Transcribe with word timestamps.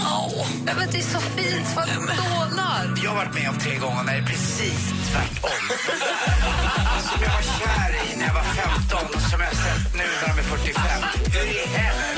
Åh, 0.00 0.46
men 0.64 0.88
det 0.92 0.98
är 0.98 1.02
så 1.02 1.20
fint. 1.20 1.66
Vad 1.76 1.88
dånar. 1.88 3.02
Jag 3.04 3.10
har 3.10 3.16
varit 3.16 3.34
med 3.34 3.48
om 3.48 3.58
tre 3.58 3.78
gånger 3.78 4.02
när 4.02 4.12
det 4.12 4.18
är 4.18 4.26
precis 4.26 4.82
tvärtom. 5.10 5.64
som 7.08 7.22
jag 7.22 7.32
var 7.38 7.42
kär 7.58 7.90
i 8.06 8.16
när 8.16 8.26
jag 8.26 8.34
var 8.34 8.42
15 8.42 9.20
som 9.30 9.40
jag 9.40 9.48
har 9.48 9.54
sett 9.54 9.94
nu 9.94 10.04
när 10.20 10.34
de 10.34 10.40
är 10.40 10.44
45. 10.44 10.82
Hur 11.32 11.46
i 11.46 11.66
helvete? 11.66 12.14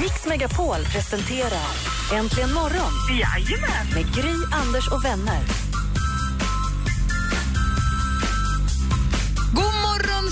Mix 0.00 0.26
Megapol 0.26 0.84
presenterar 0.92 1.68
Äntligen 2.12 2.52
morgon 2.52 2.92
med 3.94 4.14
Gry, 4.14 4.34
Anders 4.52 4.88
och 4.88 5.04
vänner. 5.04 5.73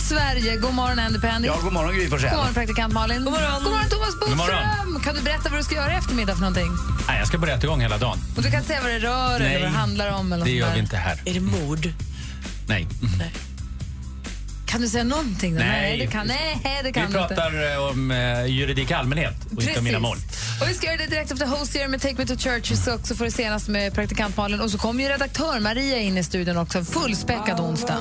Sverige! 0.09 0.57
God 0.57 0.75
morgon, 0.75 0.99
Andy 0.99 1.19
Pandy. 1.21 1.49
Ja, 1.49 1.59
god 1.63 1.73
morgon 1.73 1.95
Gry 1.95 2.01
God 2.03 2.11
Forssell. 2.11 2.37
morgon, 2.37 2.55
praktikant 2.55 2.93
Malin. 2.95 3.25
God 3.25 3.33
morgon, 3.33 3.63
god 3.65 3.73
morgon 3.73 3.89
Thomas 3.91 4.15
Bodström. 4.21 4.39
morgon. 4.39 5.01
Kan 5.05 5.15
du 5.15 5.23
berätta 5.23 5.49
vad 5.51 5.59
du 5.59 5.63
ska 5.65 5.75
göra 5.75 5.93
i 5.93 5.97
eftermiddag 5.97 6.35
för 6.35 6.41
någonting? 6.41 6.71
Nej, 7.09 7.19
jag 7.19 7.27
ska 7.29 7.39
bara 7.39 7.51
rätt 7.51 7.65
igång 7.65 7.81
hela 7.81 7.99
dagen. 7.99 8.19
Och 8.37 8.43
du 8.43 8.51
kan 8.51 8.59
inte 8.59 8.69
säga 8.69 8.81
vad 8.83 8.91
det 8.91 8.99
rör 8.99 9.41
eller 9.41 9.53
vad 9.61 9.63
det 9.73 9.79
handlar 9.79 10.11
om? 10.13 10.33
Eller 10.33 10.45
det 10.45 10.51
något 10.51 10.59
gör 10.59 10.67
där. 10.67 10.75
vi 10.75 10.81
inte 10.81 10.97
här. 10.97 11.21
Är 11.25 11.35
det 11.35 11.41
mord? 11.41 11.89
Nej. 12.69 12.87
Kan 14.67 14.81
du 14.81 14.89
säga 14.89 15.05
någonting? 15.05 15.55
Då? 15.55 15.59
Nej. 15.61 15.99
det 15.99 16.07
kan, 16.07 16.27
nej, 16.27 16.61
det 16.83 16.93
kan 16.93 17.07
Vi 17.07 17.13
du 17.13 17.19
inte. 17.23 17.35
pratar 17.35 17.73
eh, 17.73 17.91
om 17.91 18.11
eh, 18.11 18.47
juridik 18.47 18.91
i 18.91 18.95
allmänhet 18.95 19.35
och 19.57 19.63
inte 19.63 19.79
om 19.79 19.85
mina 19.85 19.99
mål. 19.99 20.17
Och 20.61 20.69
vi 20.69 20.75
ska 20.75 20.87
göra 20.87 20.97
det 20.97 21.07
direkt 21.07 21.31
efter 21.33 21.47
Hosier 21.47 21.89
med 21.89 22.01
Take 22.03 22.15
Me 22.19 22.27
To 22.27 22.37
Church. 22.37 22.71
Vi 22.73 22.77
ska 22.77 22.95
också 22.95 23.15
få 23.15 23.25
det 23.25 23.31
senaste 23.31 23.71
med 23.71 23.95
praktikant 23.95 24.37
Malin. 24.37 24.61
Och 24.61 24.71
så 24.71 24.79
kommer 24.79 25.03
ju 25.03 25.09
redaktör 25.09 25.61
Maria 25.61 25.99
in 25.99 26.19
i 26.19 26.25
studion 26.25 26.57
också. 26.57 26.79
En 26.79 26.85
fullspäckad 26.85 27.61
onsdag. 27.61 27.99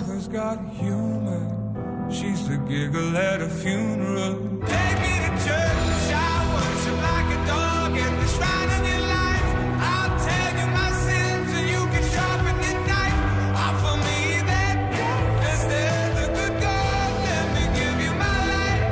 She's 2.14 2.48
the 2.48 2.58
giggle 2.70 3.17
at 3.17 3.42
a 3.42 3.48
funeral. 3.48 4.34
Take 4.72 4.98
me 5.04 5.14
to 5.23 5.31
church, 5.45 6.08
I 6.14 6.34
worship 6.54 6.98
like 7.09 7.30
a 7.38 7.40
dog 7.52 7.92
at 8.06 8.14
the 8.22 8.28
shrine 8.36 8.72
of 8.78 8.84
your 8.92 9.04
life. 9.17 9.50
I'll 9.92 10.14
tell 10.28 10.54
you 10.59 10.67
my 10.80 10.92
sins 11.06 11.50
and 11.58 11.67
you 11.73 11.82
can 11.94 12.04
sharpen 12.14 12.56
your 12.66 12.78
knife. 12.89 13.17
Offer 13.66 13.95
me 14.08 14.20
that 14.52 14.78
gift 14.98 15.39
instead 15.52 16.12
of 16.23 16.28
good 16.38 16.56
God. 16.66 17.12
Let 17.28 17.45
me 17.56 17.64
give 17.80 17.98
you 18.06 18.14
my 18.23 18.38
life. 18.54 18.92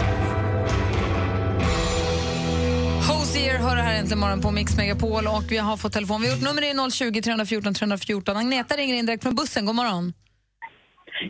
Hosier 3.08 3.58
hör 3.60 3.76
det 3.76 3.82
här 3.82 3.94
äntligen 3.94 4.20
morgon 4.20 4.42
på 4.42 4.52
Mix 4.52 4.78
Megapol. 4.78 5.28
Och 5.28 5.44
vi 5.48 5.58
har 5.58 5.78
fått 5.78 5.94
telefon. 5.94 6.22
Vi 6.22 6.28
har 6.28 6.36
gjort 6.36 6.44
nummer 6.44 6.62
är 6.62 6.90
020 6.90 7.22
314 7.22 7.74
314. 7.74 8.38
Agneta 8.38 8.76
ringer 8.76 8.96
in 8.96 9.06
direkt 9.06 9.24
från 9.24 9.36
bussen. 9.36 9.66
God 9.66 9.76
morgon. 9.76 10.14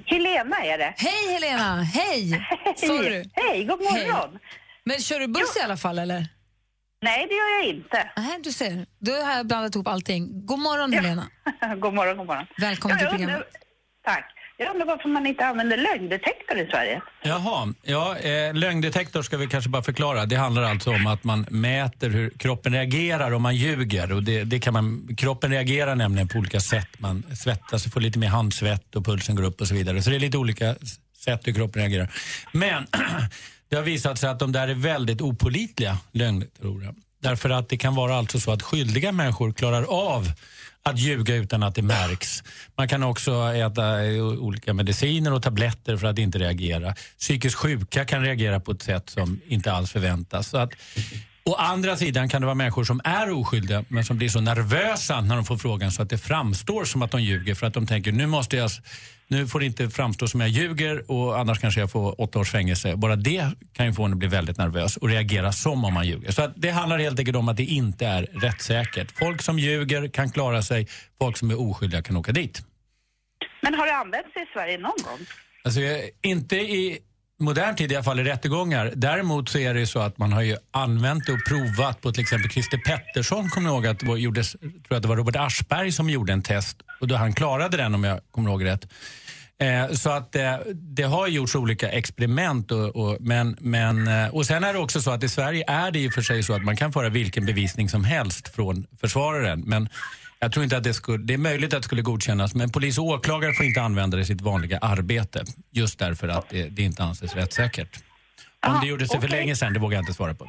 Helena 0.06 0.58
är 0.66 0.78
det. 0.78 0.94
Hej 0.98 1.34
Helena! 1.34 1.82
Hej! 1.84 2.48
Sorry. 2.76 3.30
Hej, 3.34 3.66
god 3.66 3.80
morgon. 3.80 4.40
Men 4.84 5.00
kör 5.00 5.20
du 5.20 5.28
buss 5.28 5.58
i 5.58 5.62
alla 5.62 5.78
fall 5.78 6.00
eller? 6.00 6.28
Nej, 7.02 7.28
det 7.30 7.36
gör 7.36 7.60
jag 7.60 7.66
inte. 7.76 8.12
Nej, 8.18 8.40
du 8.44 8.52
ser. 8.52 8.86
Du 9.00 9.12
har 9.12 9.44
blandat 9.44 9.76
ihop 9.76 9.88
allting. 9.88 10.46
God 10.46 10.60
morgon 10.60 10.94
Helena. 10.94 11.28
god 11.80 11.94
morgon, 11.94 12.18
god 12.18 12.28
morgon. 12.28 12.46
Välkommen 12.58 12.98
till 12.98 13.08
programmet. 13.08 13.44
Tack. 14.06 14.36
Jag 14.62 14.72
undrar 14.72 14.86
varför 14.86 15.10
man 15.10 15.26
inte 15.26 15.46
använder 15.46 15.78
lögndetektor 15.78 16.58
i 16.58 16.66
Sverige. 16.66 17.02
Jaha, 17.24 17.74
ja, 17.84 18.18
eh, 18.18 18.54
lögndetektor 18.54 19.22
ska 19.22 19.38
vi 19.38 19.48
kanske 19.48 19.70
bara 19.70 19.84
förklara. 19.84 20.26
Det 20.26 20.36
handlar 20.36 20.64
alltså 20.64 20.92
om 20.92 21.08
att 21.08 21.24
man 21.24 21.46
mäter 21.50 22.10
hur 22.10 22.30
kroppen 22.30 22.74
reagerar 22.74 23.32
om 23.32 23.42
man 23.42 23.56
ljuger. 23.56 24.12
Och 24.12 24.24
det, 24.24 24.44
det 24.44 24.60
kan 24.60 24.74
man, 24.74 25.16
kroppen 25.18 25.52
reagerar 25.52 25.96
nämligen 25.96 26.28
på 26.28 26.38
olika 26.38 26.60
sätt. 26.60 26.88
Man 26.98 27.24
svettas 27.36 27.86
och 27.86 27.92
får 27.92 28.02
lite 28.02 28.20
mer 28.20 28.28
handsvett 28.28 28.96
och 28.96 29.06
pulsen 29.06 29.36
går 29.36 29.44
upp 29.44 29.62
och 29.62 29.68
så 29.68 29.76
vidare. 29.76 30.02
Så 30.02 30.10
det 30.10 30.16
är 30.16 30.20
lite 30.20 30.38
olika 30.38 30.76
sätt 31.26 31.48
hur 31.48 31.54
kroppen 31.54 31.82
reagerar. 31.82 32.12
Men 32.52 32.88
det 33.70 33.76
har 33.76 33.84
visat 33.84 34.20
sig 34.20 34.30
att 34.30 34.40
de 34.40 34.52
där 34.52 34.68
är 34.68 34.74
väldigt 34.74 35.22
opolitliga 35.22 35.98
lögndetektorer. 36.12 36.94
Därför 37.22 37.50
att 37.50 37.70
det 37.70 37.78
kan 37.78 37.96
vara 37.96 38.16
alltså 38.16 38.40
så 38.40 38.52
att 38.52 38.62
skyldiga 38.62 39.12
människor 39.12 39.52
klarar 39.52 39.84
av 39.84 40.28
att 40.84 41.00
ljuga 41.00 41.36
utan 41.36 41.64
att 41.64 41.76
det 41.76 41.82
märks. 41.82 42.44
Man 42.78 42.88
kan 42.88 43.04
också 43.04 43.32
äta 43.54 44.06
eh, 44.06 44.24
olika 44.24 44.74
mediciner 44.74 45.34
och 45.34 45.44
tabletter 45.44 45.98
för 45.98 46.08
att 46.08 46.20
inte 46.20 46.40
reagera. 46.40 46.96
Psykiskt 47.20 47.56
sjuka 47.56 48.06
kan 48.06 48.24
reagera 48.24 48.60
på 48.60 48.72
ett 48.72 48.82
sätt 48.82 49.10
som 49.10 49.42
inte 49.48 49.72
alls 49.72 49.92
förväntas. 49.92 50.50
Så 50.50 50.58
att, 50.58 50.72
å 51.50 51.54
andra 51.54 51.98
sidan 51.98 52.30
kan 52.30 52.42
det 52.42 52.46
vara 52.46 52.56
människor 52.56 52.84
som 52.84 53.02
är 53.04 53.32
oskyldiga 53.32 53.84
men 53.88 54.06
som 54.06 54.18
blir 54.18 54.30
så 54.30 54.42
nervösa 54.42 55.22
när 55.22 55.36
de 55.36 55.46
får 55.46 55.58
frågan 55.58 55.92
så 55.92 56.02
att 56.02 56.10
det 56.10 56.18
framstår 56.18 56.86
som 56.86 57.02
att 57.02 57.12
de 57.12 57.24
ljuger 57.24 57.56
för 57.56 57.68
att 57.68 57.74
de 57.74 57.88
tänker 57.88 58.12
nu 58.12 58.28
måste 58.28 58.58
jag 58.58 58.70
nu 59.28 59.48
får 59.48 59.60
det 59.60 59.66
inte 59.66 59.90
framstå 59.90 60.28
som 60.28 60.42
jag 60.42 60.50
ljuger 60.50 61.12
och 61.12 61.40
annars 61.40 61.60
kanske 61.60 61.80
jag 61.80 61.92
får 61.92 62.22
åtta 62.22 62.40
års 62.40 62.52
fängelse. 62.52 62.96
Bara 62.96 63.16
det 63.16 63.46
kan 63.74 63.86
ju 63.86 63.94
få 63.94 64.04
en 64.04 64.12
att 64.12 64.18
bli 64.18 64.28
väldigt 64.28 64.58
nervös 64.58 64.98
och 64.98 65.10
reagera 65.10 65.52
som 65.52 65.86
om 65.86 65.94
man 65.94 66.08
ljuger. 66.08 66.32
Så 66.32 66.48
det 66.56 66.70
handlar 66.70 67.00
helt 67.00 67.20
enkelt 67.20 67.38
om 67.38 67.50
att 67.50 67.58
det 67.58 67.64
inte 67.64 68.06
är 68.06 68.24
rättssäkert. 68.24 69.12
Folk 69.12 69.42
som 69.42 69.60
ljuger 69.60 70.08
kan 70.08 70.32
klara 70.32 70.62
sig, 70.62 70.88
folk 71.20 71.38
som 71.38 71.52
är 71.52 71.62
oskyldiga 71.62 72.02
kan 72.02 72.18
åka 72.18 72.32
dit. 72.32 72.62
Men 73.62 73.76
har 73.76 73.86
det 73.86 73.96
använts 73.96 74.30
i 74.30 74.46
Sverige 74.54 74.78
någon 74.78 74.98
gång? 75.04 75.20
Alltså, 75.64 75.82
inte 76.22 76.56
i 76.56 77.00
modern 77.40 77.76
tid 77.76 77.92
i 77.92 77.96
alla 77.96 78.04
fall 78.04 78.20
i 78.20 78.24
rättegångar. 78.24 78.94
Däremot 78.96 79.50
så 79.50 79.58
är 79.58 79.74
det 79.74 79.80
ju 79.80 79.86
så 79.86 80.00
att 80.00 80.18
man 80.18 80.34
har 80.34 80.42
ju 80.42 80.58
använt 80.72 81.30
och 81.30 81.40
provat 81.48 82.02
på 82.02 82.12
till 82.12 82.22
exempel 82.22 82.52
Christer 82.52 82.78
Pettersson, 82.78 83.50
kommer 83.50 83.70
ni 83.70 83.76
ihåg 83.76 83.88
att 83.88 84.00
det 84.00 84.06
var, 84.06 84.18
gjordes, 84.18 84.52
tror 84.52 84.84
jag 84.90 85.02
det 85.02 85.08
var 85.08 85.18
Robert 85.18 85.36
Aschberg 85.36 85.92
som 85.92 86.10
gjorde 86.10 86.34
en 86.34 86.42
test 86.42 86.78
och 87.02 87.08
då 87.08 87.16
han 87.16 87.34
klarade 87.34 87.78
den 87.78 87.96
om 87.96 88.04
jag 88.04 88.20
kommer 88.32 88.50
ihåg 88.50 88.66
rätt. 88.66 88.88
Eh, 89.62 89.92
så 89.92 90.10
att 90.10 90.36
eh, 90.36 90.56
det 90.74 91.04
har 91.04 91.28
gjorts 91.28 91.56
olika 91.56 91.90
experiment 91.90 92.72
och, 92.72 92.96
och, 92.96 93.18
men, 93.20 93.58
men, 93.60 94.08
eh, 94.08 94.28
och 94.28 94.46
sen 94.46 94.64
är 94.64 94.74
det 94.74 94.80
också 94.80 95.02
så 95.02 95.12
att 95.12 95.24
i 95.24 95.30
Sverige 95.30 95.64
är 95.68 95.92
det 95.92 96.00
ju 96.00 96.12
för 96.12 96.22
sig 96.22 96.44
så 96.44 96.54
att 96.54 96.64
man 96.64 96.78
kan 96.78 96.94
föra 96.94 97.10
vilken 97.10 97.46
bevisning 97.46 97.90
som 97.90 98.04
helst 98.04 98.56
från 98.56 98.86
försvararen. 99.02 99.64
Men 99.66 99.90
jag 100.40 100.52
tror 100.52 100.64
inte 100.64 100.78
att 100.78 100.84
det 100.84 100.94
skulle, 100.94 101.24
det 101.24 101.34
är 101.34 101.38
möjligt 101.38 101.74
att 101.74 101.82
det 101.82 101.86
skulle 101.86 102.02
godkännas 102.02 102.56
men 102.56 102.70
polis 102.72 102.98
och 102.98 103.06
åklagare 103.06 103.54
får 103.54 103.66
inte 103.66 103.82
använda 103.82 104.18
det 104.18 104.24
i 104.24 104.26
sitt 104.26 104.42
vanliga 104.42 104.78
arbete. 104.78 105.44
Just 105.72 106.00
därför 106.00 106.28
att 106.28 106.50
det, 106.50 106.70
det 106.70 106.82
inte 106.82 107.04
anses 107.04 107.36
rättssäkert. 107.36 107.96
Om 108.66 108.72
Aha, 108.72 108.82
det 108.82 108.88
gjordes 108.88 109.10
det 109.10 109.20
för 109.20 109.28
okej. 109.28 109.40
länge 109.40 109.56
sedan, 109.56 109.74
det 109.74 109.80
vågar 109.80 109.98
jag 109.98 110.02
inte 110.02 110.14
svara 110.14 110.34
på. 110.34 110.46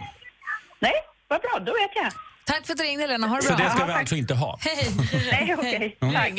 Nej, 0.81 0.93
vad 1.29 1.41
bra, 1.41 1.59
då 1.59 1.73
vet 1.73 1.91
jag. 1.95 2.13
Tack 2.51 2.67
för 2.67 2.73
att 2.73 2.79
du 2.79 2.85
ringde 2.85 3.03
Helena. 3.03 3.27
Ha 3.27 3.37
det 3.37 3.43
Så 3.43 3.49
bra. 3.49 3.57
det 3.65 3.71
ska 3.71 3.85
vi 3.85 3.91
tack. 3.93 4.01
alltså 4.01 4.17
inte 4.17 4.35
ha. 4.35 4.59
Hej! 4.63 4.91
Nej, 5.31 5.55
okej. 5.59 5.97
Tack, 6.01 6.33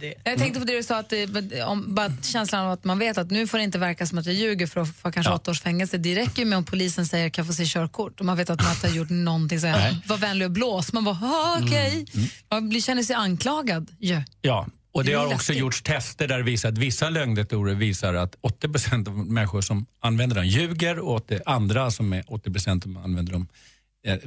hej. 0.00 0.14
Jag 0.24 0.38
tänkte 0.38 0.60
på 0.60 0.66
det 0.66 0.76
du 0.76 0.82
sa, 0.82 0.98
att 0.98 1.08
det, 1.10 1.62
om, 1.64 1.94
bara 1.94 2.12
känslan 2.22 2.66
av 2.66 2.72
att 2.72 2.84
man 2.84 2.98
vet 2.98 3.18
att 3.18 3.30
nu 3.30 3.46
får 3.46 3.58
det 3.58 3.64
inte 3.64 3.78
verka 3.78 4.06
som 4.06 4.18
att 4.18 4.26
jag 4.26 4.34
ljuger 4.34 4.66
för 4.66 4.80
att 4.80 4.96
få 4.96 5.12
kanske 5.12 5.32
Ja. 5.32 5.36
åtta 5.36 5.50
års 5.50 5.60
fängelse. 5.60 5.98
Det 5.98 6.14
räcker 6.16 6.42
ju 6.42 6.44
med 6.48 6.58
om 6.58 6.64
polisen 6.64 7.06
säger 7.06 7.28
kan 7.28 7.42
jag 7.42 7.46
få 7.46 7.52
se 7.56 7.64
körkort 7.66 8.20
och 8.20 8.26
man 8.26 8.36
vet 8.36 8.50
att 8.50 8.62
man 8.62 8.72
inte 8.72 8.88
har 8.88 8.94
gjort 8.94 9.10
någonting. 9.10 9.60
Så 9.60 9.66
Nej. 9.66 9.96
var 10.06 10.16
vänlig 10.16 10.46
och 10.46 10.52
blås. 10.52 10.92
Man 10.92 11.04
bara, 11.04 11.18
"Ah, 11.22 11.58
okej. 11.62 12.06
Man 12.50 12.68
blir, 12.68 12.80
känner 12.80 13.02
sig 13.02 13.16
anklagad 13.16 13.90
ju. 14.00 14.22
Ja, 14.42 14.66
och 14.92 15.04
det 15.04 15.12
har 15.12 15.34
också 15.34 15.52
gjorts 15.52 15.82
tester 15.82 16.28
där 16.28 16.36
det 16.38 16.44
visar 16.44 16.68
att 16.68 16.78
vissa 16.78 17.08
lögndetektorer 17.10 17.74
visar 17.74 18.14
att 18.14 18.34
80% 18.42 19.08
av 19.08 19.16
människor 19.26 19.60
som 19.60 19.86
använder 20.00 20.36
dem 20.36 20.46
ljuger 20.46 20.98
och 20.98 21.16
att 21.16 21.28
det 21.28 21.42
andra 21.46 21.90
som 21.90 22.12
är 22.12 22.24
80 22.26 22.80
som 22.80 22.96
använder 22.96 23.32
dem 23.32 23.48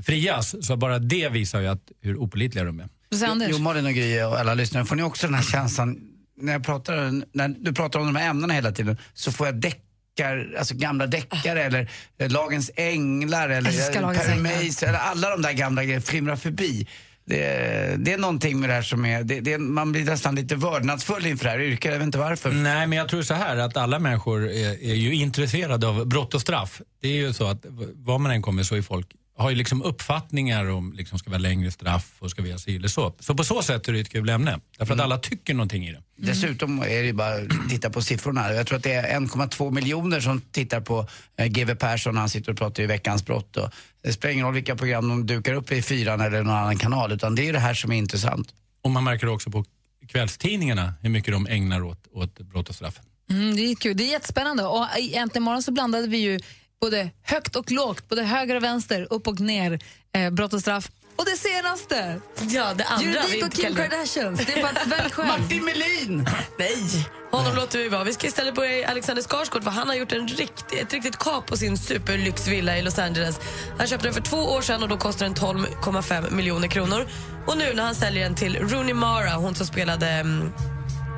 frias. 0.03 0.66
Så 0.66 0.75
bara 0.75 1.00
det 1.00 1.30
visar 1.30 1.62
ju 1.62 1.68
att, 1.68 1.92
hur 2.01 2.18
opolitliga 2.18 2.63
de 2.63 2.80
är. 2.80 2.89
Anders? 3.27 3.48
Jo, 3.51 3.57
Malin 3.57 3.86
och 3.86 3.94
Gry 3.94 4.21
och 4.21 4.39
alla 4.39 4.53
lyssnare, 4.53 4.86
får 4.86 4.95
ni 4.95 5.03
också 5.03 5.27
den 5.27 5.33
här 5.33 5.44
känslan, 5.44 6.00
när, 6.42 6.53
jag 6.53 6.63
pratar, 6.63 7.24
när 7.38 7.48
du 7.48 7.74
pratar 7.74 8.00
om 8.00 8.06
de 8.06 8.15
här 8.15 8.30
ämnena 8.30 8.53
hela 8.53 8.71
tiden, 8.71 8.98
så 9.13 9.31
får 9.31 9.48
jag 9.48 9.56
deckar, 9.56 10.56
alltså 10.57 10.75
gamla 10.75 11.07
deckare 11.07 11.63
eller 11.63 11.92
eh, 12.18 12.31
Lagens 12.31 12.71
Änglar 12.75 13.50
eller 13.50 13.95
eh, 13.95 14.01
Lagens 14.01 14.80
Per 14.80 14.88
eller 14.88 15.00
alla 15.00 15.30
de 15.30 15.42
där 15.42 15.53
gamla 15.53 15.83
grejerna 15.83 16.01
flimrar 16.01 16.36
förbi. 16.36 16.88
Det, 17.25 17.95
det 17.98 18.13
är 18.13 18.18
någonting 18.18 18.59
med 18.59 18.69
det 18.69 18.74
här 18.74 18.81
som 18.81 19.06
är, 19.06 19.24
det, 19.24 19.39
det, 19.39 19.57
man 19.57 19.92
blir 19.92 20.06
nästan 20.06 20.36
lite 20.36 20.56
vördnadsfull 20.56 21.25
inför 21.25 21.45
det 21.45 21.51
här 21.51 21.59
yrket, 21.59 21.92
jag 21.92 22.00
vet 22.00 22.06
inte 22.06 22.18
varför. 22.18 22.51
Nej, 22.51 22.88
men 22.88 22.98
jag 22.98 23.09
tror 23.09 23.21
så 23.21 23.33
här 23.33 23.57
att 23.57 23.77
alla 23.77 24.00
människor 24.00 24.50
är, 24.50 24.83
är 24.83 24.95
ju 24.95 25.15
intresserade 25.15 25.88
av 25.88 26.07
brott 26.07 26.33
och 26.33 26.42
straff. 26.42 26.81
Det 27.01 27.07
är 27.07 27.13
ju 27.13 27.33
så 27.33 27.48
att 27.48 27.65
var 27.94 28.19
man 28.19 28.31
än 28.31 28.42
kommer 28.42 28.63
så 28.63 28.75
är 28.75 28.81
folk 28.81 29.07
har 29.39 29.50
ju 29.50 29.56
liksom 29.56 29.81
uppfattningar 29.81 30.69
om 30.69 30.94
liksom 30.94 31.19
ska 31.19 31.30
vara 31.30 31.39
längre 31.39 31.71
straff 31.71 32.15
och 32.19 32.31
ska 32.31 32.41
vi 32.41 32.51
ha 32.51 32.59
si 32.59 32.75
eller 32.75 32.88
så. 32.88 33.13
Så 33.19 33.36
på 33.36 33.44
så 33.44 33.62
sätt 33.62 33.88
är 33.88 33.94
det 33.94 34.00
ett 34.00 34.09
kul 34.09 34.30
ämne. 34.30 34.59
Därför 34.77 34.94
att 34.94 35.00
alla 35.00 35.18
tycker 35.18 35.53
någonting 35.53 35.88
i 35.88 35.91
det. 35.91 36.01
Dessutom 36.15 36.80
är 36.80 36.86
det 36.86 37.06
ju 37.06 37.13
bara 37.13 37.33
att 37.33 37.69
titta 37.69 37.89
på 37.89 38.01
siffrorna. 38.01 38.53
Jag 38.53 38.68
tror 38.68 38.77
att 38.77 38.83
det 38.83 38.94
är 38.94 39.19
1,2 39.19 39.71
miljoner 39.71 40.19
som 40.19 40.41
tittar 40.41 40.81
på 40.81 41.07
eh, 41.38 41.45
GW 41.45 41.75
Persson 41.75 42.13
när 42.13 42.21
han 42.21 42.30
sitter 42.30 42.51
och 42.51 42.57
pratar 42.57 42.83
i 42.83 42.86
Veckans 42.86 43.25
brott. 43.25 43.57
Och 43.57 43.69
det 44.01 44.13
spelar 44.13 44.33
ingen 44.33 44.45
roll 44.45 44.53
vilka 44.53 44.75
program 44.75 45.09
de 45.09 45.25
dukar 45.25 45.53
upp 45.53 45.71
i 45.71 45.81
fyran 45.81 46.21
eller 46.21 46.44
någon 46.44 46.56
annan 46.56 46.77
kanal 46.77 47.12
utan 47.12 47.36
det 47.36 47.50
är 47.50 47.53
det 47.53 47.59
här 47.59 47.74
som 47.74 47.91
är 47.91 47.95
intressant. 47.95 48.53
Och 48.83 48.91
man 48.91 49.03
märker 49.03 49.27
också 49.27 49.51
på 49.51 49.65
kvällstidningarna 50.07 50.94
hur 51.01 51.09
mycket 51.09 51.33
de 51.33 51.47
ägnar 51.47 51.81
åt, 51.81 52.07
åt 52.12 52.39
brott 52.39 52.69
och 52.69 52.75
straff. 52.75 53.00
Mm, 53.30 53.56
det 53.56 53.62
är 53.62 53.75
kul. 53.75 53.97
Det 53.97 54.03
är 54.03 54.12
jättespännande. 54.12 54.63
Och 54.63 54.86
i 55.00 55.15
Äntligen 55.15 55.44
morgon 55.44 55.63
så 55.63 55.71
blandade 55.71 56.07
vi 56.07 56.18
ju 56.18 56.39
både 56.81 57.09
högt 57.23 57.55
och 57.55 57.71
lågt, 57.71 58.09
både 58.09 58.23
höger 58.23 58.55
och 58.55 58.63
vänster, 58.63 59.07
upp 59.09 59.27
och 59.27 59.39
ner, 59.39 59.79
eh, 60.15 60.29
brott 60.29 60.53
och 60.53 60.61
straff. 60.61 60.89
Och 61.15 61.25
det 61.25 61.37
senaste! 61.37 62.19
Ja, 62.41 62.73
det 62.73 62.83
andra. 62.85 63.05
Juridik 63.11 63.45
och 63.45 63.51
Kim 63.53 63.75
kallar- 63.75 63.87
Kardashians. 63.89 64.45
Det 64.45 64.53
är 64.53 64.61
bara 64.61 64.71
välj 64.85 65.09
själv. 65.11 65.27
Martin 65.27 65.65
Melin! 65.65 66.27
Nej, 66.59 66.75
honom 67.31 67.55
låter 67.55 67.79
vi 67.79 67.89
vara. 67.89 68.03
Vi 68.03 68.13
ska 68.13 68.27
istället 68.27 68.55
börja 68.55 68.89
Alexander 68.89 69.23
Skarsgård 69.23 69.63
för 69.63 69.71
han 69.71 69.87
har 69.87 69.95
gjort 69.95 70.11
en 70.11 70.27
rikt, 70.27 70.65
ett 70.81 70.93
riktigt 70.93 71.17
kap 71.17 71.45
på 71.45 71.57
sin 71.57 71.77
superlyxvilla 71.77 72.77
i 72.77 72.81
Los 72.81 72.99
Angeles. 72.99 73.39
Han 73.77 73.87
köpte 73.87 74.07
den 74.07 74.13
för 74.13 74.21
två 74.21 74.37
år 74.37 74.61
sedan 74.61 74.83
och 74.83 74.89
då 74.89 74.97
kostar 74.97 75.25
den 75.25 75.35
12,5 75.35 76.31
miljoner 76.31 76.67
kronor. 76.67 77.07
Och 77.47 77.57
nu 77.57 77.73
när 77.73 77.83
han 77.83 77.95
säljer 77.95 78.23
den 78.23 78.35
till 78.35 78.55
Rooney 78.59 78.93
Mara, 78.93 79.29
hon 79.33 79.55
som 79.55 79.65
spelade 79.67 80.07
mm, 80.07 80.51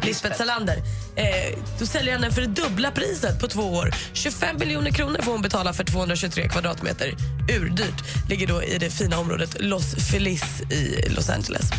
Lisbeth 0.03 0.37
Salander, 0.37 0.77
eh, 1.15 1.57
då 1.79 1.85
säljer 1.85 2.13
han 2.13 2.21
den 2.21 2.31
för 2.31 2.41
det 2.41 2.47
dubbla 2.47 2.91
priset 2.91 3.39
på 3.39 3.47
två 3.47 3.61
år. 3.61 3.95
25 4.13 4.57
miljoner 4.59 4.91
kronor 4.91 5.19
får 5.21 5.31
hon 5.31 5.41
betala 5.41 5.73
för 5.73 5.83
223 5.83 6.49
kvadratmeter. 6.49 7.13
Urdyrt. 7.59 8.29
Ligger 8.29 8.47
då 8.47 8.63
i 8.63 8.77
det 8.77 8.89
fina 8.89 9.19
området 9.19 9.57
Los 9.59 9.95
Feliz 10.11 10.61
i 10.71 11.09
Los 11.09 11.29
Angeles. 11.29 11.71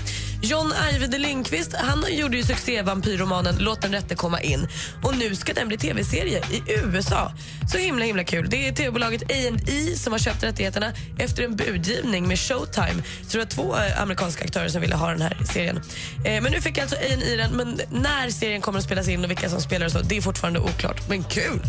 John 0.44 0.72
Ajvide 0.72 1.18
Lindqvist 1.18 1.74
han 1.74 2.04
gjorde 2.10 2.36
ju 2.36 2.42
succé 2.42 2.82
vampyrromanen 2.82 3.56
Låt 3.58 3.82
den 3.82 3.92
rätte 3.92 4.14
komma 4.14 4.40
in. 4.40 4.68
Och 5.02 5.16
nu 5.16 5.34
ska 5.34 5.52
den 5.52 5.68
bli 5.68 5.78
tv-serie 5.78 6.38
i 6.38 6.62
USA. 6.84 7.32
Så 7.72 7.78
himla 7.78 8.04
himla 8.04 8.24
kul. 8.24 8.46
Det 8.50 8.68
är 8.68 8.72
tv-bolaget 8.72 9.22
A&E 9.22 9.96
som 9.96 10.12
har 10.12 10.18
köpt 10.18 10.42
rättigheterna 10.42 10.92
efter 11.18 11.42
en 11.42 11.56
budgivning 11.56 12.28
med 12.28 12.38
Showtime. 12.38 13.02
Så 13.28 13.32
det 13.32 13.38
var 13.38 13.44
två 13.44 13.76
eh, 13.76 14.02
amerikanska 14.02 14.44
aktörer 14.44 14.68
som 14.68 14.80
ville 14.80 14.94
ha 14.94 15.10
den 15.10 15.22
här 15.22 15.36
serien. 15.52 15.76
Eh, 16.24 16.42
men 16.42 16.52
nu 16.52 16.60
fick 16.60 16.78
alltså 16.78 16.96
A&E 16.96 17.36
den, 17.36 17.52
men 17.52 17.80
när 17.90 18.30
serien 18.30 18.60
kommer 18.60 18.78
att 18.78 18.84
spelas 18.84 19.08
in 19.08 19.21
och 19.24 19.30
vilka 19.30 19.48
som 19.48 19.60
spelar 19.60 19.86
och 19.86 19.92
så, 19.92 20.00
det 20.00 20.16
är 20.16 20.22
fortfarande 20.22 20.60
oklart. 20.60 21.08
Men 21.08 21.24
kul! 21.24 21.62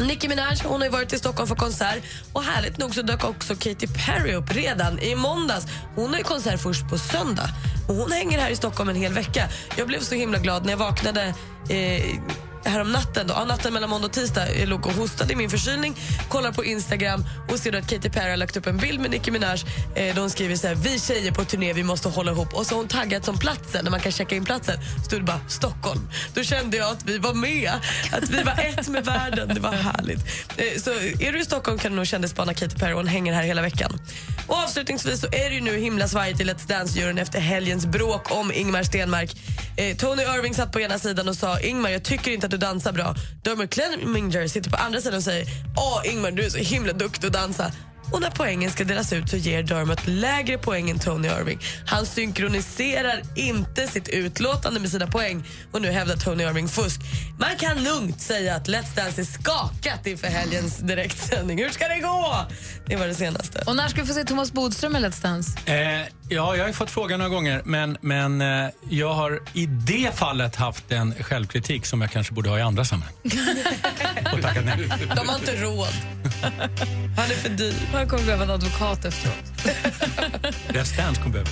Nicki 0.00 0.28
Minaj 0.28 0.56
hon 0.64 0.82
har 0.82 0.88
varit 0.88 1.12
i 1.12 1.18
Stockholm 1.18 1.48
för 1.48 1.54
konsert 1.54 2.02
och 2.32 2.42
härligt 2.42 2.78
nog 2.78 2.94
så 2.94 3.02
dök 3.02 3.24
också 3.24 3.54
Katy 3.54 3.86
Perry 3.86 4.32
upp 4.34 4.54
redan 4.54 4.98
i 4.98 5.14
måndags. 5.14 5.66
Hon 5.94 6.10
har 6.10 6.18
ju 6.18 6.24
konsert 6.24 6.60
först 6.60 6.88
på 6.88 6.98
söndag 6.98 7.48
och 7.88 7.94
hon 7.94 8.12
hänger 8.12 8.38
här 8.38 8.50
i 8.50 8.56
Stockholm 8.56 8.88
en 8.88 8.96
hel 8.96 9.12
vecka. 9.12 9.48
Jag 9.76 9.86
blev 9.86 10.00
så 10.00 10.14
himla 10.14 10.38
glad 10.38 10.64
när 10.64 10.70
jag 10.70 10.78
vaknade 10.78 11.34
eh, 11.68 12.02
härom 12.68 12.92
natten, 12.92 13.26
då, 13.26 13.34
ja, 13.34 13.44
natten 13.44 13.72
mellan 13.72 13.90
måndag 13.90 14.06
och 14.06 14.12
tisdag. 14.12 14.54
Jag 14.58 14.68
låg 14.68 14.86
och 14.86 14.92
hostade 14.92 15.32
i 15.32 15.36
min 15.36 15.50
förkylning, 15.50 15.96
kollar 16.28 16.52
på 16.52 16.64
Instagram 16.64 17.24
och 17.48 17.58
ser 17.58 17.72
då 17.72 17.78
att 17.78 17.88
Katy 17.90 18.10
Perry 18.10 18.30
har 18.30 18.36
lagt 18.36 18.56
upp 18.56 18.66
en 18.66 18.76
bild 18.76 19.00
med 19.00 19.10
Nicki 19.10 19.30
Minaj. 19.30 19.62
Eh, 19.94 20.14
de 20.14 20.20
hon 20.20 20.30
skriver 20.30 20.56
så 20.56 20.66
här, 20.66 20.74
vi 20.74 21.00
tjejer 21.00 21.32
på 21.32 21.44
turné, 21.44 21.72
vi 21.72 21.84
måste 21.84 22.08
hålla 22.08 22.32
ihop. 22.32 22.54
Och 22.54 22.66
så 22.66 22.74
har 22.74 22.78
hon 22.78 22.88
taggat 22.88 23.24
som 23.24 23.38
platsen, 23.38 23.84
när 23.84 23.90
man 23.90 24.00
kan 24.00 24.12
checka 24.12 24.36
in 24.36 24.44
platsen, 24.44 24.78
stod 25.06 25.20
det 25.20 25.24
bara 25.24 25.40
Stockholm. 25.48 26.08
Då 26.34 26.42
kände 26.42 26.76
jag 26.76 26.90
att 26.90 27.04
vi 27.04 27.18
var 27.18 27.34
med, 27.34 27.70
att 28.12 28.30
vi 28.30 28.42
var 28.42 28.52
ett 28.52 28.88
med 28.88 29.04
världen. 29.04 29.48
Det 29.54 29.60
var 29.60 29.72
härligt. 29.72 30.18
Eh, 30.56 30.80
så 30.80 30.90
är 31.20 31.32
du 31.32 31.40
i 31.40 31.44
Stockholm 31.44 31.78
kan 31.78 31.90
du 31.90 31.96
nog 31.96 32.06
kändisspana 32.06 32.54
Katy 32.54 32.76
Perry, 32.76 32.92
hon 32.92 33.06
hänger 33.06 33.32
här 33.32 33.42
hela 33.42 33.62
veckan. 33.62 34.00
Och 34.46 34.56
avslutningsvis 34.56 35.20
så 35.20 35.26
är 35.26 35.48
det 35.48 35.54
ju 35.54 35.60
nu 35.60 35.78
himla 35.78 36.08
svajigt 36.08 36.40
i 36.40 36.44
Let's 36.44 36.68
Dance-juryn 36.68 37.18
efter 37.18 37.40
helgens 37.40 37.86
bråk 37.86 38.30
om 38.30 38.52
Ingmar 38.52 38.82
Stenmark. 38.82 39.36
Eh, 39.76 39.96
Tony 39.96 40.22
Irving 40.22 40.54
satt 40.54 40.72
på 40.72 40.80
ena 40.80 40.98
sidan 40.98 41.28
och 41.28 41.36
sa 41.36 41.60
Ingmar, 41.60 41.90
jag 41.90 42.02
tycker 42.02 42.30
inte 42.30 42.46
att 42.46 42.50
du 42.56 42.66
dansar 42.66 42.92
bra. 42.92 43.14
Dermot 43.42 43.70
Clemenger 43.70 44.48
sitter 44.48 44.70
på 44.70 44.76
andra 44.76 45.00
sidan 45.00 45.16
och 45.16 45.24
säger 45.24 45.46
Åh 45.76 46.12
Ingmar, 46.12 46.30
du 46.30 46.44
är 46.44 46.50
så 46.50 46.58
himla 46.58 46.92
duktig 46.92 47.26
att 47.26 47.32
dansa. 47.32 47.72
Och 48.12 48.20
när 48.20 48.30
poängen 48.30 48.70
ska 48.70 48.84
delas 48.84 49.12
ut 49.12 49.30
så 49.30 49.36
ger 49.36 49.62
Dermot 49.62 50.06
lägre 50.06 50.58
poäng 50.58 50.90
än 50.90 50.98
Tony 50.98 51.28
Irving. 51.28 51.58
Han 51.86 52.06
synkroniserar 52.06 53.22
inte 53.34 53.86
sitt 53.86 54.08
utlåtande 54.08 54.80
med 54.80 54.90
sina 54.90 55.06
poäng 55.06 55.44
och 55.72 55.82
nu 55.82 55.90
hävdar 55.90 56.16
Tony 56.16 56.44
Irving 56.44 56.68
fusk. 56.68 57.00
Man 57.38 57.56
kan 57.56 57.84
lugnt 57.84 58.20
säga 58.20 58.54
att 58.54 58.68
Let's 58.68 58.96
Dance 58.96 59.20
är 59.20 59.24
skakat 59.24 60.06
inför 60.06 60.26
helgens 60.26 60.78
direktsändning. 60.78 61.58
Hur 61.58 61.70
ska 61.70 61.88
det 61.88 62.00
gå? 62.00 62.46
Det 62.86 62.96
var 62.96 63.06
det 63.06 63.14
senaste. 63.14 63.62
Och 63.66 63.76
när 63.76 63.88
ska 63.88 64.00
vi 64.00 64.06
få 64.06 64.14
se 64.14 64.24
Thomas 64.24 64.52
Bodström 64.52 64.96
i 64.96 64.98
Let's 64.98 65.22
Dance? 65.22 65.58
Eh, 65.66 66.06
ja, 66.28 66.56
jag 66.56 66.64
har 66.64 66.72
fått 66.72 66.90
frågan 66.90 67.18
några 67.18 67.30
gånger, 67.30 67.62
men, 67.64 67.96
men 68.00 68.40
eh, 68.40 68.68
jag 68.88 69.14
har 69.14 69.40
i 69.52 69.66
det 69.66 70.16
fallet 70.16 70.56
haft 70.56 70.92
en 70.92 71.14
självkritik 71.14 71.86
som 71.86 72.00
jag 72.00 72.10
kanske 72.10 72.32
borde 72.32 72.48
ha 72.50 72.58
i 72.58 72.62
andra 72.62 72.84
sammanhang. 72.84 73.14
Och 74.32 74.42
tackat 74.42 74.64
nej. 74.64 74.88
De 75.16 75.28
har 75.28 75.38
inte 75.38 75.56
råd. 75.62 75.88
Han 77.16 77.24
är 77.24 77.36
för 77.36 77.48
dyr. 77.48 77.74
Han 77.92 78.08
kommer 78.08 78.24
behöva 78.24 78.44
en 78.44 78.50
advokat 78.50 79.04
efteråt. 79.04 79.34
Let's 80.68 80.96
Dance 80.96 81.22
kommer 81.22 81.32
behöva. 81.32 81.50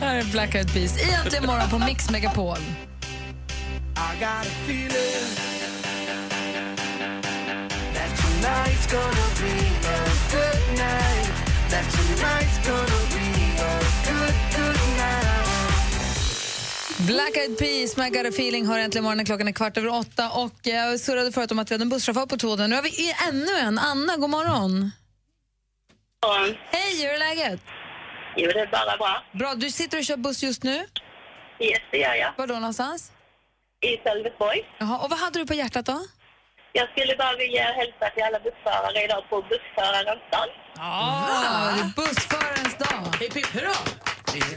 Här 0.00 0.16
är 0.16 0.24
Black 0.24 0.54
Eyed 0.54 0.72
Peas 0.72 0.98
i 0.98 1.10
Äntligen 1.12 1.46
morgon 1.46 1.70
på 1.70 1.78
Mix 1.78 2.10
Megapol. 2.10 2.56
I 2.58 4.18
got 4.20 4.46
a 4.46 4.54
feeling 4.66 5.36
that 7.94 8.10
tonight's 8.16 8.86
gonna 8.90 9.28
be 9.40 9.88
a 9.88 10.10
good 10.32 10.78
night. 10.78 11.51
That 11.72 11.84
tonight's 11.92 12.58
gonna 12.68 13.00
be 13.14 13.26
a 13.62 13.80
good, 14.08 14.34
good 14.56 14.80
night. 14.98 15.46
Black 17.06 17.36
Eyed 17.36 17.58
Peas, 17.58 17.96
My 17.96 18.10
Got 18.10 18.26
A 18.26 18.28
Feeling 18.28 18.66
har 18.66 18.78
äntligen 18.78 19.04
morgonen. 19.04 19.26
Klockan 19.26 19.48
är 19.48 19.52
kvart 19.52 19.76
över 19.76 19.88
åtta 19.88 20.30
och 20.30 20.52
jag 20.62 21.00
surrade 21.00 21.32
förut 21.32 21.52
om 21.52 21.58
att 21.58 21.70
vi 21.70 21.74
hade 21.74 21.82
en 21.84 21.88
busschaufför 21.88 22.26
på 22.26 22.36
tråden. 22.36 22.70
Nu 22.70 22.76
har 22.76 22.82
vi 22.82 22.88
i- 22.88 23.14
ännu 23.28 23.52
en. 23.58 23.78
Anna, 23.78 24.16
god 24.16 24.30
morgon. 24.30 24.90
Hej, 26.70 27.02
hur 27.02 27.08
är 27.14 27.18
läget? 27.18 27.60
Jo, 28.36 28.50
det 28.54 28.60
är 28.60 28.66
bara 28.66 28.96
bra. 28.96 29.22
Bra, 29.32 29.54
du 29.54 29.70
sitter 29.70 29.98
och 29.98 30.04
kör 30.04 30.16
buss 30.16 30.42
just 30.42 30.62
nu. 30.62 30.74
Yes, 31.60 31.80
det 31.90 31.98
gör 31.98 32.14
jag. 32.14 32.32
Var 32.38 32.46
då 32.46 32.54
någonstans? 32.54 33.12
I 33.80 33.96
Sölvesborg. 34.08 34.60
Jaha, 34.78 34.98
och 34.98 35.10
vad 35.10 35.18
hade 35.18 35.38
du 35.38 35.46
på 35.46 35.54
hjärtat 35.54 35.86
då? 35.86 36.00
Jag 36.72 36.88
skulle 36.90 37.16
bara 37.18 37.36
vilja 37.36 37.62
hälsa 37.64 38.06
till 38.14 38.22
alla 38.22 38.38
bussförare 38.38 39.04
idag 39.04 39.22
på 39.30 39.36
bussförarens 39.42 40.22
dag. 40.32 40.48
Det 41.74 41.80
är 41.80 41.92
bussförarens 41.96 42.78
dag. 42.78 43.20
Hipp 43.20 43.34
hipp 43.36 43.46
hurra! 43.46 43.72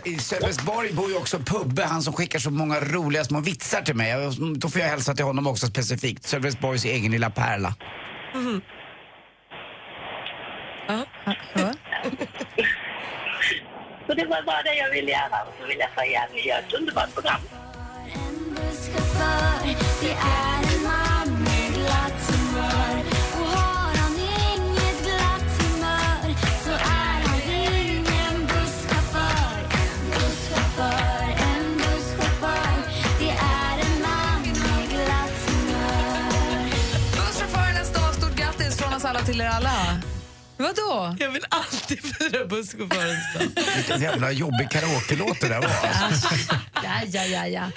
I, 0.06 0.10
I 0.10 0.20
Sölvesborg 0.20 0.94
bor 0.94 1.10
ju 1.10 1.18
också 1.18 1.40
Pubbe, 1.40 1.84
han 1.84 2.02
som 2.02 2.14
skickar 2.14 2.40
så 2.40 2.52
många 2.52 2.80
roliga 2.80 3.24
små 3.24 3.40
vitsar 3.40 3.82
till 3.82 3.96
mig. 3.96 4.10
Jag- 4.10 4.60
Då 4.60 4.70
får 4.70 4.82
jag 4.82 4.88
hälsa 4.88 5.14
till 5.14 5.26
honom 5.26 5.48
också 5.48 5.68
specifikt. 5.68 6.24
Sölvesborgs 6.24 6.86
egen 6.86 7.12
lilla 7.12 7.30
pärla. 7.30 7.74
Så 14.08 14.14
det 14.14 14.26
var 14.26 14.42
bara 14.44 14.62
det 14.64 14.74
jag 14.76 14.90
ville 14.92 15.12
göra. 15.12 15.42
Och 15.48 15.54
så 15.62 15.68
vill 15.68 15.78
jag 15.80 15.90
säga 16.06 16.22
att 16.22 16.34
ni 16.34 16.48
gör 16.48 16.60
ett 16.60 16.74
underbart 16.74 17.14
program. 17.14 17.42
Det 20.02 20.12
är 20.12 20.55
till 39.26 39.42
er 39.42 39.46
alla. 39.48 40.02
Vadå? 40.58 41.16
Jag 41.20 41.30
vill 41.30 41.46
alltid 41.50 42.00
fira 42.16 42.46
busschaufförens 42.46 43.34
dag. 43.34 43.64
Vilken 43.76 44.02
jävla 44.02 44.32
jobbig 44.32 44.70
karaoke-låt 44.72 45.42
det 45.42 45.48
där 45.48 45.62
var. 45.62 45.70
Ja, 46.84 47.02
ja, 47.08 47.24
ja, 47.26 47.48
ja. 47.48 47.72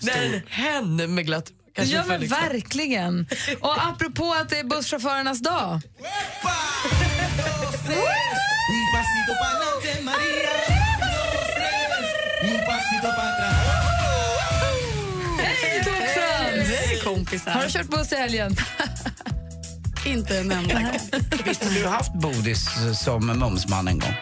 Men 0.00 0.42
hen 0.48 1.14
med 1.14 1.26
glatt. 1.26 1.44
Kanske 1.76 1.94
Ja, 1.94 2.04
men 2.06 2.20
liksom- 2.20 2.38
verkligen. 2.42 3.26
Och 3.60 3.86
apropå 3.86 4.32
att 4.40 4.48
det 4.48 4.58
är 4.58 4.64
busschaufförernas 4.64 5.40
dag. 5.40 5.80
Hej, 15.38 15.82
Tokfrans! 15.84 16.68
Hej 16.68 17.00
kompisar. 17.04 17.50
Har 17.52 17.62
du 17.64 17.70
kört 17.70 17.86
buss 17.88 18.12
i 18.12 18.16
helgen? 18.16 18.56
Inte 20.06 20.38
en 20.38 20.50
enda 20.52 20.74
gång. 20.74 20.98
Visst 21.44 21.64
har 21.64 21.70
du 21.80 21.86
haft 21.86 22.12
Bodis 22.12 22.68
som 23.04 23.26
mumsman 23.26 23.88
en 23.88 23.98
gång? 23.98 24.14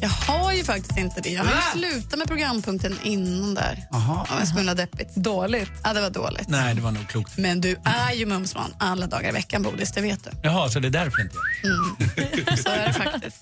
Jag 0.00 0.08
har 0.08 0.52
ju 0.52 0.64
faktiskt 0.64 0.98
inte 0.98 1.20
det. 1.20 1.28
Jag 1.30 1.44
har 1.44 1.52
ju 1.52 1.80
slutat 1.80 2.18
med 2.18 2.28
programpunkten 2.28 2.98
innan 3.02 3.54
där. 3.54 3.86
Jaha. 3.90 4.26
Ja, 4.30 4.40
en 4.40 4.46
smula 4.46 4.74
deppigt. 4.74 5.14
Dåligt. 5.14 5.70
Ja, 5.84 5.92
det 5.92 6.00
var 6.00 6.10
dåligt. 6.10 6.48
Nej, 6.48 6.74
det 6.74 6.80
var 6.80 6.90
nog 6.90 7.08
klokt. 7.08 7.36
Men 7.38 7.60
du 7.60 7.76
är 7.84 8.12
ju 8.12 8.26
mumsman 8.26 8.74
alla 8.78 9.06
dagar 9.06 9.28
i 9.28 9.32
veckan, 9.32 9.62
Bodis, 9.62 9.92
det 9.92 10.00
vet 10.00 10.24
du. 10.24 10.30
Jaha, 10.42 10.68
så 10.68 10.80
det 10.80 10.88
är 10.88 10.90
därför 10.90 11.20
inte 11.22 11.34
Så 12.62 12.68
är 12.70 12.86
det 12.86 12.92
faktiskt. 12.92 13.36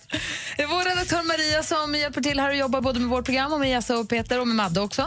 Det 0.56 0.62
är 0.62 0.66
vår 0.66 0.84
redaktör 0.90 1.22
Maria 1.22 1.62
som 1.62 1.94
hjälper 1.94 2.20
till 2.20 2.40
här 2.40 2.48
och 2.50 2.56
jobbar 2.56 2.80
både 2.80 3.00
med 3.00 3.08
vårt 3.08 3.24
program 3.24 3.52
och 3.52 3.60
med 3.60 3.70
Jessa 3.70 3.96
och 3.98 4.08
Peter 4.08 4.40
och 4.40 4.46
med 4.46 4.56
Madde 4.56 4.80
också. 4.80 5.06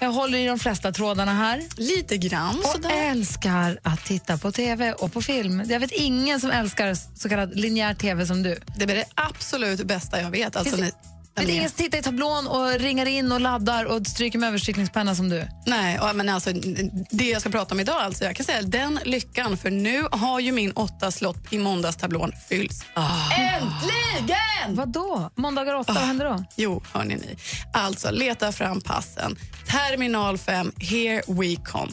Jag 0.00 0.12
håller 0.12 0.38
i 0.38 0.46
de 0.46 0.58
flesta 0.58 0.92
trådarna 0.92 1.32
här. 1.34 1.62
Lite 1.76 2.16
grann 2.16 2.58
Och 2.58 2.64
sådär. 2.64 2.90
älskar 3.10 3.78
att 3.82 4.04
titta 4.04 4.38
på 4.38 4.52
TV 4.52 4.92
och 4.92 5.12
på 5.12 5.22
film. 5.22 5.62
Jag 5.68 5.80
vet 5.80 5.90
ingen 5.92 6.40
som 6.40 6.50
älskar 6.50 6.94
så 7.18 7.28
kallad 7.28 7.56
linjär 7.58 7.94
TV 7.94 8.26
som 8.26 8.42
du. 8.42 8.58
Det 8.76 8.82
är 8.84 8.86
det 8.86 9.04
absolut 9.14 9.86
bästa 9.86 10.20
jag 10.20 10.30
vet. 10.30 10.56
Alltså, 10.56 10.73
Ni, 10.76 10.92
Det 11.34 11.40
finns 11.40 11.56
ingen 11.56 11.68
som 11.70 11.76
tittar 11.76 11.98
i 11.98 12.02
tablån 12.02 12.46
och 12.46 12.70
ringar 12.70 13.06
in 13.06 13.32
och 13.32 13.40
laddar 13.40 13.84
och 13.84 14.06
stryker 14.06 14.38
med 14.38 14.48
överstrykningspenna 14.48 15.14
som 15.14 15.28
du. 15.28 15.48
Nej, 15.66 16.00
men 16.14 16.28
alltså, 16.28 16.52
det 17.10 17.24
jag 17.24 17.40
ska 17.40 17.50
prata 17.50 17.74
om 17.74 17.80
idag, 17.80 17.96
alltså, 17.96 18.24
jag 18.24 18.36
kan 18.36 18.46
säga 18.46 18.62
den 18.62 18.98
lyckan, 19.04 19.56
för 19.56 19.70
nu 19.70 20.06
har 20.12 20.40
ju 20.40 20.52
min 20.52 20.72
åtta 20.72 21.10
slott 21.10 21.52
i 21.52 21.58
måndagstablån 21.58 22.32
fyllts. 22.48 22.84
Äntligen! 23.38 24.74
Vad 24.76 24.88
då? 24.88 25.30
Måndagar 25.34 25.74
åtta, 25.74 25.92
vad 25.92 26.02
händer 26.02 26.24
då? 26.24 26.44
Jo, 26.56 26.82
hörni 26.92 27.14
ni. 27.14 27.36
Alltså, 27.72 28.10
leta 28.10 28.52
fram 28.52 28.80
passen. 28.80 29.36
Terminal 29.66 30.38
5, 30.38 30.72
here 30.78 31.22
we 31.26 31.56
come. 31.64 31.92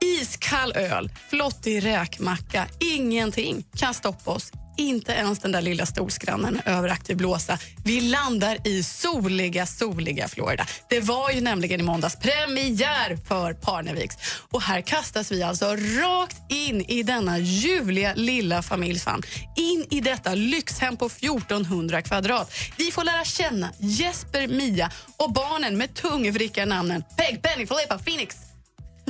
Iskall 0.00 0.72
öl, 0.72 1.10
flottig 1.30 1.84
räkmacka, 1.84 2.66
ingenting 2.80 3.64
kan 3.76 3.94
stoppa 3.94 4.30
oss. 4.30 4.52
Inte 4.76 5.12
ens 5.12 5.38
den 5.38 5.52
där 5.52 5.62
lilla 5.62 5.86
stolsgrannen 5.86 6.54
med 6.54 6.76
överaktiv 6.76 7.16
blåsa. 7.16 7.58
Vi 7.84 8.00
landar 8.00 8.68
i 8.68 8.82
soliga, 8.82 9.66
soliga 9.66 10.28
Florida. 10.28 10.66
Det 10.88 11.00
var 11.00 11.30
ju 11.30 11.40
nämligen 11.40 11.80
i 11.80 11.82
måndags 11.82 12.16
premiär 12.16 13.18
för 13.28 13.54
Parneviks. 13.54 14.16
Och 14.50 14.62
här 14.62 14.80
kastas 14.80 15.32
vi 15.32 15.42
alltså 15.42 15.66
rakt 15.76 16.36
in 16.48 16.80
i 16.80 17.02
denna 17.02 17.38
ljuvliga 17.38 18.14
lilla 18.14 18.62
familjsfamn. 18.62 19.22
In 19.56 19.86
i 19.90 20.00
detta 20.00 20.34
lyxhem 20.34 20.96
på 20.96 21.06
1400 21.06 22.02
kvadrat. 22.02 22.54
Vi 22.76 22.90
får 22.90 23.04
lära 23.04 23.24
känna 23.24 23.70
Jesper, 23.78 24.48
Mia 24.48 24.90
och 25.16 25.32
barnen 25.32 25.78
med 25.78 25.94
tungvrickarnamnen 25.94 27.04
Peg, 27.16 27.42
Penny, 27.42 27.66
Filippa, 27.66 27.98
Phoenix. 27.98 28.51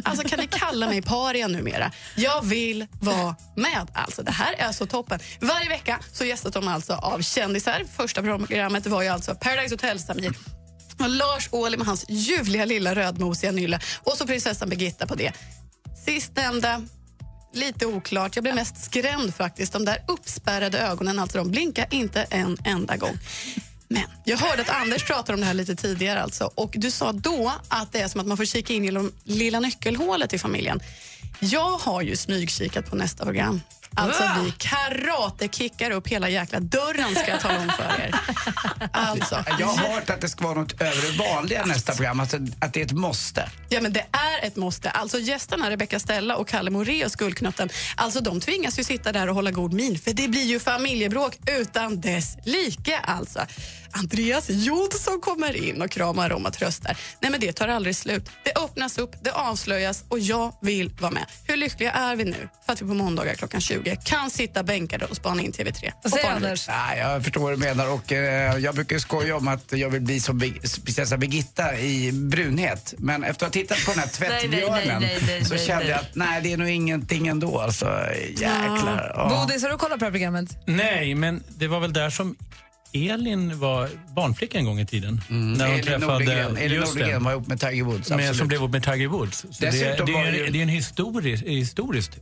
Alltså 0.05 0.29
kan 0.29 0.39
ni 0.39 0.47
kalla 0.47 0.87
mig 0.87 1.03
paria 1.03 1.49
numera? 1.49 1.93
Jag 2.15 2.45
vill 2.45 2.87
vara 3.01 3.37
med. 3.57 3.91
Alltså 3.95 4.23
Det 4.23 4.31
här 4.31 4.55
är 4.59 4.73
så 4.73 4.87
toppen. 4.87 5.19
Varje 5.41 5.69
vecka 5.69 6.01
så 6.13 6.25
gästas 6.25 6.53
de 6.53 6.69
alltså 6.69 6.95
av 6.95 7.23
kändisar. 7.23 7.85
Första 7.97 8.23
programmet 8.23 8.87
var 8.87 9.03
ju 9.03 9.09
alltså 9.09 9.35
Paradise 9.35 9.75
Hotel 9.75 10.01
Samir. 10.01 10.33
Och 10.99 11.09
Lars 11.09 11.49
Ohly 11.53 11.77
med 11.77 11.87
hans 11.87 12.05
ljuvliga 12.09 12.65
lilla 12.65 12.95
rödmosiga 12.95 13.53
nylle 13.53 13.81
och 14.03 14.13
så 14.13 14.27
prinsessan 14.27 14.69
Birgitta 14.69 15.07
på 15.07 15.15
det. 15.15 15.33
Sistnämnda, 16.05 16.83
lite 17.55 17.87
oklart. 17.87 18.37
Jag 18.37 18.43
blev 18.43 18.55
mest 18.55 18.85
skrämd 18.85 19.35
faktiskt. 19.35 19.73
De 19.73 19.85
där 19.85 20.05
uppspärrade 20.09 20.79
ögonen, 20.79 21.19
alltså 21.19 21.39
de 21.39 21.51
blinkar 21.51 21.87
inte 21.91 22.27
en 22.31 22.59
enda 22.65 22.97
gång. 22.97 23.19
Men 23.93 24.03
jag 24.25 24.39
hörde 24.39 24.63
att 24.63 24.69
Anders 24.69 25.05
pratade 25.05 25.35
om 25.35 25.41
det 25.41 25.47
här 25.47 25.55
lite 25.55 25.77
tidigare 25.77 26.23
alltså, 26.23 26.51
och 26.55 26.75
du 26.77 26.91
sa 26.91 27.13
då 27.13 27.53
att 27.69 27.93
det 27.93 28.01
är 28.01 28.09
som 28.09 28.21
att 28.21 28.27
man 28.27 28.37
får 28.37 28.45
kika 28.45 28.73
in 28.73 28.85
i 28.85 28.91
det 28.91 29.11
lilla 29.25 29.61
nyckelhålet 29.61 30.33
i 30.33 30.39
familjen. 30.39 30.81
Jag 31.41 31.79
har 31.79 32.03
ju 32.03 32.17
smygkikat 32.17 32.91
på 32.91 32.97
nästa 32.97 33.25
program. 33.25 33.61
Alltså 33.95 34.23
vi 34.45 34.51
karate-kickar 34.51 35.91
upp 35.91 36.09
hela 36.09 36.29
jäkla 36.29 36.61
dörren 36.61 37.15
ska 37.15 37.29
jag 37.29 37.41
tala 37.41 37.59
om 37.59 37.69
för 37.77 38.01
er. 38.01 38.15
Alltså, 38.93 39.45
Jag 39.59 39.67
har 39.67 39.95
hört 39.95 40.11
att 40.11 40.21
det 40.21 40.29
ska 40.29 40.45
vara 40.45 40.61
något 40.61 40.81
över 40.81 41.13
det 41.13 41.19
vanliga 41.19 41.65
nästa 41.65 41.95
program, 41.95 42.21
alltså 42.21 42.39
att 42.61 42.73
det 42.73 42.81
är 42.81 42.85
ett 42.85 42.93
måste. 42.93 43.51
Ja, 43.69 43.81
men 43.81 43.93
det 43.93 44.07
är 44.13 44.47
ett 44.47 44.57
måste. 44.57 44.91
Alltså 44.91 45.19
gästerna 45.19 45.71
Rebecca 45.71 45.99
Stella 45.99 46.37
och 46.37 46.49
Kalle 46.49 46.71
Moraeus 46.71 47.17
Guldknutten, 47.17 47.69
alltså 47.97 48.21
de 48.21 48.41
tvingas 48.41 48.79
ju 48.79 48.85
sitta 48.85 49.13
där 49.13 49.29
och 49.29 49.35
hålla 49.35 49.51
god 49.51 49.73
min 49.73 49.99
för 49.99 50.13
det 50.13 50.29
blir 50.29 50.45
ju 50.45 50.61
familjebråk 50.61 51.39
utan 51.61 52.01
dess 52.01 52.37
like 52.45 52.99
alltså. 52.99 53.41
Andreas 53.93 54.47
Jonsson 54.49 55.21
kommer 55.21 55.57
in 55.57 55.83
och 55.83 55.91
kramar 55.91 56.33
om 56.33 56.47
och 56.47 56.53
tröstar. 56.53 56.97
Nej 57.21 57.31
men 57.31 57.41
det 57.41 57.53
tar 57.53 57.69
aldrig 57.69 57.97
slut. 57.97 58.31
Det 58.45 58.59
öppnas 58.59 58.99
upp, 58.99 59.17
det 59.23 59.31
avslöjas 59.31 60.05
och 60.09 60.19
jag 60.19 60.55
vill 60.61 60.91
vara 61.01 61.13
med. 61.13 61.27
Hur 61.47 61.57
lyckliga 61.57 61.93
är 61.93 62.17
vi 62.17 62.25
nu 62.25 62.49
för 62.67 62.73
att 62.73 62.83
vi 62.83 62.87
på 62.87 62.95
måndagar 62.95 63.35
klockan 63.35 63.61
20 63.61 63.97
kan 64.05 64.31
sitta 64.31 64.63
bänkade 64.63 65.05
och 65.07 65.17
spana 65.17 65.43
in 65.43 65.53
TV3? 65.53 65.93
Vad 66.03 66.13
säger 66.13 66.31
Anders? 66.31 66.69
Nej, 66.69 66.99
jag 66.99 67.25
förstår 67.25 67.41
vad 67.41 67.53
du 67.53 67.57
menar 67.57 67.93
och 67.93 68.13
eh, 68.13 68.59
jag 68.59 68.75
brukar 68.75 68.99
skoja 68.99 69.37
om 69.37 69.49
att 69.49 69.73
jag 69.73 69.91
vill 69.91 70.01
bli 70.03 70.21
som 70.21 70.41
prinsessa 70.85 71.17
Birgitta 71.17 71.79
i 71.79 72.13
brunhet. 72.13 72.95
Men 72.99 73.25
efter 73.25 73.47
att 73.47 73.55
ha 73.55 73.61
tittat 73.61 73.85
på 73.85 73.91
den 73.91 74.01
här 74.01 74.09
tvättbjörnen 74.13 75.05
så 75.45 75.57
kände 75.57 75.89
jag 75.89 76.01
att 76.01 76.15
nej, 76.15 76.41
det 76.43 76.53
är 76.53 76.57
nog 76.57 76.69
ingenting 76.69 77.29
ändå 77.29 77.61
alltså. 77.61 77.87
Jäklar. 78.29 79.13
Ja. 79.17 79.47
Bodis, 79.47 79.63
har 79.63 79.71
du 79.71 79.77
kollat 79.77 79.99
på 79.99 79.99
det 79.99 80.05
här 80.05 80.13
programmet? 80.13 80.49
Nej, 80.67 81.15
men 81.15 81.43
det 81.49 81.69
var 81.69 81.81
väl 81.81 81.93
där 81.93 82.11
som 82.11 82.37
Elin 82.95 83.59
var 83.59 83.89
barnflicka 84.15 84.59
en 84.59 84.65
gång 84.65 84.81
i 84.81 84.87
tiden. 84.87 85.21
När 85.29 85.67
hon 85.67 85.79
Elin 85.79 86.01
Nordegren, 86.01 86.57
Elin 86.57 86.77
just 86.81 86.95
det. 86.95 86.99
Nordegren 87.01 87.25
var 87.25 87.33
ihop 87.33 87.47
med 87.47 87.61
Tiger 87.61 87.83
Woods. 87.85 88.11
med, 88.11 88.37
som 88.37 88.49
blev 88.49 88.59
ihop 88.61 88.71
med 88.71 88.83
Tiger 88.85 89.07
Woods. 89.09 89.43
Det, 89.43 89.71
det, 89.71 89.83
är, 89.83 90.07
det 90.07 90.39
ju- 90.39 90.47
det 90.51 90.59
är 90.59 90.63
en 90.63 90.69
historisk, 90.69 91.45
historisk 91.45 92.11
i 92.17 92.21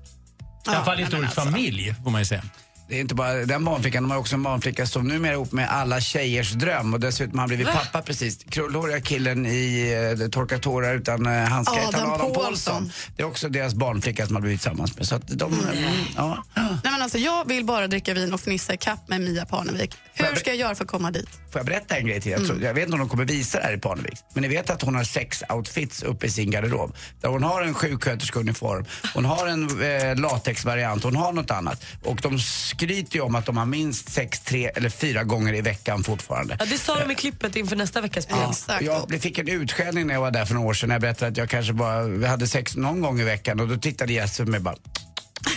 alla 0.70 0.84
fall 0.84 0.98
historisk 0.98 1.24
alltså. 1.24 1.40
familj, 1.40 1.94
får 2.04 2.10
man 2.10 2.20
ju 2.20 2.24
säga. 2.24 2.42
Det 2.90 2.96
är 2.96 3.00
inte 3.00 3.14
bara 3.14 3.34
den 3.34 3.64
barnflickan, 3.64 4.02
de 4.02 4.10
har 4.10 4.18
också 4.18 4.34
en 4.34 4.42
barnflicka 4.42 4.86
som 4.86 5.08
numera 5.08 5.32
är 5.32 5.34
ihop 5.34 5.52
med 5.52 5.70
alla 5.70 6.00
tjejers 6.00 6.52
dröm 6.52 6.94
och 6.94 7.00
dessutom 7.00 7.38
har 7.38 7.40
han 7.40 7.48
blivit 7.48 7.66
pappa 7.66 8.02
precis. 8.02 8.38
Krullhåriga 8.48 9.00
killen 9.00 9.46
i 9.46 9.94
uh, 10.20 10.28
Torka 10.28 10.58
tårar 10.58 10.94
utan 10.94 11.26
uh, 11.26 11.32
handskar, 11.32 11.88
Adam 11.88 12.12
Adam. 12.12 12.32
Paulsson. 12.32 12.92
Det 13.16 13.22
är 13.22 13.26
också 13.26 13.48
deras 13.48 13.74
barnflicka 13.74 14.26
som 14.26 14.36
har 14.36 14.42
blivit 14.42 14.60
tillsammans 14.60 14.96
med. 14.96 15.06
Så 15.06 15.14
att 15.14 15.28
de, 15.28 15.52
mm. 15.52 15.74
ja. 16.16 16.44
Nej, 16.54 16.78
men 16.82 17.02
alltså, 17.02 17.18
jag 17.18 17.48
vill 17.48 17.64
bara 17.64 17.86
dricka 17.86 18.14
vin 18.14 18.34
och 18.34 18.40
fnissa 18.40 18.76
kapp 18.76 19.08
med 19.08 19.20
Mia 19.20 19.46
Parnevik. 19.46 19.94
Hur 20.14 20.34
ska 20.34 20.50
jag 20.50 20.56
göra 20.56 20.74
för 20.74 20.84
att 20.84 20.90
komma 20.90 21.10
dit? 21.10 21.28
Får 21.52 21.58
jag 21.58 21.66
berätta 21.66 21.96
en 21.96 22.06
grej 22.06 22.20
till? 22.20 22.32
Jag, 22.32 22.46
tror, 22.46 22.62
jag 22.62 22.74
vet 22.74 22.84
inte 22.84 22.92
om 22.92 22.98
de 22.98 23.08
kommer 23.08 23.24
visa 23.24 23.58
det 23.58 23.64
här 23.64 23.72
i 23.72 23.78
Parnevik. 23.78 24.18
Men 24.34 24.42
ni 24.42 24.48
vet 24.48 24.70
att 24.70 24.82
hon 24.82 24.94
har 24.94 25.04
sex 25.04 25.42
outfits 25.48 26.02
uppe 26.02 26.26
i 26.26 26.30
sin 26.30 26.50
garderob. 26.50 26.96
Där 27.20 27.28
hon 27.28 27.42
har 27.42 27.62
en 27.62 27.74
sjuksköterskeuniform, 27.74 28.84
hon 29.14 29.24
har 29.24 29.46
en 29.46 29.82
eh, 29.82 30.16
latexvariant, 30.16 31.04
hon 31.04 31.16
har 31.16 31.32
något 31.32 31.50
annat. 31.50 31.84
Och 32.04 32.20
de 32.22 32.38
skryter 32.38 33.16
ju 33.16 33.20
om 33.20 33.34
att 33.34 33.46
de 33.46 33.56
har 33.56 33.66
minst 33.66 34.12
sex, 34.12 34.40
tre 34.40 34.66
eller 34.66 34.90
fyra 34.90 35.24
gånger 35.24 35.54
i 35.54 35.60
veckan 35.60 36.04
fortfarande. 36.04 36.56
Ja, 36.58 36.64
det 36.64 36.78
sa 36.78 36.98
de 37.00 37.10
i 37.10 37.14
klippet 37.14 37.56
inför 37.56 37.76
nästa 37.76 38.00
veckas 38.00 38.26
program. 38.26 38.50
Exakt. 38.50 38.82
Jag 38.82 39.20
fick 39.20 39.38
en 39.38 39.48
utskällning 39.48 40.06
när 40.06 40.14
jag 40.14 40.20
var 40.20 40.30
där 40.30 40.44
för 40.44 40.54
några 40.54 40.68
år 40.68 40.74
sedan 40.74 40.88
när 40.88 40.94
jag 40.94 41.02
berättade 41.02 41.30
att 41.30 41.36
jag 41.36 41.48
kanske 41.48 41.72
bara 41.72 42.02
vi 42.02 42.26
hade 42.26 42.46
sex 42.46 42.76
någon 42.76 43.00
gång 43.00 43.20
i 43.20 43.24
veckan 43.24 43.60
och 43.60 43.68
då 43.68 43.76
tittade 43.76 44.12
Jesper 44.12 44.44
på 44.44 44.50
mig 44.50 44.60
bara 44.60 44.76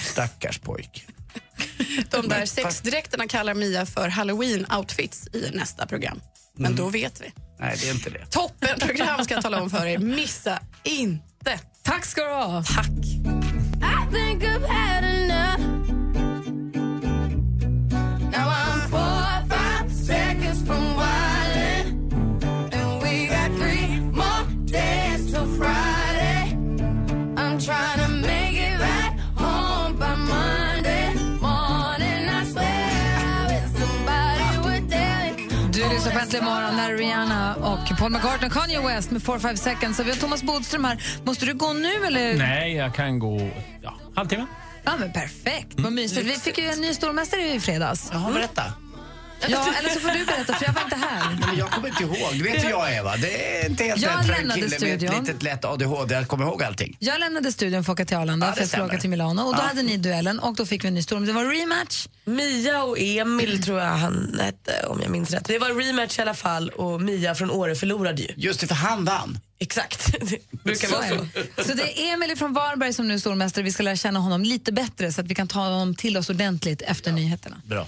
Stackars 0.01 0.59
pojk. 0.59 1.07
De 2.09 2.27
där 2.27 2.45
sexdräkterna 2.45 3.27
kallar 3.27 3.53
Mia 3.53 3.85
för 3.85 4.09
halloween-outfits 4.09 5.35
i 5.35 5.51
nästa 5.53 5.85
program. 5.85 6.21
Men 6.57 6.75
då 6.75 6.89
vet 6.89 7.21
vi. 7.21 7.33
Nej, 7.59 7.77
det 7.81 7.89
är 7.89 7.93
inte 7.93 8.09
det. 8.09 8.25
Toppen 8.25 8.79
program 8.79 9.23
ska 9.23 9.33
jag 9.33 9.43
tala 9.43 9.61
om 9.61 9.69
för 9.69 9.85
er. 9.85 9.97
Missa 9.97 10.59
inte. 10.83 11.59
Tack 11.83 12.05
ska 12.05 12.23
du 12.23 12.29
ha. 12.33 12.63
Tack. 12.63 12.87
Äntligen 36.33 36.53
morgon 36.53 36.75
när 36.75 36.93
Rihanna 36.93 37.55
och 37.55 37.97
Paul 37.99 38.11
McCartney 38.11 38.49
och 38.49 38.53
Kanye 38.53 38.81
West 38.81 39.11
med 39.11 39.21
4-5 39.21 39.55
seconds. 39.55 39.97
Så 39.97 40.03
vi 40.03 40.09
har 40.09 40.17
Thomas 40.17 40.43
Bodström 40.43 40.85
här. 40.85 41.03
Måste 41.23 41.45
du 41.45 41.53
gå 41.53 41.73
nu 41.73 42.05
eller? 42.05 42.37
Nej, 42.37 42.75
jag 42.75 42.95
kan 42.95 43.19
gå 43.19 43.49
ja, 43.81 43.93
halvtimme. 44.15 44.45
Ja, 44.83 44.91
men 44.99 45.13
perfekt. 45.13 45.79
Vad 45.79 45.93
mysigt. 45.93 46.27
Vi 46.27 46.33
fick 46.33 46.57
ju 46.57 46.65
en 46.65 46.81
ny 46.81 46.93
stormästare 46.93 47.53
i 47.53 47.59
fredags. 47.59 48.09
Jaha, 48.13 48.31
berätta. 48.31 48.63
Ja, 49.47 49.73
eller 49.79 49.89
så 49.89 49.99
får 49.99 50.09
du 50.09 50.25
berätta, 50.25 50.53
för 50.53 50.65
jag 50.65 50.73
var 50.73 50.81
inte 50.83 50.95
här. 50.95 51.37
Men 51.47 51.57
jag 51.57 51.71
kommer 51.71 51.87
inte 51.87 52.03
ihåg. 52.03 52.33
Du 52.33 52.43
vet 52.43 52.63
hur 52.63 52.69
jag 52.69 52.93
är 52.93 53.03
va? 53.03 53.15
Det 53.17 53.61
är 53.61 53.69
inte 53.69 53.83
helt 53.83 54.01
Jag 54.01 54.17
lätt 54.17 54.25
för 54.27 54.33
en 54.33 54.49
kille 54.49 54.67
med 54.67 54.71
studion. 54.79 55.13
ett 55.15 55.19
litet 55.27 55.43
lätt 55.43 55.65
ADHD 55.65 56.15
att 56.15 56.27
komma 56.27 56.43
ihåg 56.43 56.63
allting. 56.63 56.97
Jag 56.99 57.19
lämnade 57.19 57.51
studion 57.51 57.83
för 57.83 57.91
att 57.91 57.95
åka 57.99 58.05
till 58.05 58.17
Arlanda 58.17 58.47
Ja, 58.47 58.53
för 58.53 58.61
jag 58.61 58.67
skulle 58.67 58.79
stämmer. 58.81 58.93
åka 58.93 59.01
till 59.01 59.09
Milano. 59.09 59.41
Och 59.41 59.55
då 59.55 59.61
Ja. 59.61 59.67
hade 59.67 59.81
ni 59.83 59.97
duellen 59.97 60.39
och 60.39 60.55
då 60.55 60.65
fick 60.65 60.83
vi 60.83 60.87
en 60.87 60.93
ny 60.93 61.01
storm. 61.03 61.25
Det 61.25 61.33
var 61.33 61.45
rematch. 61.45 62.07
Mia 62.25 62.83
och 62.83 62.99
Emil 62.99 63.63
tror 63.63 63.79
jag 63.79 63.87
han 63.87 64.39
hette 64.43 64.85
om 64.87 65.01
jag 65.01 65.11
minns 65.11 65.31
rätt. 65.31 65.45
Det 65.45 65.59
var 65.59 65.69
rematch 65.69 66.19
i 66.19 66.21
alla 66.21 66.33
fall 66.33 66.69
och 66.69 67.01
Mia 67.01 67.35
från 67.35 67.51
Åre 67.51 67.75
förlorade 67.75 68.21
ju. 68.21 68.27
Just 68.37 68.59
det, 68.59 68.67
för 68.67 68.75
han 68.75 69.05
vann. 69.05 69.39
Exakt, 69.59 70.11
det 70.21 70.37
brukar 70.63 70.87
vara 70.87 71.07
så. 71.09 71.63
Så 71.63 71.73
det 71.73 72.01
är 72.01 72.13
Emil 72.13 72.37
från 72.37 72.53
Varberg 72.53 72.93
som 72.93 73.07
nu 73.07 73.13
är 73.13 73.17
stormästare. 73.17 73.63
Vi 73.65 73.71
ska 73.71 73.83
lära 73.83 73.95
känna 73.95 74.19
honom 74.19 74.43
lite 74.43 74.71
bättre 74.71 75.11
så 75.13 75.21
att 75.21 75.27
vi 75.27 75.35
kan 75.35 75.47
ta 75.47 75.59
honom 75.59 75.95
till 75.95 76.17
oss 76.17 76.29
ordentligt 76.29 76.81
efter 76.81 77.11
nyheterna. 77.11 77.61
Bra. 77.65 77.87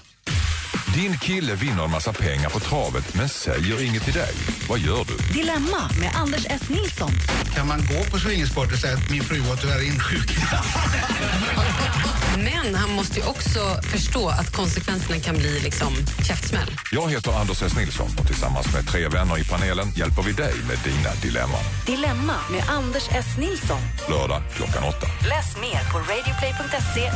Din 0.94 1.18
kille 1.18 1.54
vinner 1.54 1.84
en 1.84 1.90
massa 1.90 2.12
pengar 2.12 2.48
på 2.50 2.60
travet 2.60 3.14
men 3.14 3.28
säger 3.28 3.82
inget 3.82 4.02
till 4.02 4.14
dig. 4.14 4.34
Vad 4.68 4.78
gör 4.78 5.04
du? 5.04 5.34
Dilemma 5.40 5.90
med 6.00 6.10
Anders 6.14 6.46
S. 6.48 6.62
Nilsson. 6.68 7.10
Kan 7.54 7.66
man 7.66 7.78
gå 7.78 8.10
på 8.10 8.18
swingersport 8.18 8.72
och 8.72 8.78
säga 8.78 8.94
att 8.94 9.10
min 9.10 9.22
fru 9.22 9.40
var 9.40 9.56
tyvärr 9.56 9.86
insjuk? 9.86 10.38
Men 12.36 12.74
han 12.74 12.90
måste 12.90 13.20
ju 13.20 13.26
också 13.26 13.60
förstå 13.82 14.28
att 14.28 14.52
konsekvenserna 14.52 15.20
kan 15.20 15.36
bli 15.38 15.60
liksom 15.60 15.92
käftsmäll. 16.28 16.70
Jag 16.92 17.10
heter 17.10 17.32
Anders 17.40 17.62
S. 17.62 17.76
Nilsson 17.76 18.10
och 18.20 18.26
tillsammans 18.26 18.74
med 18.74 18.86
tre 18.86 19.08
vänner 19.08 19.38
i 19.38 19.44
panelen 19.44 19.90
hjälper 19.96 20.22
vi 20.22 20.32
dig 20.32 20.54
med 20.68 20.78
dina 20.84 21.14
dilemman. 21.22 21.64
Dilemma 21.86 22.36
med 22.50 22.64
Anders 22.68 23.08
S. 23.10 23.26
Nilsson. 23.38 23.80
Lördag 24.08 24.42
klockan 24.56 24.84
åtta. 24.84 25.06
Läs 25.06 25.56
mer 25.60 25.92
på 25.92 25.98
radioplay.se 25.98 27.12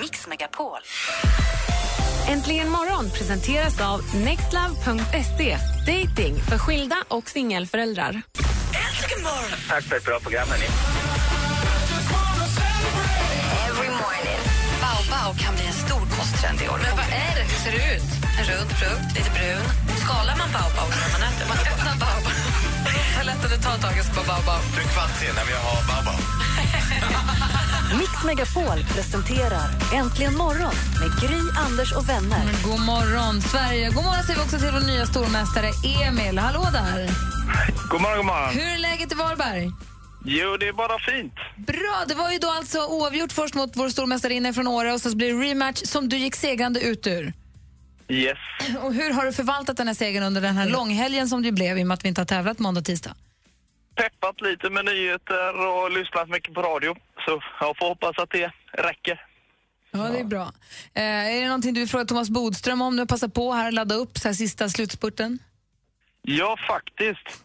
mixmegapol. 0.00 0.78
Äntligen 2.28 2.68
morgon 2.70 3.10
presenteras 3.10 3.80
av 3.80 4.00
nextlove.se. 4.14 5.58
Dating 5.86 6.34
för 6.48 6.58
skilda 6.58 6.96
och 7.08 7.28
singelföräldrar. 7.28 8.12
Äntligen 8.84 9.22
morgon! 9.22 9.58
Tack 9.68 9.84
för 9.84 9.96
ett 9.96 10.04
bra 10.04 10.20
program, 10.20 10.48
hörni. 10.48 10.68
Every 13.68 13.90
morning. 14.02 14.40
Baobao 14.84 15.30
kan 15.42 15.54
bli 15.56 15.66
en 15.72 15.78
stor 15.86 16.04
kosttrend 16.16 16.58
i 16.64 16.68
år. 16.72 16.78
Men 16.86 16.94
vad 17.00 17.08
är 17.26 17.32
det? 17.38 17.44
Hur 17.50 17.58
ser 17.64 17.72
det 17.76 17.84
ut? 17.96 18.10
En 18.38 18.44
rund 18.52 18.70
frukt, 18.80 19.08
lite 19.16 19.30
brun. 19.36 19.64
Skalar 20.04 20.36
man 20.42 20.48
baobao 20.56 20.88
när 21.02 21.10
man 21.14 21.22
äter? 21.30 21.44
Man 21.52 21.58
öppnar 21.72 21.94
baobao. 22.04 22.32
Hur 23.16 23.24
lätt 23.28 23.44
är 23.44 23.48
det 23.52 23.58
att 23.60 23.66
ta 23.68 23.74
tag 23.84 23.94
i 24.00 24.02
på 24.16 24.22
baobao? 24.30 24.60
Du 24.74 24.80
är 24.84 24.88
kvart 24.94 25.14
sen 25.20 25.34
när 25.38 25.46
vi 25.50 25.54
har 25.66 25.80
baobao. 25.90 26.18
Mix 27.98 28.24
Megapol 28.24 28.84
presenterar 28.94 29.68
Äntligen 29.94 30.36
morgon 30.36 30.74
med 31.00 31.10
Gry, 31.20 31.40
Anders 31.66 31.92
och 31.92 32.08
vänner. 32.08 32.44
Men 32.44 32.70
god 32.70 32.80
morgon, 32.80 33.40
Sverige. 33.40 33.86
God 33.90 34.04
morgon 34.04 34.22
säger 34.22 34.38
vi 34.38 34.44
också 34.44 34.58
till 34.58 34.70
vår 34.72 34.86
nya 34.86 35.06
stormästare 35.06 35.70
Emil. 36.06 36.38
Hallå 36.38 36.68
där! 36.72 37.10
God 37.90 38.00
morgon, 38.00 38.16
god 38.16 38.26
morgon. 38.26 38.54
Hur 38.54 38.68
är 38.74 38.78
läget 38.78 39.12
i 39.12 39.14
Varberg? 39.14 39.70
Jo, 40.24 40.56
det 40.56 40.68
är 40.68 40.72
bara 40.72 40.98
fint. 40.98 41.34
Bra! 41.56 42.04
Det 42.08 42.14
var 42.14 42.30
ju 42.32 42.38
då 42.38 42.50
alltså 42.50 42.78
oavgjort 42.86 43.32
först 43.32 43.54
mot 43.54 43.76
vår 43.76 43.88
stormästarinna 43.88 44.52
från 44.52 44.66
Åre 44.66 44.92
och 44.92 45.00
så 45.00 45.16
blir 45.16 45.34
det 45.34 45.44
rematch 45.48 45.82
som 45.84 46.08
du 46.08 46.16
gick 46.16 46.36
segrande 46.36 46.80
ut 46.80 47.06
ur. 47.06 47.32
Yes. 48.08 48.38
Och 48.82 48.94
hur 48.94 49.10
har 49.12 49.24
du 49.24 49.32
förvaltat 49.32 49.76
den 49.76 49.86
här 49.86 49.94
segern 49.94 50.22
under 50.22 50.40
den 50.40 50.56
här 50.56 50.68
långhelgen 50.68 51.28
som 51.28 51.42
det 51.42 51.52
blev 51.52 51.78
i 51.78 51.82
och 51.82 51.86
med 51.86 51.94
att 51.94 52.04
vi 52.04 52.08
inte 52.08 52.20
har 52.20 52.26
tävlat 52.26 52.58
måndag 52.58 52.78
och 52.78 52.84
tisdag? 52.84 53.14
Peppat 53.94 54.40
lite 54.40 54.70
med 54.70 54.84
nyheter 54.84 55.66
och 55.66 55.90
lyssnat 55.90 56.28
mycket 56.28 56.54
på 56.54 56.62
radio. 56.62 56.96
Så 57.24 57.42
jag 57.60 57.78
får 57.78 57.88
hoppas 57.88 58.18
att 58.18 58.30
det 58.30 58.52
räcker. 58.72 59.26
Ja, 59.90 60.08
det 60.08 60.18
är 60.18 60.24
bra. 60.24 60.52
Eh, 60.94 61.36
är 61.36 61.40
det 61.40 61.46
någonting 61.46 61.74
du 61.74 61.80
vill 61.80 61.88
fråga 61.88 62.04
Thomas 62.04 62.30
Bodström 62.30 62.82
om? 62.82 62.96
Nu 62.96 63.06
passa 63.06 63.28
på 63.28 63.52
här 63.52 63.66
och 63.66 63.72
ladda 63.72 63.94
upp 63.94 64.18
så 64.18 64.28
här 64.28 64.34
sista 64.34 64.68
slutspurten. 64.68 65.38
Ja, 66.22 66.56
faktiskt. 66.68 67.44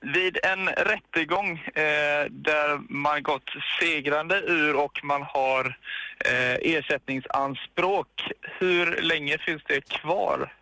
Vid 0.00 0.38
en 0.42 0.68
rättegång 0.68 1.58
eh, 1.58 2.24
där 2.30 2.92
man 2.92 3.22
gått 3.22 3.50
segrande 3.80 4.42
ur 4.46 4.76
och 4.76 5.00
man 5.02 5.22
har 5.22 5.78
eh, 6.24 6.54
ersättningsanspråk, 6.74 8.30
hur 8.42 9.02
länge 9.02 9.38
finns 9.38 9.62
det 9.66 9.88
kvar? 9.88 10.52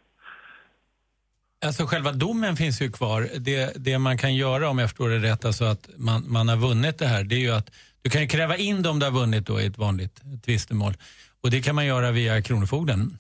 Alltså 1.64 1.86
själva 1.86 2.12
domen 2.12 2.56
finns 2.56 2.80
ju 2.82 2.92
kvar. 2.92 3.28
Det, 3.38 3.72
det 3.76 3.98
man 3.98 4.18
kan 4.18 4.34
göra 4.34 4.68
om 4.68 4.78
jag 4.78 4.90
förstår 4.90 5.08
det 5.08 5.18
rätt, 5.18 5.44
alltså 5.44 5.64
att 5.64 5.88
man, 5.96 6.24
man 6.32 6.48
har 6.48 6.56
vunnit 6.56 6.98
det 6.98 7.06
här, 7.06 7.24
det 7.24 7.34
är 7.34 7.40
ju 7.40 7.50
att 7.50 7.70
du 8.02 8.10
kan 8.10 8.20
ju 8.20 8.28
kräva 8.28 8.56
in 8.56 8.82
det 8.82 8.88
om 8.88 8.98
du 8.98 9.06
har 9.06 9.12
vunnit 9.12 9.46
då 9.46 9.60
i 9.60 9.66
ett 9.66 9.78
vanligt 9.78 10.22
tvistemål. 10.44 10.94
Och 11.42 11.50
det 11.50 11.62
kan 11.62 11.74
man 11.74 11.86
göra 11.86 12.10
via 12.10 12.42
Kronofogden. 12.42 13.18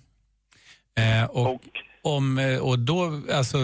Eh, 0.98 1.24
och, 1.24 1.60
om, 2.02 2.38
eh, 2.38 2.58
och 2.58 2.78
då, 2.78 3.22
alltså, 3.32 3.58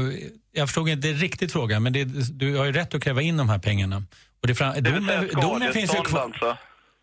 jag 0.52 0.68
förstod 0.68 0.88
inte 0.88 1.08
riktigt 1.08 1.52
frågan, 1.52 1.82
men 1.82 1.92
det, 1.92 2.04
du 2.38 2.56
har 2.56 2.64
ju 2.64 2.72
rätt 2.72 2.94
att 2.94 3.02
kräva 3.02 3.22
in 3.22 3.36
de 3.36 3.48
här 3.48 3.58
pengarna. 3.58 4.02
Och 4.40 4.46
det, 4.48 4.54
fram, 4.54 4.74
Det 4.74 4.80
domen, 4.80 5.28
domen 5.40 5.72
finns 5.72 5.94
ju 5.94 6.00
kvar. 6.00 6.20
alltså? 6.20 6.56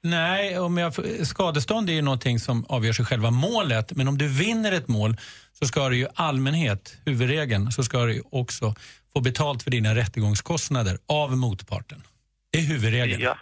Nej, 0.04 0.60
om 0.60 0.78
jag, 0.78 0.94
skadestånd 1.28 1.90
är 1.90 1.94
ju 1.94 2.02
någonting 2.02 2.40
som 2.40 2.66
avgörs 2.66 3.00
i 3.00 3.04
själva 3.04 3.32
målet. 3.32 3.96
Men 3.96 4.08
om 4.08 4.18
du 4.18 4.28
vinner 4.28 4.72
ett 4.72 4.88
mål 4.88 5.18
så 5.60 5.66
ska 5.66 5.90
du 5.90 5.98
ju 5.98 6.08
allmänhet, 6.16 6.98
huvudregeln, 7.06 7.72
så 7.72 7.84
ska 7.84 8.06
du 8.06 8.24
också 8.32 8.76
få 9.14 9.22
betalt 9.22 9.64
för 9.64 9.72
dina 9.72 9.96
rättegångskostnader 9.96 11.00
av 11.08 11.38
motparten. 11.38 12.04
Det 12.52 12.60
är 12.60 12.64
huvudregeln. 12.64 13.22
Ja. 13.22 13.38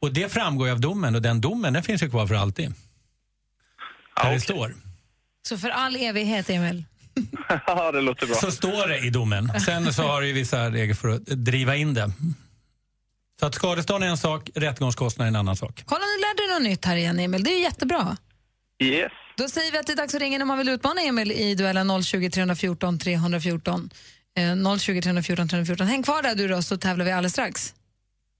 Och 0.00 0.12
det 0.12 0.32
framgår 0.32 0.66
ju 0.66 0.72
av 0.72 0.80
domen 0.80 1.14
och 1.14 1.22
den 1.22 1.40
domen 1.40 1.72
den 1.72 1.82
finns 1.82 2.02
ju 2.02 2.10
kvar 2.10 2.26
för 2.26 2.34
alltid. 2.34 2.74
Där 4.22 4.32
det 4.32 4.40
står. 4.40 4.74
Så 5.48 5.58
för 5.58 5.68
all 5.68 5.96
evighet, 5.96 6.50
Emil. 6.50 6.84
Ja, 7.66 7.92
det 7.92 8.00
låter 8.00 8.26
bra. 8.26 8.36
Så 8.36 8.50
står 8.50 8.88
det 8.88 8.98
i 8.98 9.10
domen. 9.10 9.60
Sen 9.60 9.92
så 9.92 10.02
har 10.02 10.20
du 10.20 10.26
ju 10.26 10.32
vissa 10.32 10.70
regler 10.70 10.94
för 10.94 11.08
att 11.08 11.26
driva 11.26 11.76
in 11.76 11.94
det. 11.94 12.12
Så 13.40 13.46
att 13.46 13.54
skadestånd 13.54 14.04
är 14.04 14.08
en 14.08 14.16
sak, 14.16 14.50
rättegångskostnad 14.54 15.24
är 15.24 15.28
en 15.28 15.36
annan 15.36 15.56
sak. 15.56 15.82
Kolla, 15.86 16.00
nu 16.00 16.20
lärde 16.20 16.48
du 16.48 16.54
något 16.54 16.70
nytt 16.70 16.84
här 16.84 16.96
igen, 16.96 17.18
Emil. 17.20 17.44
Det 17.44 17.50
är 17.50 17.56
ju 17.56 17.62
jättebra. 17.62 18.16
Yes. 18.82 19.12
Då 19.36 19.48
säger 19.48 19.72
vi 19.72 19.78
att 19.78 19.86
det 19.86 19.92
är 19.92 19.96
dags 19.96 20.14
att 20.14 20.20
ringa 20.20 20.42
om 20.42 20.48
man 20.48 20.58
vill 20.58 20.68
utmana 20.68 21.00
Emil 21.00 21.32
i 21.32 21.54
duellen 21.54 22.02
020 22.02 22.30
314 22.30 22.98
314. 22.98 23.90
Eh, 24.38 24.76
020 24.78 25.02
314 25.02 25.48
314. 25.48 25.86
Häng 25.86 26.02
kvar 26.02 26.22
där 26.22 26.34
du 26.34 26.48
då, 26.48 26.62
så 26.62 26.76
tävlar 26.76 27.04
vi 27.04 27.12
alldeles 27.12 27.32
strax. 27.32 27.74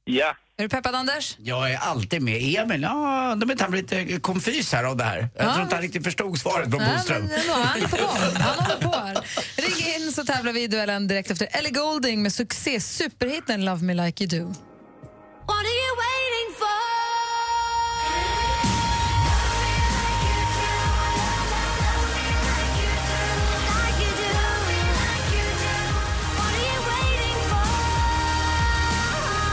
Ja. 0.05 0.37
Är 0.59 0.63
du 0.63 0.69
peppad, 0.69 0.95
Anders? 0.95 1.37
Jag 1.39 1.73
är 1.73 1.77
alltid 1.77 2.23
med. 2.23 2.35
Emil, 2.59 2.83
ja, 2.83 3.35
de 3.41 3.51
är 3.51 3.57
han 3.63 3.71
lite 3.73 4.21
konfys 4.21 4.73
här 4.73 4.85
av 4.85 4.97
det 4.97 5.05
här. 5.05 5.29
Jag 5.37 5.47
Ja. 5.47 5.53
tror 5.53 5.63
inte 5.63 5.75
han 5.75 5.83
riktigt 5.83 6.05
förstod 6.05 6.39
svaret 6.41 6.71
från 6.71 6.81
ändå, 6.81 7.53
han 7.53 7.83
är 7.83 7.89
på 7.89 7.97
gång. 7.97 8.09
Han 8.35 8.65
håller 8.65 8.81
på 8.83 8.99
här. 8.99 9.15
Ring 9.57 9.95
in 10.05 10.13
så 10.13 10.25
tävlar 10.25 10.53
vi 10.53 10.63
i 10.63 10.67
duellen 10.67 11.09
direkt 11.09 11.31
efter 11.31 11.49
Ellie 11.53 11.71
Goulding 11.71 12.23
med 12.23 12.33
succé 12.33 12.81
superhitten 12.81 13.65
Love 13.65 13.83
Me 13.83 13.95
Like 13.95 14.25
You 14.25 14.45
Do. 14.45 14.55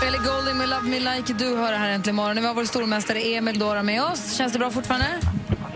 Ellie 0.07 0.19
Goulding 0.25 0.57
med 0.57 0.69
Love 0.69 0.81
Me 0.89 0.99
Like 0.99 1.31
You 1.33 1.39
Do 1.39 1.55
hör 1.61 1.73
här 1.73 1.89
äntligen 1.89 2.15
morgon. 2.15 2.35
Vi 2.41 2.47
har 2.47 2.53
vår 2.53 2.65
stormästare 2.65 3.19
Emil 3.19 3.59
Dora 3.59 3.83
med 3.83 4.03
oss. 4.03 4.33
Känns 4.37 4.53
det 4.53 4.59
bra 4.59 4.71
fortfarande? 4.71 5.19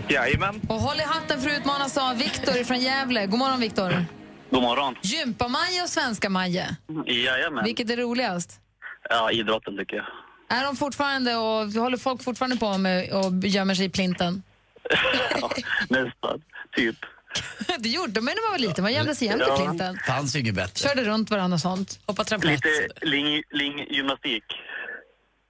Jajamän. 0.08 0.60
Och 0.68 0.80
håll 0.80 1.00
i 1.00 1.02
hatten 1.02 1.40
för 1.40 1.50
att 1.50 1.58
utmanas 1.58 1.96
av 1.96 2.16
Viktor 2.16 2.64
från 2.64 2.80
Gävle. 2.80 3.26
God 3.26 3.38
morgon, 3.38 3.60
Viktor. 3.60 4.04
God 4.50 4.62
morgon. 4.62 4.94
Gympa-Maje 5.02 5.82
och 5.82 5.88
Svenska-Maje. 5.88 6.76
Jajamän. 7.06 7.64
Vilket 7.64 7.90
är 7.90 7.96
roligast? 7.96 8.60
Ja, 9.08 9.30
idrotten 9.30 9.76
tycker 9.76 9.96
jag. 9.96 10.06
Är 10.48 10.64
de 10.64 10.76
fortfarande 10.76 11.36
och 11.36 11.72
håller 11.72 11.96
folk 11.96 12.22
fortfarande 12.22 12.56
på 12.56 12.78
med 12.78 13.12
och 13.12 13.32
gömmer 13.44 13.74
sig 13.74 13.84
i 13.86 13.90
plinten? 13.90 14.42
Nästan, 15.88 16.42
typ. 16.76 16.96
det 17.78 17.88
gjorde 17.88 18.12
de 18.12 18.24
när 18.24 18.50
man 18.50 18.52
var 18.52 18.58
liten. 18.58 18.84
Man 18.84 18.92
gömde 18.92 19.14
sig 19.14 19.28
jämt 19.28 19.42
i 19.42 19.62
plinten. 19.62 19.98
fanns 20.06 20.36
ju 20.36 20.40
inget 20.40 20.54
bättre. 20.54 20.88
Körde 20.88 21.04
runt 21.04 21.30
varandra 21.30 21.54
och 21.54 21.60
sånt. 21.60 22.00
Hoppa 22.06 22.24
Lite 22.42 22.88
ling, 23.00 23.42
linggymnastik. 23.50 24.44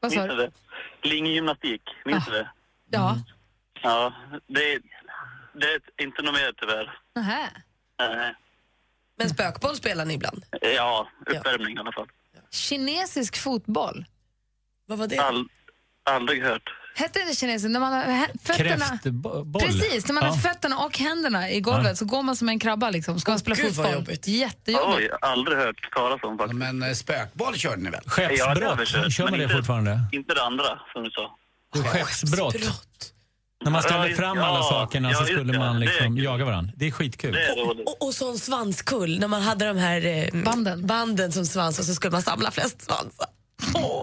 Vad 0.01 0.13
sa 0.13 0.27
du? 0.27 0.37
det? 0.37 0.51
Linggymnastik, 1.03 1.83
minns 2.05 2.27
du 2.27 2.33
det? 2.33 2.51
Ja. 2.91 3.19
Ja, 3.83 4.13
det, 4.47 4.79
det 5.55 5.67
är 5.67 6.05
inte 6.05 6.23
något 6.23 6.35
mer 6.35 6.53
tyvärr. 6.61 6.99
Nähä. 7.15 7.51
Nej. 7.99 8.35
Men 9.19 9.29
spökboll 9.29 9.77
spelar 9.77 10.05
ni 10.05 10.15
ibland? 10.15 10.45
Ja, 10.61 11.09
uppvärmning 11.27 11.77
i 11.77 11.81
alla 11.81 11.93
fall. 11.93 12.09
Kinesisk 12.51 13.37
fotboll. 13.37 14.05
Vad 14.87 14.99
var 14.99 15.07
det? 15.07 15.19
All, 15.19 15.49
aldrig 16.11 16.43
hört. 16.43 16.63
Hette 16.95 17.19
det 17.25 17.35
kinesiskt? 17.35 17.71
När 17.71 17.81
man 17.81 17.93
har 17.93 18.27
fötterna... 18.43 18.87
Kräftboll. 18.87 19.61
Precis, 19.63 20.07
när 20.07 20.15
man 20.15 20.23
har 20.25 20.31
Ja. 20.37 20.41
fötterna 20.41 20.79
och 20.79 20.99
händerna 20.99 21.51
i 21.51 21.61
golvet 21.61 21.87
Ja. 21.89 21.95
så 21.97 22.05
går 22.05 22.23
man 22.23 22.37
som 22.37 22.49
en 22.49 22.59
krabba 22.59 22.91
liksom. 22.91 23.21
Ska 23.21 23.33
man 23.33 23.39
spela 23.39 23.57
gud, 23.57 23.65
vad 23.65 23.75
fotboll. 23.75 23.95
jobbigt. 23.95 24.27
Jättejobbigt. 24.29 25.11
Oj, 25.13 25.19
aldrig 25.21 25.59
hört 25.59 25.89
talas 25.95 26.21
om 26.23 26.39
faktiskt. 26.39 26.59
Men 26.59 26.83
eh, 26.83 26.93
spökboll 26.93 27.55
körde 27.57 27.83
ni 27.83 27.91
väl? 27.91 28.01
Ja, 28.17 28.55
det 28.55 28.67
har 28.67 28.77
Skeppsbrott, 28.77 28.89
kört, 29.05 29.13
kör 29.13 29.25
man 29.25 29.39
det 29.39 29.43
inte- 29.45 29.57
fortfarande? 29.57 30.01
Inte 30.13 30.35
det 30.35 30.43
andra 30.43 30.79
som 30.93 31.03
du 31.05 31.11
sa. 31.11 31.37
Är 31.77 31.83
Skeppsbrott. 31.83 32.55
När 33.65 33.71
man 33.71 33.83
ställer 33.83 34.09
Ja, 34.09 34.17
fram 34.17 34.39
ja, 34.39 34.47
alla 34.47 34.63
sakerna 34.63 35.09
så 35.09 35.15
ja, 35.15 35.21
just 35.21 35.33
skulle 35.33 35.53
det. 35.53 35.59
man 35.59 35.81
Det 35.81 35.87
är 35.87 35.91
liksom 35.91 36.19
jaga 36.19 36.45
varandra. 36.45 36.73
Det 36.77 36.87
är 36.87 36.91
skitkul. 36.91 37.37
Och, 37.87 38.07
och 38.07 38.15
sån 38.15 38.39
svanskull, 38.39 39.19
när 39.21 39.29
man 39.29 39.43
hade 39.43 39.65
de 39.67 39.77
här 39.77 40.07
eh, 40.07 40.43
banden. 40.45 40.87
banden 40.87 41.33
som 41.33 41.47
svans 41.47 41.79
och 41.79 41.85
så 41.85 41.95
skulle 41.95 42.11
man 42.13 42.23
samla 42.23 42.51
flest 42.51 42.83
svansar. 42.83 43.27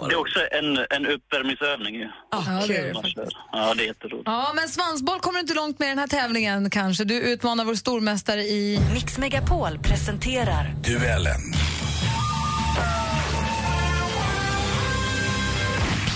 Det 0.10 0.14
är 0.16 0.20
också 0.20 0.40
en, 0.52 0.78
en 0.78 1.08
uppvärmningsövning 1.08 1.96
ju. 1.96 2.10
Ja, 2.32 2.44
det 2.68 2.78
är 2.78 2.94
det. 2.94 3.30
Ja, 3.52 3.74
det 3.74 3.84
är 3.84 3.88
jätteroligt. 3.88 4.24
Ja, 4.26 4.52
men 4.56 4.70
svansboll 4.70 5.20
kommer 5.20 5.38
du 5.38 5.42
inte 5.42 5.54
långt 5.54 5.80
med 5.80 5.86
i 5.86 5.90
den 5.90 6.00
här 6.00 6.08
tävlingen 6.08 6.70
kanske. 6.70 7.04
Du 7.04 7.16
utmanar 7.20 7.66
vår 7.66 7.76
stormästare 7.76 8.42
i... 8.42 8.80
Mix 8.94 9.18
Megapol 9.18 9.80
presenterar 9.80 10.76
Duellen. 10.84 11.42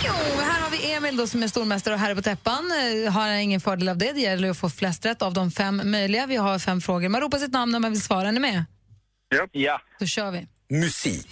Jo, 0.09 0.41
här 0.41 0.61
har 0.61 0.69
vi 0.69 0.93
Emil 0.93 1.17
då, 1.17 1.27
som 1.27 1.43
är 1.43 1.47
stormästare 1.47 1.93
och 1.93 1.99
herre 1.99 2.15
på 2.15 2.21
täppan 2.21 2.71
eh, 3.05 3.11
har 3.11 3.29
ingen 3.29 3.61
fördel 3.61 3.89
av 3.89 3.97
det. 3.97 4.11
Det 4.11 4.21
gäller 4.21 4.49
att 4.49 4.57
få 4.57 4.69
flest 4.69 5.05
rätt 5.05 5.21
av 5.21 5.33
de 5.33 5.51
fem 5.51 5.81
möjliga. 5.85 6.25
Vi 6.25 6.35
har 6.35 6.59
fem 6.59 6.81
frågor. 6.81 7.09
Man 7.09 7.21
ropar 7.21 7.37
sitt 7.37 7.51
namn 7.51 7.71
när 7.71 7.79
man 7.79 7.91
vill 7.91 8.01
svara. 8.01 8.27
Är 8.27 8.31
ni 8.31 8.39
med? 8.39 8.65
Ja. 9.29 9.47
ja. 9.51 9.81
Då 9.99 10.05
kör 10.05 10.31
vi. 10.31 10.47
Musik. 10.69 11.29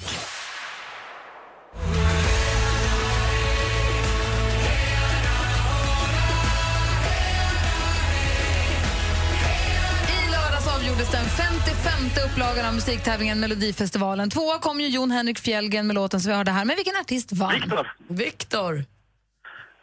Avgjordes 11.08 11.12
den 11.12 11.26
55 11.26 12.26
upplagan 12.26 12.65
av 12.65 12.74
musiktävlingen 12.74 13.39
Melodifestivalen. 13.39 14.30
Tvåa 14.30 14.60
kom 14.60 14.82
ju 14.82 14.88
Jon 14.88 15.12
Henrik 15.12 15.39
Fjällgren 15.39 15.88
med 15.88 15.93
låten 15.93 16.22
som 16.22 16.32
vi 16.32 16.36
hörde 16.36 16.52
här. 16.52 16.65
Men 16.65 16.76
vilken 16.76 16.96
artist 16.96 17.32
vann? 17.32 17.54
Viktor. 17.54 17.93
Viktor. 18.08 18.86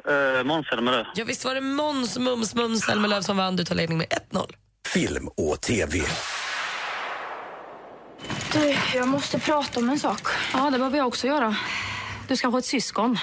Uh, 0.09 0.45
Måns 0.45 0.67
Zelmerlöw. 0.67 1.05
Ja, 1.15 1.25
visst 1.25 1.45
var 1.45 1.55
det 1.55 1.61
Måns 1.61 2.19
Mums 2.19 2.55
Mums 2.55 2.81
Zelmerlöw 2.81 3.23
som 3.23 3.37
vann. 3.37 3.57
Du 3.57 3.65
tar 3.65 3.75
ledning 3.75 3.99
med 3.99 4.07
1-0. 4.33 4.53
Film 4.87 5.29
och 5.29 5.61
TV. 5.61 6.01
Du, 8.53 8.77
jag 8.95 9.09
måste 9.09 9.39
prata 9.39 9.81
om 9.81 9.89
en 9.89 9.99
sak. 9.99 10.21
Ja, 10.53 10.71
det 10.71 10.79
behöver 10.79 10.99
jag 10.99 11.07
också 11.07 11.27
göra. 11.27 11.57
Du 12.29 12.37
ska 12.37 12.51
få 12.51 12.59
ett 12.59 12.65
syskon. 12.65 13.19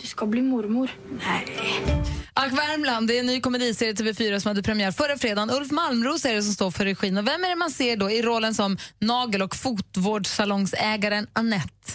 Du 0.00 0.06
ska 0.06 0.26
bli 0.26 0.42
mormor. 0.42 0.90
Nej. 1.26 2.17
Ack 2.40 2.52
Värmland, 2.52 3.08
det 3.08 3.16
är 3.16 3.20
en 3.20 3.26
ny 3.26 3.40
komediserie 3.40 3.92
TV4 3.92 4.40
som 4.40 4.48
hade 4.48 4.62
premiär 4.62 4.92
förra 4.92 5.18
fredagen. 5.18 5.50
Ulf 5.50 5.70
Malmros 5.70 6.24
är 6.24 6.34
det 6.34 6.42
som 6.42 6.52
står 6.52 6.70
för 6.70 6.84
regin. 6.84 7.18
Och 7.18 7.26
vem 7.26 7.44
är 7.44 7.48
det 7.48 7.56
man 7.56 7.70
ser 7.70 7.96
då 7.96 8.10
i 8.10 8.22
rollen 8.22 8.54
som 8.54 8.78
nagel 8.98 9.42
och 9.42 9.56
fotvårdssalongsägaren 9.56 11.26
Annette? 11.32 11.92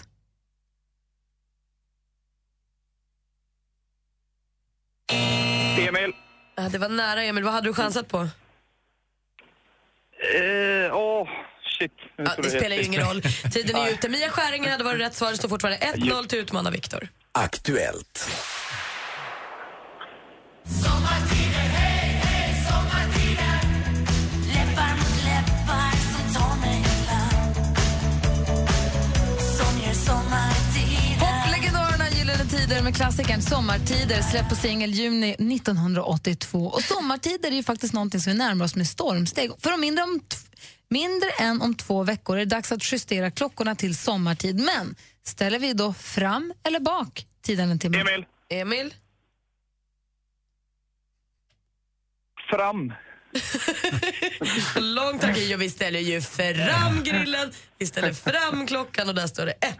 Emil. 5.77 6.13
Ja, 6.55 6.69
det 6.69 6.77
var 6.77 6.89
nära, 6.89 7.23
Emil. 7.23 7.43
Vad 7.43 7.53
hade 7.53 7.67
du 7.69 7.73
chansat 7.73 8.07
på? 8.07 8.17
Eh, 8.17 8.27
Åh, 10.95 11.27
shit. 11.79 11.91
Ja, 12.15 12.31
det 12.37 12.49
spelar 12.49 12.75
ju 12.75 12.83
ingen 12.83 13.01
roll. 13.07 13.21
Tiden 13.53 13.75
är 13.75 13.89
ute. 13.91 14.09
Mia 14.09 14.29
Skäringer 14.29 14.71
hade 14.71 14.83
varit 14.83 15.01
rätt 15.01 15.15
svar. 15.15 15.31
Det 15.31 15.37
står 15.37 15.49
fortfarande 15.49 15.79
1-0 15.79 16.27
till 16.27 16.39
utmanar 16.39 16.71
Viktor. 16.71 17.07
Aktuellt. 17.31 18.29
Poplegendarerna 31.19 32.09
Gyllene 32.09 32.45
Tider 32.45 32.83
med 32.83 32.95
klassikern 32.95 33.41
Sommartider 33.41 34.21
släpp 34.21 34.49
på 34.49 34.55
singel 34.55 34.91
juni 34.91 35.31
1982. 35.31 36.65
Och 36.65 36.83
Sommartider 36.83 37.51
är 37.51 37.55
ju 37.55 37.63
faktiskt 37.63 37.93
någonting 37.93 38.19
som 38.19 38.33
vi 38.33 38.39
närmar 38.39 38.65
oss 38.65 38.75
med 38.75 38.87
stormsteg. 38.87 39.51
För 39.59 39.73
om 39.73 39.81
mindre, 39.81 40.03
om 40.03 40.19
mindre 40.89 41.29
än 41.29 41.61
om 41.61 41.75
två 41.75 42.03
veckor 42.03 42.35
är 42.35 42.39
det 42.39 42.45
dags 42.45 42.71
att 42.71 42.91
justera 42.93 43.31
klockorna 43.31 43.75
till 43.75 43.97
sommartid. 43.97 44.55
Men 44.55 44.95
ställer 45.25 45.59
vi 45.59 45.73
då 45.73 45.93
fram 45.93 46.53
eller 46.63 46.79
bak 46.79 47.25
tiden 47.45 47.71
en 47.71 47.79
timme? 47.79 47.99
Emil. 47.99 48.25
Emil? 48.49 48.93
Fram. 52.53 52.93
Långt 54.75 55.21
tack. 55.21 55.37
Ja, 55.37 55.57
vi 55.57 55.69
ställer 55.69 55.99
ju 55.99 56.21
fram 56.21 57.03
grillen, 57.03 57.51
vi 57.77 57.85
ställer 57.85 58.13
fram 58.13 58.67
klockan 58.67 59.09
och 59.09 59.15
där 59.15 59.27
står 59.27 59.45
det 59.45 59.53
1-1. 59.61 59.71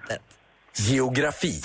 Geografi. 0.75 1.61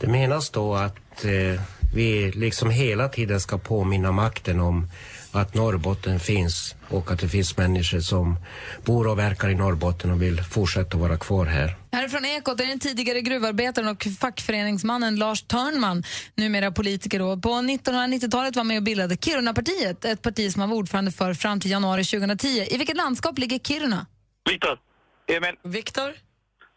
Det 0.00 0.06
menas 0.06 0.50
då 0.50 0.74
att 0.74 1.24
eh, 1.24 1.62
vi 1.94 2.32
liksom 2.32 2.70
hela 2.70 3.08
tiden 3.08 3.40
ska 3.40 3.58
påminna 3.58 4.12
makten 4.12 4.60
om 4.60 4.90
att 5.32 5.54
Norrbotten 5.54 6.20
finns 6.20 6.74
och 6.88 7.10
att 7.10 7.18
det 7.18 7.28
finns 7.28 7.56
människor 7.56 8.00
som 8.00 8.36
bor 8.84 9.06
och 9.06 9.18
verkar 9.18 9.48
i 9.48 9.54
Norrbotten 9.54 10.10
och 10.10 10.22
vill 10.22 10.42
fortsätta 10.42 10.96
vara 10.96 11.16
kvar 11.16 11.46
här. 11.46 11.81
Härifrån 11.92 12.24
Ekot 12.24 12.60
är 12.60 12.66
den 12.66 12.78
tidigare 12.78 13.20
gruvarbetaren 13.20 13.88
och 13.88 14.06
fackföreningsmannen 14.20 15.16
Lars 15.16 15.42
Törnman, 15.42 16.02
numera 16.34 16.72
politiker. 16.72 17.18
Då. 17.18 17.36
På 17.36 17.48
1990-talet 17.48 18.56
var 18.56 18.64
med 18.64 18.76
och 18.76 18.82
bildade 18.82 19.16
Kirunapartiet, 19.16 20.04
ett 20.04 20.22
parti 20.22 20.52
som 20.52 20.60
han 20.60 20.70
var 20.70 20.76
ordförande 20.76 21.12
för 21.12 21.34
fram 21.34 21.60
till 21.60 21.70
januari 21.70 22.04
2010. 22.04 22.48
I 22.70 22.78
vilket 22.78 22.96
landskap 22.96 23.38
ligger 23.38 23.58
Kiruna? 23.58 24.06
Viktor. 24.50 24.78
Emil. 25.26 25.54
Viktor? 25.62 26.14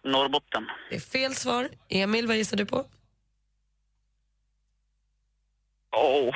Norrbotten. 0.04 0.64
Det 0.90 0.96
är 0.96 1.00
fel 1.00 1.36
svar. 1.36 1.70
Emil, 1.90 2.28
vad 2.28 2.38
gissar 2.38 2.58
du 2.58 2.66
på? 2.66 2.86
Åh. 5.98 6.36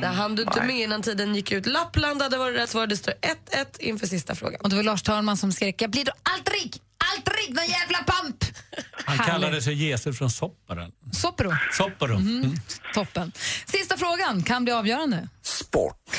Där 0.00 0.12
hann 0.12 0.34
du 0.36 0.42
inte 0.42 0.62
med 0.62 0.76
innan 0.76 1.02
tiden 1.02 1.34
gick 1.34 1.52
ut. 1.52 1.66
Lappland 1.66 2.22
hade 2.22 2.36
varit 2.38 2.56
rätt 2.56 2.70
svar. 2.70 2.86
Det 2.86 2.96
står 2.96 3.12
1-1 3.12 3.66
inför 3.78 4.06
sista 4.06 4.34
frågan. 4.34 4.60
Och 4.60 4.70
det 4.70 4.76
var 4.76 4.82
Lars 4.82 5.02
Törnman 5.02 5.36
som 5.36 5.52
skrek 5.52 5.82
jag 5.82 5.90
blir 5.90 6.04
då 6.04 6.12
aldrig, 6.22 6.76
aldrig 7.14 7.54
någon 7.54 7.66
jävla 7.66 7.98
pamp! 7.98 8.44
Han 8.92 9.18
Härligt. 9.18 9.32
kallade 9.32 9.62
sig 9.62 9.74
Jesus 9.74 10.18
från 10.18 10.30
Sopparen. 10.30 10.92
Soppero. 11.12 11.52
Soppero. 11.72 12.16
Mm. 12.16 12.52
Toppen. 12.94 13.32
Sista 13.66 13.96
frågan 13.96 14.42
kan 14.42 14.64
bli 14.64 14.72
avgörande. 14.72 15.28
Sport. 15.42 16.16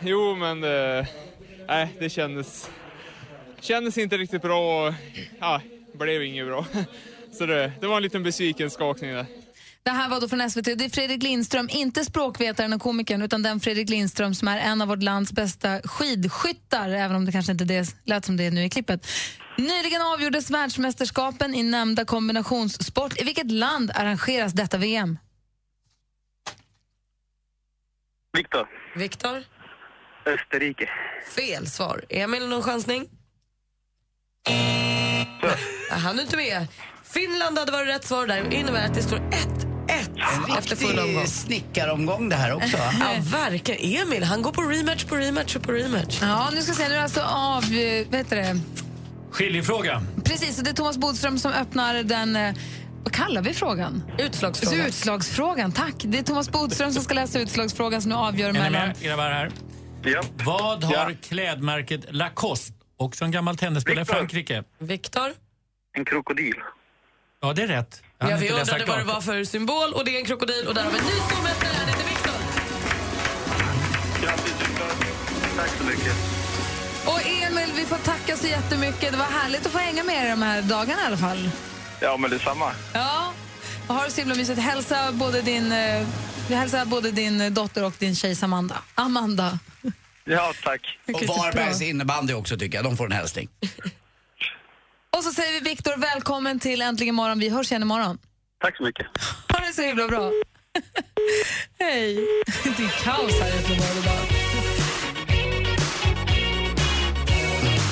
Jo, 0.00 0.36
men 0.36 0.60
det, 0.60 1.06
nej, 1.68 1.96
det 2.00 2.10
kändes, 2.10 2.70
kändes 3.60 3.98
inte 3.98 4.18
riktigt 4.18 4.42
bra 4.42 4.88
och 4.88 4.94
ja, 5.40 5.62
blev 5.94 6.22
inget 6.22 6.46
bra. 6.46 6.66
Så 7.38 7.46
det, 7.46 7.72
det 7.80 7.86
var 7.86 7.96
en 7.96 8.02
liten 8.02 8.22
besviken 8.22 8.70
skakning 8.70 9.10
där. 9.10 9.26
Det 9.88 9.92
här 9.92 10.08
var 10.08 10.20
då 10.20 10.28
från 10.28 10.50
SVT. 10.50 10.64
Det 10.64 10.84
är 10.84 10.88
Fredrik 10.88 11.22
Lindström, 11.22 11.68
inte 11.70 12.04
språkvetaren 12.04 12.72
och 12.72 12.80
komikern, 12.80 13.22
utan 13.22 13.42
den 13.42 13.60
Fredrik 13.60 13.88
Lindström 13.88 14.34
som 14.34 14.48
är 14.48 14.58
en 14.58 14.82
av 14.82 14.88
vårt 14.88 15.02
lands 15.02 15.32
bästa 15.32 15.80
skidskyttar, 15.84 16.88
även 16.88 17.16
om 17.16 17.24
det 17.24 17.32
kanske 17.32 17.52
inte 17.52 17.64
det 17.64 17.96
lät 18.04 18.24
som 18.24 18.36
det 18.36 18.46
är 18.46 18.50
nu 18.50 18.64
i 18.64 18.70
klippet. 18.70 19.06
Nyligen 19.58 20.02
avgjordes 20.02 20.50
världsmästerskapen 20.50 21.54
i 21.54 21.62
nämnda 21.62 22.04
kombinationssport. 22.04 23.20
I 23.20 23.24
vilket 23.24 23.50
land 23.50 23.90
arrangeras 23.94 24.52
detta 24.52 24.78
VM? 24.78 25.18
Viktor. 28.32 28.68
Viktor? 28.96 29.44
Österrike. 30.26 30.88
Fel 31.36 31.66
svar. 31.66 32.04
Emil, 32.08 32.48
någon 32.48 32.62
chansning? 32.62 33.08
Hann 35.90 36.16
du 36.16 36.22
inte 36.22 36.36
med. 36.36 36.66
Finland 37.04 37.58
hade 37.58 37.72
varit 37.72 37.88
rätt 37.88 38.04
svar 38.04 38.26
där. 38.26 38.44
Det 38.50 38.56
innebär 38.56 38.86
att 38.86 38.94
det 38.94 39.02
står 39.02 39.18
1-1 39.18 39.57
efter 40.58 40.76
full 40.76 40.98
omgång. 40.98 41.26
snickaromgång 41.26 42.28
det 42.28 42.36
här 42.36 42.54
också? 42.54 42.76
Ja, 43.00 43.06
verkligen. 43.22 44.02
Emil, 44.02 44.24
han 44.24 44.42
går 44.42 44.52
på 44.52 44.62
rematch 44.62 45.04
på 45.04 45.16
rematch 45.16 45.56
och 45.56 45.62
på 45.62 45.72
rematch. 45.72 46.18
Ja, 46.22 46.50
nu 46.54 46.62
ska 46.62 46.72
vi 46.72 46.78
se. 46.78 46.88
Nu 46.88 46.94
är 46.94 47.02
alltså 47.02 47.20
av... 47.20 47.62
eh, 47.64 48.06
Vad 48.10 48.16
heter 48.18 48.36
det? 48.36 48.60
Skiljefråga. 49.30 50.02
Precis, 50.24 50.58
och 50.58 50.64
det 50.64 50.70
är 50.70 50.74
Thomas 50.74 50.98
Bodström 50.98 51.38
som 51.38 51.52
öppnar 51.52 51.94
den... 52.02 52.36
eh, 52.36 52.54
Vad 53.04 53.12
kallar 53.12 53.42
vi 53.42 53.54
frågan? 53.54 54.02
Utslagsfrågan. 54.18 54.86
Utslagsfrågan, 54.86 55.72
tack. 55.72 55.94
Det 55.98 56.18
är 56.18 56.22
Thomas 56.22 56.50
Bodström 56.52 56.92
som 56.92 57.02
ska 57.02 57.14
läsa 57.14 57.38
utslagsfrågan 57.40 58.02
som 58.02 58.08
nu 58.08 58.14
avgör 58.16 58.48
Är 58.48 58.52
ni 58.52 58.58
mellan... 58.58 58.88
med 58.88 59.18
här? 59.18 59.50
Ja. 60.02 60.22
Vad 60.44 60.84
har 60.84 61.12
klädmärket 61.12 62.00
Lacoste, 62.10 62.72
också 62.96 63.24
en 63.24 63.30
gammal 63.30 63.56
tennisspelare 63.56 64.00
i 64.00 64.04
Victor. 64.04 64.14
Frankrike? 64.14 64.64
Viktor? 64.78 65.32
En 65.96 66.04
krokodil. 66.04 66.54
Ja, 67.42 67.52
det 67.52 67.62
är 67.62 67.66
rätt. 67.66 68.02
Jag 68.20 68.30
Ja, 68.30 68.36
vi 68.36 68.50
undrade 68.50 68.84
vad 68.84 68.98
det 68.98 69.04
var 69.04 69.20
för 69.20 69.44
symbol 69.44 69.92
och 69.94 70.04
det 70.04 70.14
är 70.16 70.18
en 70.18 70.24
krokodil 70.24 70.66
och 70.68 70.74
där 70.74 70.82
har 70.84 70.90
vi 70.90 70.98
en 70.98 71.04
ny 71.04 71.10
stormästare. 71.10 71.70
Han 71.78 71.88
heter 71.88 72.04
Viktor. 72.04 72.32
Grattis 74.22 74.60
Viktor. 74.60 74.86
Tack 75.56 75.70
så 75.70 75.84
mycket. 75.84 76.14
Och 77.06 77.26
Emil, 77.26 77.72
vi 77.76 77.84
får 77.84 77.96
tacka 77.96 78.36
så 78.36 78.46
jättemycket. 78.46 79.12
Det 79.12 79.18
var 79.18 79.24
härligt 79.24 79.66
att 79.66 79.72
få 79.72 79.78
hänga 79.78 80.04
med 80.04 80.26
er 80.26 80.30
de 80.30 80.42
här 80.42 80.62
dagarna 80.62 81.02
i 81.02 81.06
alla 81.06 81.16
fall. 81.16 81.50
Ja, 82.00 82.16
men 82.16 82.30
detsamma. 82.30 82.72
Ja. 82.94 83.32
Och 83.88 83.94
ha 83.94 84.04
det 84.04 84.10
så 84.10 84.20
himla 84.20 84.34
mysigt. 84.34 84.60
Hälsa 84.60 85.12
både 85.12 85.42
din, 85.42 85.72
eh, 85.72 86.06
vi 86.48 86.54
hälsar 86.54 86.84
både 86.84 87.10
din 87.10 87.54
dotter 87.54 87.84
och 87.84 87.94
din 87.98 88.14
tjej 88.14 88.36
Amanda. 88.42 88.78
Amanda. 88.94 89.58
Ja, 90.24 90.52
tack. 90.64 90.98
Och 91.12 91.22
Varbergs 91.22 91.82
innebandy 91.82 92.34
också 92.34 92.58
tycker 92.58 92.78
jag, 92.78 92.84
de 92.84 92.96
får 92.96 93.06
en 93.06 93.12
hälsning. 93.12 93.48
Och 95.18 95.24
så 95.24 95.32
säger 95.32 95.52
vi 95.52 95.70
Viktor, 95.70 95.96
välkommen 95.96 96.60
till 96.60 96.82
Äntligen 96.82 97.14
morgon. 97.14 97.38
Vi 97.38 97.48
hörs 97.48 97.72
igen 97.72 97.82
imorgon. 97.82 98.18
Tack 98.62 98.76
så 98.76 98.82
mycket. 98.82 99.06
Ha 99.52 99.58
det 99.66 99.72
så 99.72 99.82
himla 99.82 100.08
bra. 100.08 100.32
Hej. 101.78 102.14
Det 102.64 102.84
är 102.84 103.04
kaos 103.04 103.40
här 103.40 103.48
i 103.48 103.56
Göteborg 103.56 103.98
idag. 104.02 104.24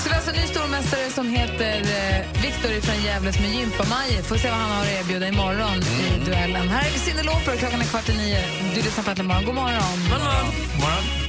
Så 0.02 0.08
vi 0.08 0.10
har 0.10 0.16
alltså 0.16 0.30
en 0.30 0.36
ny 0.36 0.46
stormästare 0.46 1.10
som 1.10 1.28
heter 1.28 1.76
eh, 1.78 2.42
Viktor 2.42 2.80
från 2.80 3.04
Gävle 3.04 3.32
som 3.32 3.44
är 3.44 3.48
Gympa-Maj. 3.48 4.22
Får 4.22 4.36
se 4.36 4.50
vad 4.50 4.58
han 4.58 4.70
har 4.70 4.82
att 4.82 5.00
erbjuda 5.00 5.28
imorgon 5.28 5.78
i 5.78 6.24
duellen. 6.24 6.68
Här 6.68 6.94
är 6.94 6.98
Cyndi 6.98 7.22
Lauper, 7.22 7.56
klockan 7.56 7.80
är 7.80 7.84
kvart 7.84 8.08
i 8.08 8.16
nio. 8.16 8.42
Du 8.74 8.82
lyssnar 8.82 9.04
på 9.04 9.10
Äntligen 9.10 9.28
morgon. 9.28 9.44
God 9.44 9.54
morgon. 9.54 9.98
God 10.10 10.20
morgon. 10.20 10.46
morgon. 10.80 11.04
You 11.04 11.22
got 11.22 11.25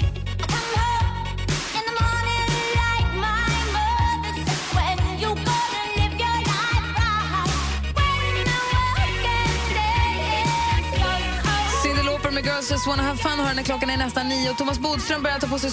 Girls 12.58 12.72
Just 12.72 12.88
Wanna 12.88 13.04
Have 13.04 13.18
Fun 13.18 13.40
hör 13.40 13.54
när 13.54 13.64
klockan 13.64 13.90
är 13.90 13.98
nästan 13.98 14.30
nio. 14.30 14.50
Och 14.52 14.58
Thomas 14.58 14.80
Bodström 14.80 15.24
börjar 15.24 15.40
ta 15.40 15.48
på 15.48 15.60
sig 15.60 15.72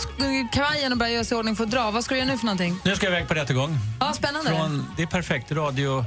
kavajen 0.53 0.93
och 0.93 0.99
börjar 0.99 1.13
göra 1.13 1.25
sig 1.25 1.37
i 1.37 1.39
ordning 1.41 1.57
för 1.57 1.65
att 1.65 1.71
dra. 1.71 1.91
Vad 1.91 2.05
ska 2.05 2.15
du 2.15 2.21
göra 2.21 2.31
nu 2.33 2.39
för 2.39 2.47
någonting? 2.47 2.77
Nu 2.85 2.97
ska 2.97 3.07
jag 3.07 3.13
iväg 3.13 3.29
på 3.29 3.35
rättegång. 3.35 3.79
Ja, 4.01 4.13
spännande. 4.13 4.51
Från, 4.51 4.87
det 4.97 5.03
är 5.03 5.07
perfekt. 5.07 5.53
Radio, 5.53 6.05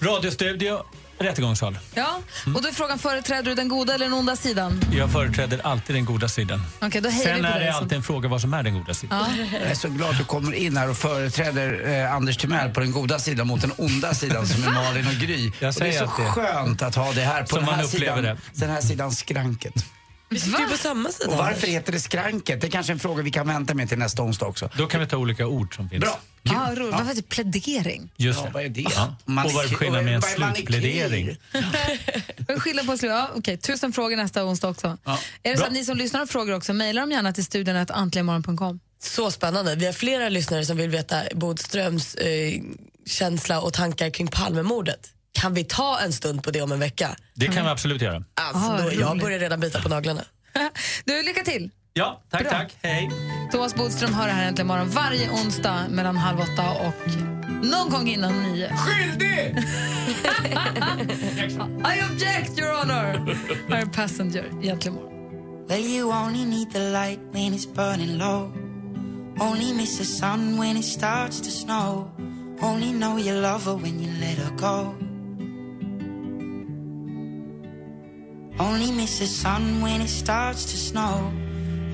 radiostudio, 0.00 0.82
rättegångssal. 1.18 1.78
Ja, 1.94 2.18
och 2.54 2.62
då 2.62 2.68
är 2.68 2.72
frågan, 2.72 2.98
företräder 2.98 3.42
du 3.42 3.54
den 3.54 3.68
goda 3.68 3.94
eller 3.94 4.04
den 4.06 4.12
onda 4.14 4.36
sidan? 4.36 4.80
Jag 4.96 5.12
företräder 5.12 5.60
alltid 5.66 5.96
den 5.96 6.04
goda 6.04 6.28
sidan. 6.28 6.62
Okej, 6.80 7.00
då 7.00 7.10
Sen 7.10 7.40
på 7.40 7.46
är 7.46 7.60
det 7.60 7.72
som- 7.72 7.82
alltid 7.82 7.96
en 7.96 8.02
fråga 8.02 8.28
vad 8.28 8.40
som 8.40 8.54
är 8.54 8.62
den 8.62 8.74
goda 8.74 8.94
sidan. 8.94 9.24
Jag 9.52 9.62
är 9.70 9.74
så 9.74 9.88
glad 9.88 10.10
att 10.10 10.18
du 10.18 10.24
kommer 10.24 10.52
in 10.54 10.76
här 10.76 10.90
och 10.90 10.96
företräder 10.96 11.88
eh, 12.04 12.14
Anders 12.14 12.36
Timell 12.36 12.70
på 12.70 12.80
den 12.80 12.92
goda 12.92 13.18
sidan 13.18 13.46
mot 13.46 13.60
den 13.60 13.72
onda 13.76 14.14
sidan 14.14 14.46
som 14.46 14.64
är 14.64 14.70
Malin 14.74 15.06
och 15.06 15.12
Gry. 15.14 15.48
och 15.48 15.54
det 15.60 15.66
är 15.66 15.72
säger 15.72 15.98
så 15.98 16.04
att 16.04 16.16
det- 16.16 16.22
skönt 16.24 16.82
att 16.82 16.94
ha 16.94 17.12
det 17.12 17.22
här 17.22 17.42
på 17.42 17.56
den 17.56 17.68
här, 17.68 17.84
sidan, 17.84 18.22
det. 18.22 18.36
den 18.54 18.70
här 18.70 18.80
sidan 18.80 19.12
skranket. 19.12 19.74
Vi 20.32 20.40
sitter 20.40 20.60
ju 20.60 20.68
på 20.68 20.76
samma 20.76 21.08
sida. 21.08 21.30
Och 21.30 21.36
varför 21.38 21.66
heter 21.66 21.92
det 21.92 22.00
skranket? 22.00 22.60
Det 22.60 22.66
är 22.66 22.70
kanske 22.70 22.92
en 22.92 22.98
fråga 22.98 23.22
vi 23.22 23.30
kan 23.30 23.48
vänta 23.48 23.74
med 23.74 23.88
till 23.88 23.98
nästa 23.98 24.22
onsdag 24.22 24.46
också. 24.46 24.70
Då 24.76 24.86
kan 24.86 25.00
vi 25.00 25.06
ta 25.06 25.16
olika 25.16 25.46
ord 25.46 25.76
som 25.76 25.88
finns. 25.88 26.00
Bra. 26.00 26.20
Ja, 26.42 26.70
roligt. 26.76 26.94
Vad 26.94 27.06
heter 27.06 27.22
plädering? 27.22 28.10
Just 28.16 28.38
Ja, 28.40 28.46
det. 28.46 28.50
vad 28.52 28.64
är 28.64 28.68
det? 28.68 28.80
Ja. 28.80 29.16
Och 29.26 29.52
vad 29.52 29.64
är 29.64 29.68
skillnaden 29.74 30.04
med 30.04 30.14
en 30.14 30.22
slutplädering? 30.22 31.36
Skillnaden 32.58 32.86
på 32.86 32.92
att 32.92 32.98
sluta? 32.98 33.14
Ja, 33.14 33.30
okej, 33.36 33.56
tusen 33.56 33.92
frågor 33.92 34.16
nästa 34.16 34.44
onsdag 34.44 34.68
också. 34.68 34.98
Ja. 35.04 35.18
Är 35.42 35.52
det 35.52 35.58
så 35.58 35.64
att 35.64 35.72
ni 35.72 35.84
som 35.84 35.96
lyssnar 35.96 36.20
har 36.20 36.26
frågor 36.26 36.54
också, 36.54 36.72
mejla 36.72 37.00
dem 37.00 37.10
gärna 37.10 37.32
till 37.32 37.44
studion 37.44 37.76
att 37.76 37.90
antligenmorgon.com. 37.90 38.80
Så 39.02 39.30
spännande. 39.30 39.74
Vi 39.76 39.86
har 39.86 39.92
flera 39.92 40.28
lyssnare 40.28 40.64
som 40.64 40.76
vill 40.76 40.90
veta 40.90 41.22
Bodströms 41.34 42.14
eh, 42.14 42.60
känsla 43.06 43.60
och 43.60 43.72
tankar 43.72 44.10
kring 44.10 44.28
Palmemordet. 44.28 45.11
Kan 45.42 45.54
vi 45.54 45.64
ta 45.64 45.98
en 46.00 46.12
stund 46.12 46.42
på 46.42 46.50
det 46.50 46.62
om 46.62 46.72
en 46.72 46.78
vecka? 46.78 47.16
Det 47.34 47.46
kan 47.46 47.64
vi 47.64 47.70
absolut 47.70 48.02
göra. 48.02 48.24
Alltså, 48.34 48.70
Ah, 48.70 48.82
då, 48.82 48.92
jag 48.92 49.18
börjar 49.18 49.38
redan 49.38 49.60
bita 49.60 49.80
på 49.82 49.88
naglarna. 49.88 50.24
Du, 51.04 51.22
lycka 51.22 51.42
till! 51.44 51.70
Ja, 51.92 52.22
tack, 52.30 52.40
Bra. 52.42 52.50
tack. 52.50 52.76
Hej. 52.82 53.10
Thomas 53.52 53.74
Bodström 53.74 54.14
hör 54.14 54.26
det 54.26 54.32
här 54.32 54.48
äntligen 54.48 54.66
morgon 54.66 54.88
varje 54.90 55.30
onsdag 55.30 55.84
mellan 55.88 56.16
halv 56.16 56.40
åtta 56.40 56.70
och 56.70 56.94
någon 57.64 57.90
gång 57.90 58.08
innan 58.08 58.42
nio. 58.42 58.76
Skyldig! 58.76 59.56
I 61.94 62.12
object, 62.12 62.58
your 62.58 62.72
honor! 62.72 63.36
Här 63.70 63.82
är 63.82 63.86
Passenger, 63.86 64.50
egentligen 64.62 64.94
morgon. 64.94 65.12
Well, 65.68 65.80
you 65.80 66.12
only 66.12 66.44
need 66.44 66.72
the 66.72 66.78
light 66.90 67.20
when 67.32 67.54
it's 67.54 67.74
burning 67.74 68.18
low. 68.18 68.52
Only 69.40 69.72
miss 69.74 69.98
the 69.98 70.04
sun 70.04 70.58
when 70.60 70.76
it 70.76 70.84
starts 70.84 71.40
to 71.40 71.50
snow. 71.50 72.10
Only 72.60 72.92
know 72.92 73.18
you 73.18 73.40
love 73.40 73.64
her 73.64 73.74
when 73.74 74.00
you 74.02 74.10
let 74.20 74.38
her 74.38 74.56
go. 74.56 74.94
Only 78.68 78.92
miss 78.92 79.18
the 79.18 79.26
sun 79.26 79.82
when 79.82 80.00
it 80.02 80.10
starts 80.10 80.64
to 80.72 80.76
snow. 80.76 81.32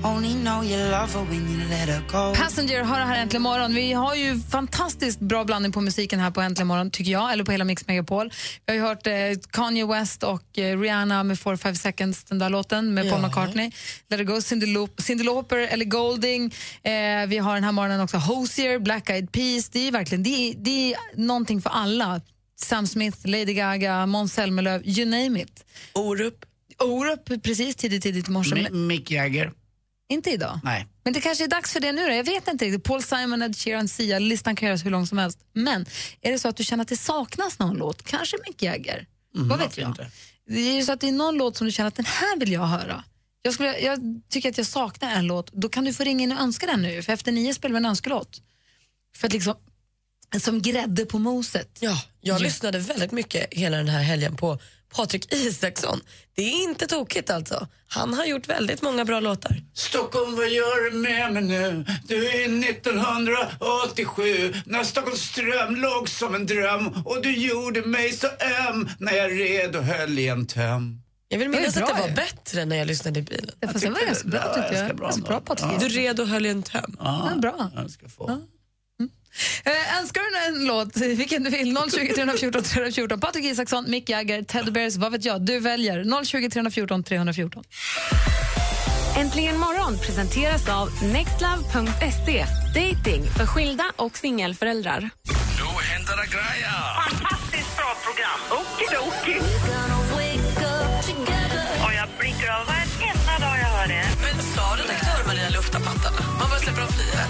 Only 0.03 0.33
know 0.33 0.63
you 0.63 0.77
love 0.91 1.13
her 1.13 1.25
when 1.29 1.49
you 1.49 1.69
let 1.69 1.89
her 1.89 2.01
go. 2.11 2.35
Passenger 2.35 2.83
har 2.83 2.99
det 2.99 3.05
här 3.05 3.21
Äntligen 3.21 3.41
morgon. 3.41 3.73
Vi 3.73 3.93
har 3.93 4.15
ju 4.15 4.39
fantastiskt 4.51 5.19
bra 5.19 5.43
blandning 5.45 5.71
på 5.71 5.81
musiken 5.81 6.19
här 6.19 6.31
på 6.31 6.41
Äntligen 6.41 6.67
morgon, 6.67 6.91
tycker 6.91 7.11
jag, 7.11 7.33
eller 7.33 7.43
på 7.43 7.51
hela 7.51 7.63
Mix 7.63 7.87
Megapol. 7.87 8.31
Vi 8.65 8.71
har 8.71 8.75
ju 8.75 8.81
hört 8.81 9.07
eh, 9.07 9.13
Kanye 9.51 9.85
West 9.85 10.23
och 10.23 10.57
eh, 10.59 10.79
Rihanna 10.79 11.23
med 11.23 11.37
4-5 11.37 11.73
seconds, 11.73 12.23
den 12.23 12.39
där 12.39 12.49
låten 12.49 12.93
med 12.93 13.09
Paul 13.11 13.21
Ja. 13.21 13.27
McCartney. 13.27 13.71
Let 14.09 14.19
it 14.21 14.27
go, 14.27 14.41
Cyndi, 14.41 14.65
Laup- 14.65 15.01
Cyndi 15.01 15.23
Lauper, 15.23 15.57
eller 15.57 15.85
Golding. 15.85 16.45
Eh, 16.83 16.91
vi 17.27 17.37
har 17.37 17.55
den 17.55 17.63
här 17.63 17.71
morgonen 17.71 18.01
också 18.01 18.17
Hosier, 18.17 18.79
Black 18.79 19.09
Eyed 19.09 19.31
Peas. 19.31 19.69
Det 19.69 19.87
är 19.87 19.91
verkligen 19.91 20.23
det 20.23 20.29
är, 20.29 20.53
det 20.57 20.93
är 20.93 20.97
någonting 21.15 21.61
för 21.61 21.69
alla. 21.69 22.21
Sam 22.61 22.87
Smith, 22.87 23.17
Lady 23.23 23.53
Gaga, 23.53 24.05
Måns 24.05 24.33
Zelmerlöw, 24.33 24.81
you 24.89 25.05
name 25.05 25.41
it. 25.41 25.65
Orup. 25.93 26.45
Orup, 26.83 27.43
precis 27.43 27.75
tidigt, 27.75 28.03
tidigt 28.03 28.27
i 28.27 28.31
morse. 28.31 28.55
Mi- 28.55 28.63
Men- 28.71 28.87
Mick 28.87 29.11
Jagger. 29.11 29.51
Inte 30.09 30.29
idag. 30.31 30.59
Nej. 30.63 30.87
Men 31.03 31.13
det 31.13 31.21
kanske 31.21 31.43
är 31.43 31.47
dags 31.47 31.73
för 31.73 31.79
det 31.79 31.91
nu 31.91 32.07
då. 32.07 32.13
Jag 32.13 32.23
vet 32.23 32.47
inte 32.47 32.65
riktigt. 32.65 32.83
Paul 32.83 33.03
Simon, 33.03 33.41
Ed 33.41 33.55
Sheeran, 33.57 33.87
Sia. 33.87 34.19
Listan 34.19 34.55
kan 34.55 34.67
göras 34.67 34.85
hur 34.85 34.91
lång 34.91 35.07
som 35.07 35.17
helst. 35.17 35.39
Men 35.53 35.85
är 36.21 36.31
det 36.31 36.39
så 36.39 36.47
att 36.47 36.57
du 36.57 36.63
känner 36.63 36.81
att 36.81 36.87
det 36.87 36.97
saknas 36.97 37.59
någon 37.59 37.77
låt, 37.77 38.03
kanske 38.03 38.37
Mick 38.47 38.61
Jagger, 38.63 39.05
Mm, 39.35 39.47
vad 39.47 39.59
vet 39.59 39.77
jag? 39.77 39.89
inte? 39.89 40.07
Det 40.47 40.59
är 40.59 40.73
ju 40.75 40.83
så 40.83 40.91
att 40.91 41.01
det 41.01 41.07
är 41.07 41.11
någon 41.11 41.37
låt 41.37 41.57
som 41.57 41.67
du 41.67 41.71
känner 41.71 41.87
att 41.87 41.95
den 41.95 42.05
här 42.05 42.39
vill 42.39 42.51
jag 42.51 42.65
höra. 42.65 43.03
Jag, 43.41 43.53
skulle, 43.53 43.79
jag 43.79 43.99
tycker 44.29 44.49
att 44.49 44.57
jag 44.57 44.67
saknar 44.67 45.11
en 45.15 45.27
låt. 45.27 45.51
Då 45.53 45.69
kan 45.69 45.85
du 45.85 45.93
få 45.93 46.03
ringa 46.03 46.23
in 46.23 46.31
och 46.31 46.39
önska 46.39 46.65
den 46.65 46.81
nu. 46.81 47.03
För 47.03 47.13
efter 47.13 47.31
nio 47.31 47.53
spelar 47.53 47.73
vi 47.73 47.77
en 47.77 47.85
önskelåt. 47.85 48.41
För 49.15 49.27
att 49.27 49.33
liksom, 49.33 49.55
som 50.41 50.61
grädde 50.61 51.05
på 51.05 51.19
moset. 51.19 51.77
Ja, 51.79 52.01
jag 52.21 52.41
lyssnade 52.41 52.79
väldigt 52.79 53.11
mycket 53.11 53.53
hela 53.53 53.77
den 53.77 53.87
här 53.89 54.01
helgen 54.03 54.35
på 54.37 54.59
Patrik 54.95 55.33
Isaksson. 55.33 55.99
Det 56.35 56.41
är 56.41 56.63
inte 56.63 56.87
tokigt 56.87 57.29
alltså. 57.29 57.67
Han 57.87 58.13
har 58.13 58.25
gjort 58.25 58.47
väldigt 58.49 58.81
många 58.81 59.05
bra 59.05 59.19
låtar. 59.19 59.63
Stockholm, 59.73 60.35
vad 60.35 60.49
gör 60.49 60.91
du 60.91 60.97
med 60.97 61.33
mig 61.33 61.43
nu? 61.43 61.85
Du 62.07 62.27
är 62.29 62.69
1987 62.69 64.53
när 64.65 64.83
Stockholms 64.83 65.21
ström 65.21 65.75
låg 65.75 66.09
som 66.09 66.35
en 66.35 66.45
dröm 66.45 66.87
och 67.05 67.21
du 67.21 67.35
gjorde 67.37 67.81
mig 67.81 68.11
så 68.11 68.27
öm 68.69 68.89
när 68.99 69.13
jag 69.13 69.31
red 69.39 69.75
och 69.75 69.83
höll 69.83 70.19
i 70.19 70.27
en 70.27 70.47
töm. 70.47 71.01
Jag 71.31 71.39
vill 71.39 71.51
Det 71.51 71.57
är 71.57 71.59
minnas 71.61 71.77
att 71.77 71.87
det 71.87 71.93
var 72.01 72.07
ju. 72.07 72.13
bättre 72.15 72.65
när 72.65 72.75
jag 72.75 72.87
lyssnade 72.87 73.19
i 73.19 73.23
bilen. 73.23 73.51
Det, 73.59 73.67
fast 73.67 73.81
det 73.85 73.89
var 73.91 74.05
ganska 74.05 74.23
det- 74.23 74.29
bra 74.29 74.41
ja, 74.45 74.53
tyckte 74.53 74.75
jag. 74.75 74.97
ganska 74.97 75.23
bra 75.23 75.39
bra. 75.39 75.55
Patrik. 75.55 75.79
Du 75.79 75.87
red 75.87 76.19
och 76.19 76.27
höll 76.27 76.45
i 76.45 76.49
en 76.49 76.63
töm. 76.63 76.95
Ja, 76.99 77.31
bra. 77.41 77.71
Jag 77.75 77.91
ska 77.91 78.09
få. 78.09 78.41
Eh, 79.63 79.99
önskar 79.99 80.21
du 80.21 80.59
en 80.59 80.65
låt, 80.65 80.97
vilken 80.97 81.43
du 81.43 81.49
vill, 81.49 81.77
020 81.91 82.13
314 82.13 82.63
314. 82.63 83.19
Patrik 83.19 83.45
Isaksson, 83.45 83.85
Mick 83.87 84.09
Jagger, 84.09 84.41
Teddy 84.43 84.71
Bears, 84.71 84.95
vad 84.95 85.11
vet 85.11 85.25
jag? 85.25 85.41
Du 85.41 85.59
väljer 85.59 86.23
020 86.23 86.49
314 86.49 87.03
314. 87.03 87.63
Äntligen 89.17 89.57
morgon 89.57 89.97
presenteras 89.97 90.69
av 90.69 91.03
nextlove.se. 91.03 92.45
Dating 92.75 93.23
för 93.37 93.45
skilda 93.45 93.91
och 93.95 94.17
singelföräldrar. 94.17 95.09
Då 95.59 95.65
händer 95.65 96.13
det 96.21 96.27
grejer! 96.35 97.09
Fantastiskt 97.09 97.77
bra 97.77 97.91
program. 98.05 98.39
Okidoki. 98.59 99.39
Och 101.85 101.93
jag 101.93 102.09
blir 102.19 102.33
glad 102.41 102.67
varenda 102.67 103.33
dag 103.39 103.57
jag 103.63 103.69
hör 103.77 103.87
det. 103.87 104.05
Men 104.23 104.43
sa 104.55 104.65
redaktör 104.81 105.27
Maria 105.27 105.49
lufta 105.49 105.79
pattarna? 105.79 106.21
Man 106.39 106.49
bara 106.49 106.59
släpper 106.59 106.81
dem 106.81 106.91
fria 106.97 107.23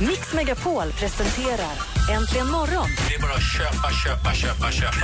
Mix 0.00 0.32
Megapol 0.34 0.92
presenterar 0.92 1.72
Äntligen 2.10 2.50
morgon 2.50 2.86
Det 3.08 3.14
är 3.14 3.20
bara 3.22 3.32
att 3.32 3.52
köpa, 3.56 3.90
köpa, 3.90 4.32
köpa, 4.34 4.70
köpa. 4.72 4.96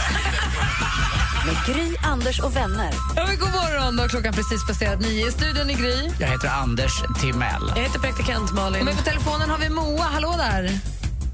med 1.46 1.56
Gry, 1.66 1.96
Anders 2.02 2.40
och 2.40 2.56
vänner. 2.56 2.90
Ja, 3.16 3.26
men 3.26 3.38
god 3.38 3.50
morgon, 3.50 3.96
då 3.96 4.08
klockan 4.08 4.32
precis 4.32 4.66
passerat 4.66 5.00
nio. 5.00 5.28
I 5.28 5.30
studion 5.32 5.70
i 5.70 5.74
Gry. 5.74 6.10
Jag 6.20 6.28
heter 6.28 6.48
Anders 6.48 6.92
Timell. 7.20 7.72
Jag 7.76 7.82
heter 7.82 7.98
praktikant 7.98 8.50
Och 8.50 8.56
Malin. 8.56 8.84
med 8.84 8.96
på 8.96 9.02
telefonen 9.02 9.50
har 9.50 9.58
vi 9.58 9.68
Moa. 9.70 10.02
Hallå 10.04 10.34
där. 10.38 10.78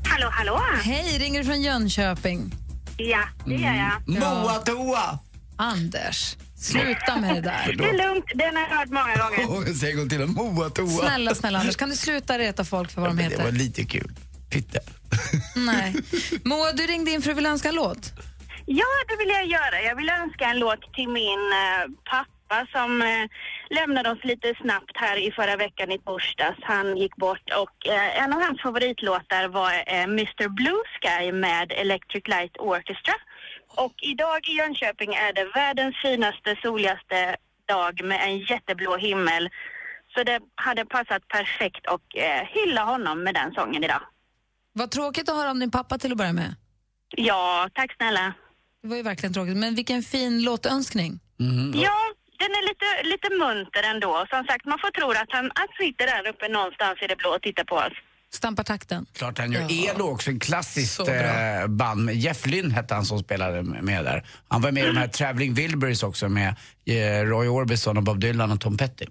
Hallå, 0.04 0.28
hallå. 0.30 0.60
Hej, 0.82 1.18
ringer 1.18 1.38
du 1.40 1.44
från 1.46 1.62
Jönköping? 1.62 2.54
Ja, 2.96 3.20
det 3.44 3.54
gör 3.54 3.74
jag. 4.06 4.18
Moa 4.20 4.52
Toa! 4.54 5.18
Anders, 5.60 6.36
sluta 6.56 7.16
med 7.16 7.34
det 7.34 7.40
där. 7.40 7.74
Det 7.78 7.84
är 7.84 8.06
lugnt. 8.08 8.24
Den 8.34 8.56
har 8.56 8.62
jag 8.62 8.76
hört 8.76 8.88
många 8.88 9.16
gånger. 9.16 9.74
Säger 9.74 9.92
en 9.92 9.98
gång 9.98 10.08
till. 10.08 10.26
Moa 10.26 10.70
Toa. 10.70 10.86
Snälla, 10.88 11.34
snälla 11.34 11.58
Anders, 11.58 11.76
kan 11.76 11.88
du 11.88 11.96
sluta 11.96 12.38
reta 12.38 12.64
folk 12.64 12.90
för 12.90 13.00
vad 13.00 13.10
de 13.10 13.16
Men 13.16 13.30
Det 13.30 13.36
var 13.36 13.44
heter? 13.44 13.58
lite 13.58 13.84
kul. 13.84 14.10
Pytte. 14.50 14.80
Nej. 15.56 15.94
Moa, 16.44 16.72
du 16.72 16.86
ringde 16.86 17.10
in 17.10 17.22
för 17.22 17.30
att 17.30 17.34
du 17.34 17.36
ville 17.36 17.48
önska 17.48 17.68
en 17.68 17.74
låt. 17.74 18.12
Ja, 18.66 18.84
det 19.08 19.16
vill 19.18 19.28
jag 19.28 19.46
göra. 19.46 19.82
Jag 19.82 19.96
vill 19.96 20.08
önska 20.08 20.44
en 20.44 20.58
låt 20.58 20.94
till 20.94 21.08
min 21.08 21.42
eh, 21.62 21.90
pappa 22.10 22.66
som 22.72 23.02
eh, 23.02 23.08
lämnade 23.70 24.10
oss 24.10 24.24
lite 24.24 24.54
snabbt 24.62 24.92
här 24.94 25.16
i 25.26 25.30
förra 25.32 25.56
veckan 25.56 25.92
i 25.92 25.98
torsdags. 25.98 26.58
Han 26.62 26.96
gick 26.96 27.16
bort 27.16 27.46
och 27.62 27.88
eh, 27.92 28.22
en 28.22 28.32
av 28.32 28.40
hans 28.42 28.62
favoritlåtar 28.62 29.48
var 29.48 29.72
Mr 29.88 30.48
Blue 30.48 30.82
Sky 31.00 31.32
med 31.32 31.72
Electric 31.72 32.24
Light 32.28 32.56
Orchestra. 32.58 33.14
Och 33.76 33.94
idag 34.02 34.48
i 34.48 34.52
Jönköping 34.52 35.14
är 35.14 35.32
det 35.32 35.44
världens 35.54 35.96
finaste, 36.02 36.56
soligaste 36.62 37.36
dag 37.68 38.04
med 38.04 38.20
en 38.22 38.38
jätteblå 38.38 38.96
himmel. 38.96 39.48
Så 40.14 40.22
det 40.22 40.40
hade 40.54 40.84
passat 40.84 41.28
perfekt 41.28 41.86
att 41.86 42.00
eh, 42.14 42.48
hylla 42.48 42.84
honom 42.84 43.22
med 43.24 43.34
den 43.34 43.52
sången 43.54 43.84
idag. 43.84 44.02
Vad 44.72 44.90
tråkigt 44.90 45.28
att 45.28 45.36
höra 45.36 45.50
om 45.50 45.60
din 45.60 45.70
pappa 45.70 45.98
till 45.98 46.12
att 46.12 46.18
börja 46.18 46.32
med. 46.32 46.54
Ja, 47.16 47.68
tack 47.74 47.96
snälla. 47.96 48.34
Det 48.82 48.88
var 48.88 48.96
ju 48.96 49.02
verkligen 49.02 49.32
tråkigt, 49.32 49.56
men 49.56 49.74
vilken 49.74 50.02
fin 50.02 50.42
låtönskning. 50.42 51.20
Ja, 51.74 51.98
den 52.38 52.50
är 52.58 52.62
lite, 52.70 53.08
lite 53.12 53.30
munter 53.44 53.82
ändå. 53.82 54.26
Som 54.30 54.44
sagt, 54.44 54.64
man 54.64 54.78
får 54.78 54.90
tro 54.90 55.10
att 55.10 55.32
han, 55.36 55.50
han 55.54 55.68
sitter 55.80 56.06
där 56.06 56.30
uppe 56.30 56.48
någonstans 56.48 57.02
i 57.02 57.06
det 57.06 57.16
blå 57.16 57.30
och 57.30 57.42
tittar 57.42 57.64
på 57.64 57.76
oss. 57.76 57.92
Stampar 58.32 58.64
takten. 58.64 59.06
Klart 59.12 59.38
han 59.38 59.52
gör. 59.52 59.90
Elo 59.90 60.04
också, 60.04 60.30
en 60.30 60.38
klassiskt 60.40 61.00
eh, 61.00 61.66
band. 61.68 62.04
med 62.04 62.16
Jeff 62.16 62.46
Lynne 62.46 62.74
hette 62.74 62.94
han 62.94 63.04
som 63.04 63.18
spelade 63.18 63.62
med 63.62 64.04
där. 64.04 64.26
Han 64.48 64.62
var 64.62 64.72
med 64.72 64.82
i 64.84 64.86
de 64.86 64.96
här 64.96 65.08
Traveling 65.18 65.54
Wilburys 65.54 66.02
också 66.02 66.28
med 66.28 66.54
eh, 66.86 67.24
Roy 67.26 67.48
Orbison 67.48 67.96
och 67.96 68.02
Bob 68.02 68.20
Dylan 68.20 68.50
och 68.52 68.60
Tom 68.60 68.76
Petty. 68.76 69.06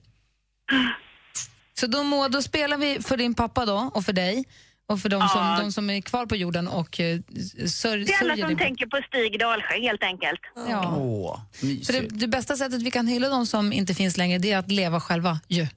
Så 1.80 1.88
då, 1.88 2.04
Moa, 2.04 2.30
då 2.30 2.42
spelar 2.42 2.78
vi 2.78 3.00
för 3.02 3.18
din 3.18 3.34
pappa 3.34 3.66
då 3.66 3.92
och 3.94 4.06
för 4.06 4.14
dig. 4.14 4.46
Och 4.88 5.00
för 5.00 5.10
de 5.10 5.28
som, 5.30 5.42
Ja. 5.42 5.60
de 5.62 5.72
som 5.72 5.90
är 5.90 6.02
kvar 6.02 6.26
på 6.26 6.36
jorden 6.36 6.68
och 6.68 7.00
uh, 7.00 7.20
sör, 7.68 7.98
Det 7.98 8.14
är 8.14 8.22
alla 8.32 8.48
som 8.48 8.58
tänker 8.58 8.86
på 8.86 9.02
Stig 9.08 9.40
Dalsjö 9.40 9.80
helt 9.82 10.04
enkelt. 10.04 10.40
Ja. 10.70 10.96
Åh, 10.98 11.40
För 11.86 11.94
det, 11.94 12.00
det 12.10 12.28
bästa 12.28 12.56
sättet 12.56 12.82
vi 12.82 12.92
kan 12.92 13.08
hylla 13.08 13.30
de 13.30 13.46
som 13.48 13.74
inte 13.74 13.94
finns 13.96 14.18
längre 14.18 14.38
det 14.38 14.52
är 14.52 14.58
att 14.58 14.72
leva 14.72 15.00
själva. 15.02 15.40
Ju. 15.48 15.68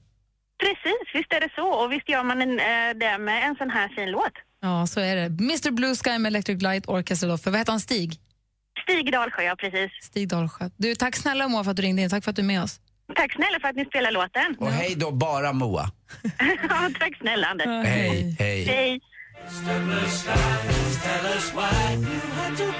Precis, 0.63 1.05
visst 1.13 1.33
är 1.33 1.39
det 1.39 1.49
så. 1.55 1.67
Och 1.81 1.91
visst 1.91 2.09
gör 2.09 2.23
man 2.23 2.41
en, 2.41 2.59
eh, 2.59 2.89
det 2.95 3.17
med 3.17 3.47
en 3.47 3.55
sån 3.55 3.69
här 3.69 3.87
fin 3.95 4.11
låt. 4.11 4.35
Ja, 4.61 4.87
så 4.87 4.99
är 4.99 5.15
det. 5.15 5.25
Mr 5.25 5.71
Blue 5.71 5.95
Sky 5.95 6.17
med 6.17 6.29
Electric 6.29 6.61
Light 6.61 6.87
Orchestra. 6.87 7.29
Då. 7.29 7.37
För 7.37 7.51
vad 7.51 7.59
heter 7.59 7.71
han? 7.71 7.79
Stig? 7.79 8.19
Stig 8.83 9.11
Dalsjö, 9.11 9.41
ja 9.43 9.55
precis. 9.55 9.91
Stig 10.01 10.29
Dalsjö. 10.29 10.69
Du, 10.77 10.95
tack 10.95 11.15
snälla 11.15 11.47
Moa 11.47 11.63
för 11.63 11.71
att 11.71 11.77
du 11.77 11.83
ringde 11.83 12.01
in. 12.01 12.09
Tack 12.09 12.23
för 12.23 12.29
att 12.31 12.35
du 12.35 12.41
är 12.41 12.45
med 12.45 12.63
oss. 12.63 12.79
Tack 13.15 13.33
snälla 13.33 13.59
för 13.59 13.67
att 13.67 13.75
ni 13.75 13.85
spelar 13.85 14.11
låten. 14.11 14.55
Och 14.59 14.71
hej 14.71 14.95
då 14.95 15.11
bara 15.11 15.53
Moa. 15.53 15.91
ja, 16.69 16.89
tack 16.99 17.17
snälla 17.17 17.47
Anders. 17.47 17.67
Hej, 17.67 18.35
hej. 18.39 18.63
Hej. 18.63 19.01
Du 22.57 22.73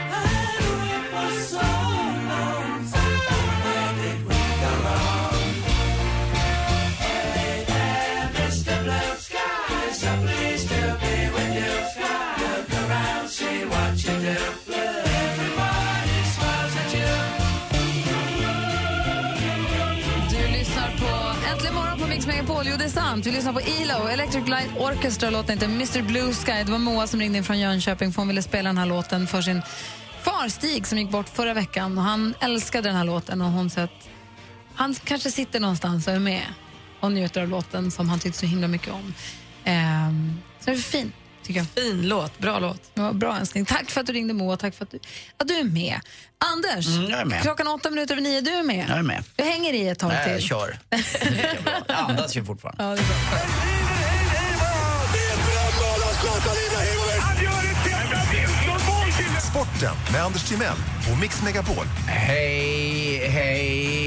Mix 22.13 22.27
Megapol. 22.27 22.65
Jo, 22.67 22.75
det 22.77 22.85
är 22.85 22.89
sant. 22.89 23.25
Vi 23.25 23.31
lyssnar 23.31 23.53
på 23.53 23.59
ELO, 23.59 24.07
Electric 24.07 24.47
Light 24.47 24.69
Orchestra. 24.77 25.29
Låten 25.29 25.49
heter 25.49 25.65
Mr 25.65 26.01
Blue 26.01 26.33
Sky. 26.33 26.63
Det 26.65 26.71
var 26.71 26.79
Moa 26.79 27.07
som 27.07 27.19
ringde 27.19 27.37
in 27.37 27.43
från 27.43 27.59
Jönköping 27.59 28.13
för 28.13 28.21
hon 28.21 28.27
ville 28.27 28.41
spela 28.41 28.69
den 28.69 28.77
här 28.77 28.85
låten 28.85 29.27
för 29.27 29.41
sin 29.41 29.61
far 30.21 30.49
Stig 30.49 30.87
som 30.87 30.97
gick 30.97 31.09
bort 31.09 31.29
förra 31.29 31.53
veckan. 31.53 31.97
Och 31.97 32.03
Han 32.03 32.33
älskade 32.39 32.89
den 32.89 32.95
här 32.95 33.03
låten 33.03 33.41
och 33.41 33.51
hon 33.51 33.69
sa 33.69 33.81
att 33.81 34.09
han 34.75 34.95
kanske 35.03 35.31
sitter 35.31 35.59
någonstans 35.59 36.07
och 36.07 36.13
är 36.13 36.19
med 36.19 36.43
och 36.99 37.11
njuter 37.11 37.41
av 37.41 37.47
låten 37.47 37.91
som 37.91 38.09
han 38.09 38.19
tyckte 38.19 38.39
så 38.39 38.45
himla 38.45 38.67
mycket 38.67 38.93
om. 38.93 39.13
Ehm, 39.63 40.39
så 40.59 40.69
det 40.69 40.75
är 40.75 40.81
fint 40.81 41.15
tycker 41.43 41.59
jag. 41.59 41.67
Fin 41.83 42.07
låt, 42.07 42.39
bra 42.39 42.59
låt. 42.59 42.81
Ja, 42.93 43.13
bra 43.13 43.37
önskning. 43.37 43.65
Tack 43.65 43.89
för 43.91 44.01
att 44.01 44.07
du 44.07 44.13
ringde 44.13 44.33
Moa, 44.33 44.57
tack 44.57 44.75
för 44.75 44.85
att 44.85 44.91
du, 44.91 44.99
att 45.37 45.47
du 45.47 45.53
är 45.57 45.63
med. 45.63 45.99
Anders, 46.37 46.87
Mm, 46.87 47.09
jag 47.09 47.19
är 47.19 47.25
med. 47.25 47.41
klockan 47.41 47.67
åtta 47.67 47.89
minuter 47.89 48.13
över 48.13 48.21
nio, 48.21 48.41
du 48.41 48.51
är 48.51 48.63
med. 48.63 48.85
Jag 48.89 48.97
är 48.97 49.01
med. 49.03 49.23
Du 49.35 49.43
hänger 49.43 49.73
i 49.73 49.87
ett 49.87 49.99
tag 49.99 50.07
Nej, 50.09 50.29
jag 50.29 50.37
till. 50.39 50.47
kör. 50.47 50.79
Jag 51.87 51.97
andas 51.97 52.37
ju 52.37 52.45
fortfarande. 52.45 52.83
Ja, 52.83 52.89
det 52.89 53.01
är 53.01 53.05
bra. 53.05 54.53
Sporten 59.51 59.95
med 60.11 60.21
Anders 60.23 60.43
Timell 60.49 60.75
och 61.11 61.19
Mix 61.19 61.41
Megapol. 61.43 61.85
Hej, 62.07 63.27
hej, 63.29 64.02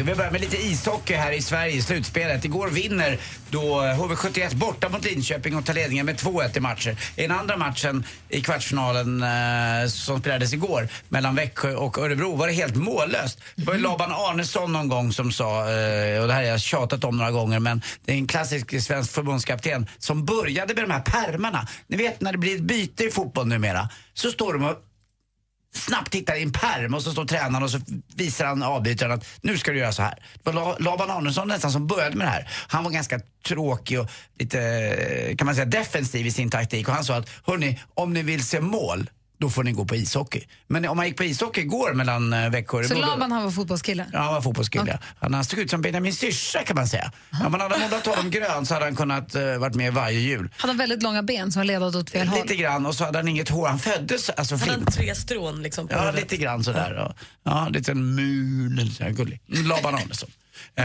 Och 0.00 0.08
Vi 0.08 0.14
börjar 0.14 0.30
med 0.30 0.40
lite 0.40 0.56
ishockey 0.56 1.14
här 1.14 1.32
i 1.32 1.42
Sverige 1.42 1.72
i 1.72 1.82
slutspelet. 1.82 2.44
Igår 2.44 2.68
vinner 2.68 3.18
då 3.50 3.80
HV71 3.80 4.54
borta 4.54 4.88
mot 4.88 5.04
Linköping 5.04 5.56
och 5.56 5.64
tar 5.64 5.74
ledningen 5.74 6.06
med 6.06 6.16
2-1 6.16 6.56
i 6.56 6.60
matcher. 6.60 6.96
I 7.16 7.22
den 7.22 7.30
andra 7.30 7.56
matchen 7.56 8.04
i 8.28 8.40
kvartsfinalen 8.42 9.22
eh, 9.22 9.88
som 9.88 10.20
spelades 10.20 10.52
igår 10.52 10.88
mellan 11.08 11.34
Växjö 11.34 11.74
och 11.74 11.98
Örebro 11.98 12.36
var 12.36 12.46
det 12.46 12.52
helt 12.52 12.76
mållöst. 12.76 13.40
Det 13.54 13.64
var 13.64 13.74
ju 13.74 13.80
Laban 13.80 14.12
Arnesson 14.12 14.72
någon 14.72 14.88
gång 14.88 15.12
som 15.12 15.32
sa, 15.32 15.60
eh, 15.60 16.20
och 16.20 16.26
det 16.26 16.32
här 16.32 16.42
har 16.42 16.48
jag 16.48 16.60
tjatat 16.60 17.04
om 17.04 17.16
några 17.16 17.30
gånger, 17.30 17.58
men 17.58 17.82
det 18.04 18.12
är 18.12 18.16
en 18.16 18.26
klassisk 18.26 18.82
svensk 18.82 19.12
förbundskapten 19.12 19.86
som 19.98 20.24
började 20.24 20.74
med 20.74 20.84
de 20.84 20.90
här 20.90 21.00
pärmarna. 21.00 21.66
Ni 21.86 21.96
vet 21.96 22.20
när 22.20 22.32
det 22.32 22.38
blir 22.38 22.56
ett 22.56 22.62
byte 22.62 23.04
i 23.04 23.10
fotboll 23.10 23.46
numera 23.46 23.88
så 24.14 24.30
står 24.30 24.52
de 24.52 24.64
och 24.64 24.85
snabbt 25.76 26.12
tittar 26.12 26.34
i 26.34 26.42
en 26.42 26.52
pärm 26.52 26.94
och 26.94 27.02
så 27.02 27.12
står 27.12 27.24
tränaren 27.24 27.62
och 27.62 27.70
så 27.70 27.80
visar 28.16 28.46
han 28.46 28.62
avbytaren 28.62 29.12
att 29.12 29.26
nu 29.40 29.58
ska 29.58 29.72
du 29.72 29.78
göra 29.78 29.92
så 29.92 30.02
här. 30.02 30.14
Det 30.42 30.50
var 30.50 30.76
Laban 30.78 31.10
Arnesson 31.10 31.48
nästan 31.48 31.72
som 31.72 31.86
började 31.86 32.16
med 32.16 32.26
det 32.26 32.30
här. 32.30 32.48
Han 32.68 32.84
var 32.84 32.90
ganska 32.90 33.20
tråkig 33.46 34.00
och 34.00 34.10
lite, 34.38 35.34
kan 35.38 35.46
man 35.46 35.54
säga, 35.54 35.64
defensiv 35.64 36.26
i 36.26 36.30
sin 36.30 36.50
taktik 36.50 36.88
och 36.88 36.94
han 36.94 37.04
sa 37.04 37.16
att 37.16 37.28
hörni, 37.44 37.80
om 37.94 38.12
ni 38.12 38.22
vill 38.22 38.46
se 38.46 38.60
mål 38.60 39.10
då 39.38 39.50
får 39.50 39.64
ni 39.64 39.72
gå 39.72 39.84
på 39.84 39.96
ishockey. 39.96 40.44
Men 40.66 40.88
om 40.88 40.96
man 40.96 41.06
gick 41.06 41.16
på 41.16 41.24
ishockey 41.24 41.60
igår 41.60 41.92
mellan 41.94 42.32
eh, 42.32 42.50
Växjö 42.50 42.78
och 42.78 42.84
Så 42.84 42.94
Laban 42.94 43.32
han 43.32 43.44
var 43.44 43.50
fotbollskille? 43.50 44.06
Ja, 44.12 44.18
han 44.18 44.34
var 44.34 44.40
fotbollskille. 44.40 44.84
ja. 44.86 44.98
Han, 45.20 45.34
han 45.34 45.44
såg 45.44 45.58
ut 45.58 45.70
som 45.70 45.82
Benjamin 45.82 46.12
Syrsa 46.12 46.62
kan 46.62 46.76
man 46.76 46.86
säga. 46.86 47.12
Om 47.44 47.52
man 47.52 47.60
hade 47.60 47.78
målat 47.78 48.06
honom 48.06 48.30
grön 48.30 48.66
så 48.66 48.74
hade 48.74 48.86
han 48.86 48.96
kunnat 48.96 49.36
uh, 49.36 49.58
varit 49.58 49.74
med 49.74 49.92
varje 49.94 50.20
jul. 50.20 50.50
Hade 50.56 50.70
han 50.70 50.78
väldigt 50.78 51.02
långa 51.02 51.22
ben 51.22 51.52
som 51.52 51.62
ledade 51.62 51.98
åt 51.98 52.10
fel 52.10 52.28
håll? 52.28 52.42
Lite 52.42 52.56
grann 52.56 52.86
och 52.86 52.94
så 52.94 53.04
hade 53.04 53.18
han 53.18 53.28
inget 53.28 53.48
hår. 53.48 53.68
Han 53.68 53.78
föddes 53.78 54.30
alltså 54.30 54.54
Han 54.54 54.60
flint. 54.60 54.78
hade 54.78 54.92
tre 54.92 55.14
strån 55.14 55.62
liksom 55.62 55.88
på 55.88 55.94
Ja, 55.94 56.10
lite 56.10 56.36
grann 56.36 56.64
sådär. 56.64 56.94
Ja, 56.96 57.14
ja 57.44 57.66
en 57.66 57.72
liten 57.72 58.14
mul, 58.14 58.90
gullig. 59.10 59.40
Laban 59.46 59.94
Arnesson. 59.94 60.30
Eh, 60.76 60.84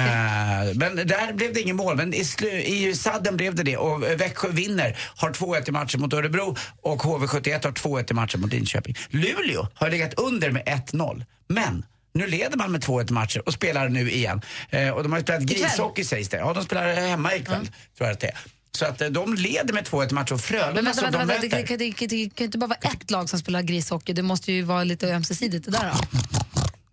men 0.75 0.95
där 0.95 1.33
blev 1.33 1.53
det 1.53 1.61
ingen 1.61 1.75
mål, 1.75 1.95
men 1.97 2.13
i, 2.13 2.25
i 2.65 2.95
sadden 2.95 3.37
blev 3.37 3.55
det 3.55 3.63
det. 3.63 3.77
Och 3.77 4.03
Växjö 4.03 4.47
vinner, 4.49 4.97
har 5.15 5.29
2-1 5.29 5.69
i 5.69 5.71
matchen 5.71 6.01
mot 6.01 6.13
Örebro 6.13 6.55
och 6.81 7.01
HV71 7.01 7.63
har 7.63 7.71
2-1 7.71 8.11
i 8.11 8.13
matchen 8.13 8.41
mot 8.41 8.51
Linköping. 8.53 8.95
Luleå 9.09 9.67
har 9.73 9.89
legat 9.89 10.13
under 10.13 10.51
med 10.51 10.63
1-0, 10.65 11.25
men 11.49 11.85
nu 12.13 12.27
leder 12.27 12.57
man 12.57 12.71
med 12.71 12.83
2-1 12.83 13.09
i 13.09 13.13
matcher 13.13 13.41
och 13.45 13.53
spelar 13.53 13.89
nu 13.89 14.11
igen. 14.11 14.41
Eh, 14.69 14.89
och 14.89 15.03
de 15.03 15.11
har 15.11 15.19
ju 15.19 15.23
spelat 15.23 15.41
grishockey 15.43 16.03
sägs 16.03 16.29
det. 16.29 16.37
Ja, 16.37 16.53
de 16.53 16.63
spelar 16.63 16.93
hemma 16.93 17.35
ikväll, 17.35 17.65
tror 17.97 18.07
jag 18.07 18.11
att 18.11 18.19
det 18.19 18.27
är. 18.27 18.37
Så 18.77 18.85
att 18.85 19.01
eh, 19.01 19.07
de 19.07 19.33
leder 19.33 19.73
med 19.73 19.83
2-1 19.87 20.11
i 20.11 20.13
matcher 20.13 20.33
och 20.33 20.37
Men 20.37 20.39
Frölunda 20.39 20.81
vänta, 20.81 20.93
som 20.93 21.03
vänta, 21.03 21.19
de 21.19 21.27
vänta. 21.27 21.41
Det, 21.41 21.47
möter. 21.55 21.67
kan, 21.67 21.77
det, 21.77 21.91
kan- 21.91 22.07
det 22.07 22.35
kan 22.35 22.45
inte 22.45 22.57
bara 22.57 22.67
vara 22.67 22.79
ett 22.93 23.11
lag 23.11 23.29
som 23.29 23.39
spelar 23.39 23.61
grishockey. 23.61 24.13
Det 24.13 24.21
måste 24.23 24.51
ju 24.51 24.61
vara 24.61 24.83
lite 24.83 25.07
ömsesidigt 25.15 25.65
det 25.65 25.71
där 25.71 25.91
då. 25.93 26.19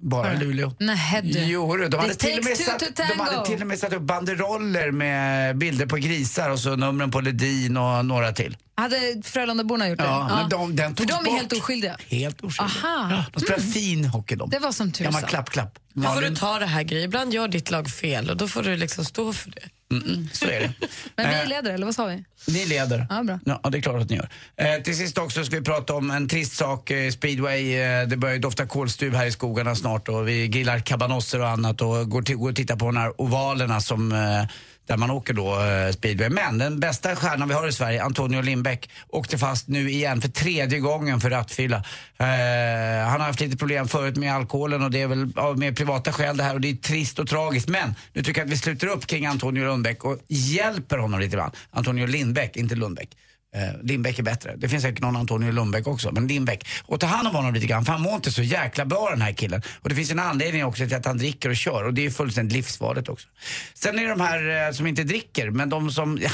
Bara 0.01 0.33
Luleå. 0.33 0.73
Nej, 0.79 1.21
du. 1.23 1.39
Jo, 1.39 1.77
de 1.77 1.97
hade, 1.97 2.15
till 2.15 2.39
och 2.39 2.45
med 2.45 2.57
satt, 2.57 2.97
de 2.97 3.21
hade 3.21 3.47
till 3.47 3.61
och 3.61 3.67
med 3.67 3.79
satt 3.79 3.93
upp 3.93 4.03
banderoller 4.03 4.91
med 4.91 5.57
bilder 5.59 5.87
på 5.87 5.97
grisar 5.97 6.51
och 6.51 6.59
så 6.59 6.77
numren 6.77 7.11
på 7.11 7.21
Ledin 7.21 7.77
och 7.77 8.05
några 8.05 8.33
till. 8.33 8.57
Hade 8.83 9.23
Frölundaborna 9.25 9.89
gjort 9.89 9.99
det? 9.99 10.05
Ja, 10.05 10.29
men 10.41 10.49
de- 10.49 10.77
den 10.77 10.97
För 10.97 11.05
togs 11.05 11.17
de 11.17 11.21
är 11.27 11.31
bort. 11.31 11.39
helt 11.41 11.53
oskyldiga? 11.53 11.97
Helt 12.09 12.41
oskyldiga. 12.41 12.89
Aha. 12.89 13.25
De 13.33 13.41
spelar 13.41 13.59
Mm. 13.59 13.73
fin 13.73 14.05
hockey 14.05 14.37
de. 14.37 14.51
Det 14.51 14.59
var 14.59 14.73
som 14.73 14.93
tusan. 14.93 15.13
Gammal 15.13 15.29
klapp-klapp. 15.31 15.79
Då 15.93 16.03
får 16.03 16.21
du 16.21 16.37
ta 16.37 16.59
det 16.59 16.67
här 16.67 16.83
Gry. 16.83 17.03
Ibland 17.03 17.35
gör 17.35 17.49
ditt 17.49 17.71
lag 17.71 17.89
fel 17.91 18.31
och 18.31 18.37
då 18.37 18.49
får 18.49 18.63
du 18.63 18.77
liksom 18.77 19.05
stå 19.05 19.33
för 19.33 19.51
det. 19.51 19.95
mm, 19.95 20.29
så 20.33 20.45
är 20.45 20.61
det. 20.61 20.73
Men 21.17 21.29
vi 21.31 21.35
Eh, 21.43 21.49
leder, 21.49 21.71
eller 21.75 21.87
vad 21.87 21.95
sa 21.95 22.05
vi? 22.07 22.25
Ni 22.49 22.67
leder. 22.67 23.07
Ja, 23.11 23.23
bra. 23.23 23.39
Ja, 23.63 23.71
det 23.71 23.79
är 23.79 23.83
klart 23.83 24.03
att 24.03 24.11
ni 24.11 24.17
gör. 24.17 24.29
Eh, 24.57 24.83
till 24.83 24.97
sist 24.97 25.19
också 25.19 25.45
ska 25.45 25.57
vi 25.57 25.63
prata 25.65 25.95
om 25.95 26.11
en 26.11 26.29
trist 26.29 26.57
sak. 26.57 26.91
Eh, 26.91 27.11
speedway, 27.11 27.75
eh, 27.75 28.07
det 28.09 28.17
börjar 28.17 28.35
ju 28.35 28.41
dofta 28.41 28.67
kolstuv 28.67 29.15
här 29.15 29.27
i 29.27 29.33
skogarna 29.33 29.75
snart 29.75 30.09
och 30.09 30.29
vi 30.29 30.49
grillar 30.49 30.81
cabanosser 30.81 31.41
och 31.41 31.49
annat 31.49 31.81
och 31.81 32.11
går, 32.11 32.23
till, 32.23 32.37
går 32.37 32.51
och 32.51 32.57
tittar 32.57 32.77
på 32.77 32.87
de 32.87 32.97
här 32.97 33.21
ovalerna 33.21 33.81
som 33.81 34.13
eh, 34.13 34.45
där 34.89 34.97
man 34.97 35.11
åker 35.11 35.35
då 35.35 35.61
eh, 35.61 35.93
speedway. 35.93 36.29
Men 36.29 36.59
den 36.59 36.81
bästa 36.81 37.17
stjärnan 37.17 37.49
vi 37.49 37.55
har 37.55 37.69
i 37.69 37.73
Sverige, 37.73 38.03
Antonio 38.03 38.43
Lindbäck, 38.43 38.91
åkte 39.09 39.39
fast 39.39 39.69
nu 39.69 39.91
igen 39.91 40.21
för 40.21 40.29
tredje 40.29 40.79
gången 40.79 41.21
för 41.21 41.31
rattfylla. 41.31 41.77
Eh, 42.19 43.09
han 43.09 43.21
har 43.21 43.27
haft 43.27 43.41
lite 43.41 43.57
problem 43.57 43.89
förut 43.89 44.17
med 44.17 44.35
alkoholen 44.35 44.83
och 44.83 44.91
det 44.91 45.03
är 45.03 45.07
väl 45.07 45.33
av 45.37 45.59
mer 45.59 45.73
privata 45.73 46.13
skäl 46.13 46.37
det 46.37 46.43
här 46.43 46.55
och 46.55 46.61
det 46.61 46.71
är 46.71 46.77
trist 46.77 47.19
och 47.19 47.29
tragiskt. 47.29 47.69
Men 47.69 47.95
nu 48.13 48.23
tycker 48.23 48.41
jag 48.41 48.47
att 48.47 48.53
vi 48.53 48.57
sluter 48.57 48.87
upp 48.87 49.07
kring 49.07 49.27
Antonio 49.27 49.65
Lundbäck 49.65 50.05
och 50.05 50.19
hjälper 50.29 50.99
honom 50.99 51.21
lite 51.21 51.37
grann. 51.37 51.51
Antonio 51.71 52.07
Lindbäck, 52.07 52.57
inte 52.57 52.75
Lundbäck. 52.75 53.09
Eh, 53.55 53.83
Lindbäck 53.83 54.19
är 54.19 54.23
bättre. 54.23 54.57
Det 54.57 54.69
finns 54.69 54.83
säkert 54.83 55.03
någon 55.03 55.17
Antonio 55.17 55.53
Lundbäck 55.53 55.87
också, 55.87 56.13
men 56.13 56.27
Lindbäck. 56.27 56.69
Och 56.85 57.01
ta 57.01 57.07
hand 57.07 57.29
om 57.29 57.35
honom 57.35 57.55
lite 57.55 57.67
grann, 57.67 57.85
för 57.85 57.93
han 57.93 58.03
mår 58.03 58.15
inte 58.15 58.33
så 58.33 58.43
jäkla 58.43 58.85
bra 58.85 59.11
den 59.11 59.23
här 59.23 59.33
killen. 59.33 59.63
Och 59.81 59.89
det 59.89 59.95
finns 59.95 60.11
en 60.11 60.19
anledning 60.19 60.65
också 60.65 60.87
till 60.87 60.97
att 60.97 61.07
han 61.07 61.19
dricker 61.19 61.49
och 61.49 61.57
kör 61.57 61.85
och 61.85 61.95
det 61.95 62.07
är 62.07 62.11
fullständigt 62.11 62.53
livsfarligt 62.53 63.09
också. 63.09 63.29
Sen 63.75 63.99
är 63.99 64.03
det 64.03 64.09
de 64.09 64.21
här 64.21 64.67
eh, 64.67 64.73
som 64.73 64.87
inte 64.87 65.05
dricker, 65.05 65.51
men 65.51 65.69
de 65.69 65.91
som... 65.91 66.19
Ja, 66.23 66.31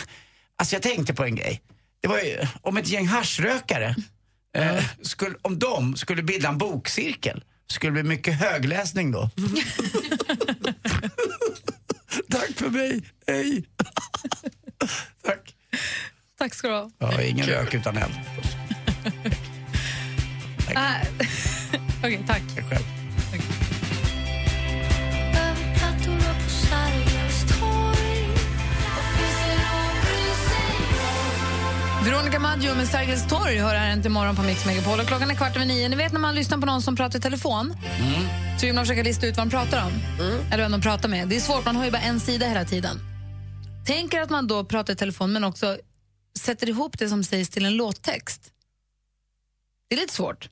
alltså 0.59 0.75
jag 0.75 0.83
tänkte 0.83 1.15
på 1.15 1.25
en 1.25 1.35
grej. 1.35 1.61
Det 2.03 2.09
var 2.09 2.19
ju, 2.19 2.39
om 2.61 2.77
ett 2.77 2.89
gäng 2.89 3.07
haschrökare, 3.07 3.97
eh, 4.57 4.85
skulle, 5.03 5.37
om 5.43 5.59
de 5.59 5.97
skulle 5.97 6.23
bilda 6.23 6.49
en 6.49 6.59
bokcirkel, 6.59 7.45
skulle 7.71 7.91
det 7.91 8.03
bli 8.03 8.17
mycket 8.17 8.35
högläsning 8.35 9.13
då. 9.13 9.31
Tack 12.31 12.51
för 12.57 12.71
mig, 12.71 13.03
hej! 13.27 13.65
Tack. 15.25 15.55
Tack 16.39 16.55
ska 16.55 16.69
du 16.69 16.75
ha. 16.75 16.91
Ja, 16.99 17.23
ingen 17.23 17.47
rök 17.47 17.75
utan 17.75 17.97
eld. 17.97 18.13
Äh, 20.69 20.75
Okej, 21.99 22.25
tack. 22.27 22.43
Jag 22.57 22.65
själv. 22.65 22.85
Veronica 32.05 32.39
Maggio 32.39 32.75
med 32.75 32.89
Sergels 32.89 33.29
torg 33.29 33.59
hör 33.59 33.75
här 33.75 33.93
inte 33.93 34.09
imorgon 34.09 34.37
på 34.37 34.43
Mix 34.43 34.67
Megapol. 34.67 35.01
Och 35.01 35.07
klockan 35.07 35.31
är 35.31 35.35
kvart 35.35 35.57
över 35.57 35.67
nio. 35.67 35.89
Ni 35.89 35.97
vet 35.97 36.13
när 36.13 36.21
man 36.21 36.35
lyssnar 36.35 36.59
på 36.59 36.67
någon 36.67 36.83
som 36.83 36.97
pratar 36.97 37.19
i 37.19 37.23
telefon 37.23 37.75
så 38.59 38.67
vill 38.67 38.75
man 38.75 38.85
försöka 38.85 39.03
lista 39.03 39.27
ut 39.27 39.37
vad 39.37 39.47
de 39.47 39.51
pratar 39.51 39.85
om. 39.87 39.93
Eller 40.53 40.63
vem 40.63 40.73
de 40.73 40.81
pratar 40.81 41.09
med. 41.09 41.29
Det 41.29 41.37
är 41.37 41.41
svårt, 41.41 41.65
man 41.65 41.77
har 41.77 41.85
ju 41.85 41.91
bara 41.91 42.03
en 42.03 42.21
sida 42.21 42.47
hela 42.47 42.65
tiden. 42.65 43.01
Tänk 43.87 44.15
er 44.15 44.21
att 44.21 44.31
man 44.31 44.47
då 44.47 44.65
pratar 44.65 44.93
i 44.93 44.97
telefon 44.97 45.33
men 45.33 45.45
också 45.45 45.77
sätter 46.39 46.69
ihop 46.69 46.99
det 46.99 47.09
som 47.09 47.25
sägs 47.25 47.49
till 47.49 47.65
en 47.65 47.77
låttext. 47.77 48.53
Det 49.89 49.95
är 49.95 50.01
lite 50.01 50.15
svårt. 50.15 50.49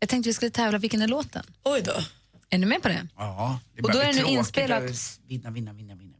Jag 0.00 0.08
tänkte 0.08 0.28
vi 0.28 0.34
skulle 0.34 0.50
tävla 0.50 0.78
vilken 0.78 1.02
är 1.02 1.08
låten. 1.08 1.44
Oj 1.64 1.82
då. 1.84 1.94
Är 2.50 2.58
ni 2.58 2.66
med 2.66 2.82
på 2.82 2.88
det? 2.88 3.06
Ja, 3.16 3.60
det 3.76 3.82
Och 3.82 3.92
då 3.92 3.98
är 3.98 4.06
det 4.12 4.22
nu 4.22 4.28
inspelat. 4.28 4.82
Vinna, 5.28 5.50
vinna, 5.50 5.72
vinna, 5.72 5.94
vinna. 5.94 6.14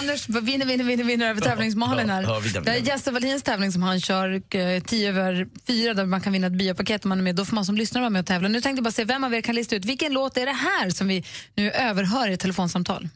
Anders 0.00 0.28
vinner, 0.28 0.66
vinner, 0.66 0.84
vinner, 0.84 1.04
vinner 1.04 1.26
över 1.30 1.40
tävlingsmalen 1.40 2.10
här. 2.10 2.22
Ja, 2.22 2.60
Det 2.60 2.70
är. 2.70 2.76
Jesse 2.76 3.10
Wallins 3.10 3.42
tävling 3.42 3.72
som 3.72 3.82
han 3.82 4.00
kör 4.00 4.42
eh, 4.56 4.82
10 4.82 5.08
över 5.08 5.48
4 5.66 5.94
där 5.94 6.06
man 6.06 6.20
kan 6.20 6.32
vinna 6.32 6.46
ett 6.46 6.52
biopaket 6.52 7.04
om 7.04 7.08
man 7.08 7.18
är 7.18 7.22
med. 7.22 7.34
Då 7.36 7.44
får 7.44 7.54
man 7.54 7.66
som 7.66 7.76
lyssnare 7.76 8.02
vara 8.02 8.10
med 8.10 8.20
och 8.20 8.26
tävla. 8.26 8.48
Nu 8.48 8.60
tänkte 8.60 8.78
jag 8.78 8.84
bara 8.84 8.92
se 8.92 9.04
vem 9.04 9.24
av 9.24 9.34
er 9.34 9.40
kan 9.40 9.54
lista 9.54 9.76
ut 9.76 9.84
vilken 9.84 10.12
låt 10.12 10.36
är 10.36 10.46
det 10.46 10.52
här 10.52 10.90
som 10.90 11.08
vi 11.08 11.24
nu 11.54 11.70
överhör 11.70 12.28
i 12.28 12.32
ett 12.32 12.40
telefonsamtal. 12.40 13.08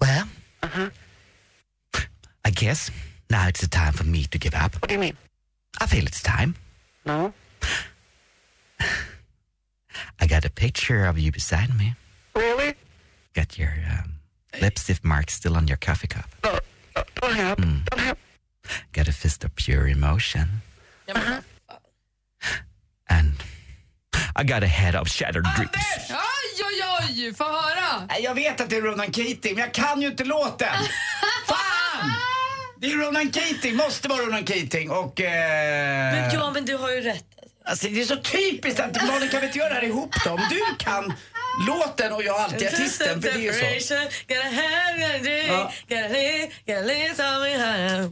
Well, 0.00 0.26
I 2.48 2.50
guess 2.50 2.90
now 3.34 3.48
it's 3.48 3.62
the 3.62 3.68
time 3.68 3.92
for 3.92 4.04
me 4.04 4.24
to 4.26 4.38
give 4.38 4.54
up. 4.54 4.72
What 4.80 4.88
do 4.88 4.94
you 4.94 5.00
mean? 5.00 5.16
I 5.80 5.86
feel 5.86 6.06
it's 6.06 6.22
time. 6.22 6.54
No. 7.04 7.32
I 10.20 10.26
got 10.28 10.44
a 10.44 10.50
picture 10.50 11.04
of 11.06 11.18
you 11.18 11.32
beside 11.32 11.76
me. 11.76 11.94
Really? 12.36 12.74
Got 13.34 13.58
your 13.58 13.74
um, 13.90 14.08
lipstick 14.62 15.04
mark 15.04 15.30
still 15.30 15.56
on 15.56 15.66
your 15.66 15.78
coffee 15.78 16.06
cup. 16.06 16.28
No, 16.44 16.52
don't 17.20 17.34
have. 17.34 17.56
Don't 17.56 18.00
have. 18.06 18.18
Got 18.92 19.08
a 19.08 19.12
fist 19.12 19.42
of 19.44 19.50
pure 19.56 19.88
emotion. 19.88 20.46
And 23.16 23.32
I 24.36 24.44
got 24.44 24.62
a 24.62 24.68
head 24.68 24.94
of 24.94 25.08
shattered 25.08 25.46
dreams. 25.56 25.70
Oj, 26.10 26.62
oj, 26.68 26.82
oj! 27.00 27.34
Få 27.34 27.44
höra! 27.44 28.18
Jag 28.20 28.34
vet 28.34 28.60
att 28.60 28.70
det 28.70 28.76
är 28.76 28.82
Ronan 28.82 29.12
Keating, 29.12 29.54
men 29.54 29.64
jag 29.64 29.74
kan 29.74 30.02
ju 30.02 30.08
inte 30.08 30.24
låten. 30.24 30.76
Fan! 31.46 32.33
Det 32.84 32.90
är 32.92 32.96
Ronan 32.96 33.32
Keating, 33.32 33.76
måste 33.76 34.08
vara 34.08 34.20
Ronan 34.22 34.46
Keating 34.46 34.90
och... 34.90 35.20
Eh... 35.20 36.12
Men 36.14 36.30
ja, 36.34 36.50
men 36.54 36.64
du 36.64 36.76
har 36.76 36.90
ju 36.90 37.00
rätt. 37.00 37.24
Alltså, 37.64 37.88
det 37.88 38.00
är 38.00 38.04
så 38.04 38.16
typiskt 38.16 38.80
att 38.80 39.06
Malin 39.06 39.28
kan 39.28 39.40
vi 39.40 39.46
inte 39.46 39.58
göra 39.58 39.68
det 39.68 39.74
här 39.74 39.84
ihop 39.84 40.14
då? 40.24 40.30
Om 40.30 40.40
du 40.50 40.60
kan 40.78 41.12
låten 41.68 42.12
och 42.12 42.22
jag 42.22 42.36
alltid 42.40 42.68
artisten, 42.68 43.22
för 43.22 43.28
det 43.32 43.48
är 43.48 43.74
ju 43.74 43.80
så. 43.80 43.94
Gotta 44.28 44.42
have 44.62 45.04
a 45.14 45.18
drink, 45.22 45.48
Ja. 45.48 45.72
gotta 45.88 46.08
live, 46.08 46.46
gotta 46.66 46.80
live 46.92 47.14
something. 47.22 47.56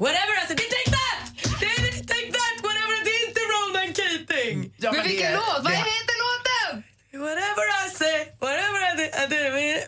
Whatever, 0.04 0.34
alltså, 0.40 0.54
det 0.60 0.66
take 0.76 0.90
that! 0.98 1.20
Det 1.60 1.66
är 1.66 1.92
take 2.14 2.30
that, 2.38 2.56
whatever, 2.66 2.96
det 3.06 3.12
är 3.18 3.22
inte 3.28 3.40
Ronan 3.54 3.88
Keating. 3.98 4.56
Ja, 4.76 4.92
men 4.92 4.98
Men 5.00 5.08
vilken 5.08 5.30
det- 5.32 5.36
låt? 5.36 5.60
Vad 5.64 5.72
det- 5.72 5.76
heter 5.96 6.16
låten? 6.26 6.82
Whatever 7.26 7.64
I 7.82 7.90
say, 8.00 8.18
whatever 8.44 8.78
I 8.88 8.92
do, 9.00 9.04
I 9.22 9.24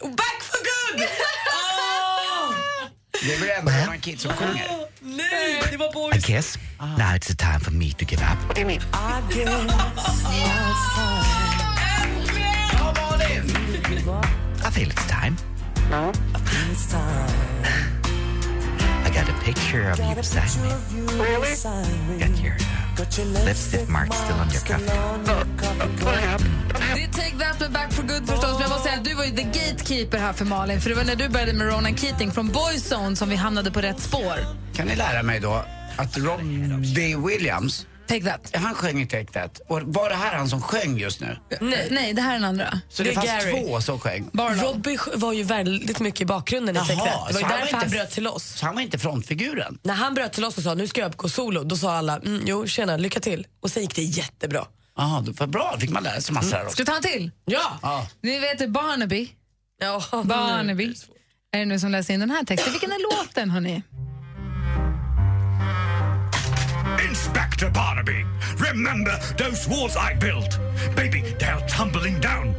do, 0.00 0.08
back! 0.08 0.40
Det 3.26 3.34
är 3.34 3.40
väl 3.40 3.48
ändå 3.58 3.70
Ronan 3.70 3.86
Keating 4.00 4.18
som 4.18 4.32
sjunger? 4.32 4.66
Nej, 5.00 5.62
det 5.70 5.76
var 5.76 5.86
I 5.86 5.92
Boris. 5.92 6.26
guess 6.26 6.58
now 6.80 7.14
it's 7.16 7.26
the 7.28 7.34
time 7.34 7.60
for 7.60 7.70
me 7.70 7.90
to 7.92 8.04
give 8.04 8.22
up. 8.22 8.38
What 8.46 8.54
do 8.54 8.60
you 8.60 8.66
mean? 8.66 8.80
I 8.92 9.22
I 14.66 14.70
feel 14.70 14.88
it's 14.90 15.06
time. 15.06 15.36
I 19.04 19.10
got 19.14 19.28
a 19.28 19.32
picture 19.44 19.90
of 19.90 19.98
you 19.98 20.14
beside 20.14 20.62
me. 20.62 20.70
Really? 21.22 21.54
Got 22.96 23.18
your 23.18 23.26
uh, 23.26 23.44
lipstick 23.44 23.88
mark 23.88 24.12
still 24.12 24.36
on 24.36 24.50
your 24.50 24.60
coffee. 24.62 25.53
Det 25.78 27.02
är 27.02 27.12
Take 27.12 27.38
That 27.44 27.60
med 27.60 27.72
Back 27.72 27.92
for 27.92 28.02
Good 28.02 28.28
förstås. 28.28 28.52
Men 28.52 28.60
jag 28.60 28.70
måste 28.70 28.82
säga 28.88 28.98
att 28.98 29.04
du 29.04 29.14
var 29.14 29.24
ju 29.24 29.30
the 29.30 29.42
gatekeeper 29.42 30.18
här 30.18 30.32
för 30.32 30.44
Malin. 30.44 30.80
För 30.80 30.90
det 30.90 30.96
var 30.96 31.04
när 31.04 31.14
du 31.16 31.28
började 31.28 31.52
med 31.52 31.66
Ronan 31.66 31.96
Keating 31.96 32.32
från 32.32 32.48
Boyzone 32.48 33.16
som 33.16 33.28
vi 33.28 33.36
hamnade 33.36 33.70
på 33.70 33.80
rätt 33.80 34.00
spår. 34.00 34.34
Kan 34.74 34.86
ni 34.86 34.96
lära 34.96 35.22
mig 35.22 35.40
då 35.40 35.64
att 35.96 36.18
Robbie 36.18 37.16
Williams, 37.28 37.86
Take 38.08 38.24
That. 38.24 38.50
han 38.54 38.74
sjöng 38.74 39.02
i 39.02 39.06
Take 39.06 39.26
That. 39.32 39.60
Och 39.68 39.80
var 39.82 40.08
det 40.08 40.14
här 40.14 40.34
han 40.36 40.48
som 40.48 40.62
sjöng 40.62 40.98
just 40.98 41.20
nu? 41.20 41.38
Nej, 41.60 41.88
nej 41.90 42.12
det 42.12 42.22
här 42.22 42.30
är 42.30 42.34
den 42.34 42.44
andra. 42.44 42.80
Så 42.88 43.02
det, 43.02 43.12
fanns 43.12 43.28
två 43.50 43.80
som 43.80 43.98
sjöng? 44.00 44.30
Robbie 44.34 44.98
var 45.14 45.32
ju 45.32 45.42
väldigt 45.42 46.00
mycket 46.00 46.20
i 46.20 46.24
bakgrunden 46.24 46.76
i 46.76 46.78
Jaha, 46.78 46.86
Take 46.86 47.00
That. 47.10 47.28
Det 47.28 47.34
var 47.34 47.40
ju 47.40 47.46
han 47.46 47.60
därför 47.60 47.74
han 47.76 47.84
inte- 47.84 47.96
bröt 47.96 48.10
till 48.10 48.26
oss. 48.26 48.44
Så 48.44 48.66
han 48.66 48.74
var 48.74 48.82
inte 48.82 48.98
frontfiguren? 48.98 49.78
När 49.82 49.94
han 49.94 50.14
bröt 50.14 50.32
till 50.32 50.44
oss 50.44 50.56
och 50.56 50.62
sa 50.62 50.74
nu 50.74 50.86
ska 50.88 51.00
jag 51.00 51.12
gå 51.16 51.28
solo, 51.28 51.64
då 51.64 51.76
sa 51.76 51.96
alla 51.96 52.16
mm, 52.16 52.42
jo 52.46 52.66
tjena, 52.66 52.96
lycka 52.96 53.20
till. 53.20 53.46
Och 53.60 53.70
sen 53.70 53.82
gick 53.82 53.94
det 53.94 54.02
jättebra. 54.02 54.64
Jaha, 54.96 55.24
vad 55.26 55.50
bra. 55.50 55.76
fick 55.80 55.90
man 55.90 56.02
lära 56.02 56.20
sig 56.20 56.34
massor 56.34 56.56
här 56.56 56.58
Ska 56.60 56.68
också. 56.68 56.82
vi 56.82 56.86
ta 56.86 56.96
en 56.96 57.02
till? 57.02 57.30
Ja! 57.44 57.78
Ja. 57.82 58.06
Ni 58.22 58.38
vet 58.38 58.70
Barnaby. 58.70 59.28
Ja, 59.80 60.02
Barnaby. 60.24 60.94
Är 61.52 61.58
det 61.58 61.64
nu 61.64 61.78
som 61.78 61.90
läser 61.90 62.14
in 62.14 62.20
den 62.20 62.30
här 62.30 62.44
texten? 62.44 62.72
Vilken 62.72 62.92
är 62.92 63.16
låten 63.18 63.50
hörni? 63.50 63.82
Inspector 67.08 67.70
Barnaby, 67.70 68.24
remember 68.58 69.12
those 69.38 69.70
walls 69.70 69.96
I 69.96 70.14
built? 70.20 70.58
Baby, 70.96 71.22
they're 71.38 71.68
tumbling 71.68 72.20
down. 72.20 72.54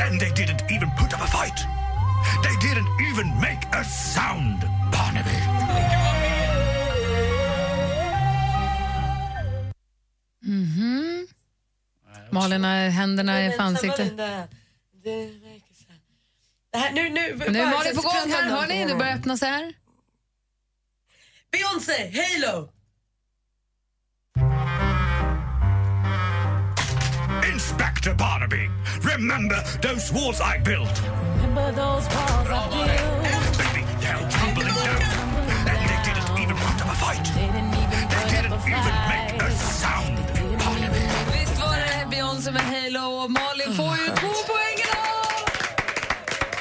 And 0.00 0.20
they 0.20 0.30
didn't 0.30 0.62
even 0.70 0.90
put 0.98 1.12
up 1.14 1.20
a 1.22 1.26
fight. 1.26 1.58
They 2.42 2.68
didn't 2.68 2.88
even 3.10 3.40
make 3.40 3.62
a 3.72 3.84
sound, 3.84 4.60
Barnaby. 4.92 6.07
Malin 12.30 12.64
har 12.64 12.88
händerna 12.88 13.44
i 13.46 13.56
ansiktet. 13.58 14.12
Nu, 16.92 17.08
nu, 17.08 17.40
Nu 17.48 17.58
är 17.60 17.66
Malin 17.76 17.96
på 17.96 18.02
gång 18.02 18.32
här, 18.32 18.50
hör 18.50 18.66
ni? 18.66 18.84
Det 18.84 18.94
börjar 18.94 19.14
öppna 19.16 19.36
sig 19.36 19.48
här. 19.48 19.72
Beyoncé, 21.52 22.12
Halo! 22.20 22.68
Inspector 27.52 28.14
Barnaby, 28.14 28.70
remember 29.02 29.56
those 29.82 30.12
walls 30.12 30.40
I 30.40 30.58
built? 30.64 31.02
Remember 31.42 31.72
those 31.72 32.08
walls 32.14 32.48
I 32.48 32.68
built? 32.70 33.58
Baby, 33.58 33.82
they're 34.00 34.30
tumbling 34.30 34.74
down. 34.86 35.02
And 35.68 35.80
they 35.88 35.98
didn't 36.06 36.42
even 36.42 36.56
put 36.56 36.80
up 36.82 36.92
a 36.92 36.96
fight. 37.04 37.24
They 37.34 37.48
didn't 38.30 38.52
even 38.52 38.94
make 39.12 39.42
a 39.42 39.50
sound, 39.50 40.18
Beyoncé 42.48 42.52
med 42.52 42.62
Halo 42.62 43.24
och 43.24 43.30
Malin 43.30 43.74
får 43.74 43.96
ju 43.96 44.06
två 44.06 44.28
poäng 44.46 44.78
idag! 44.78 45.48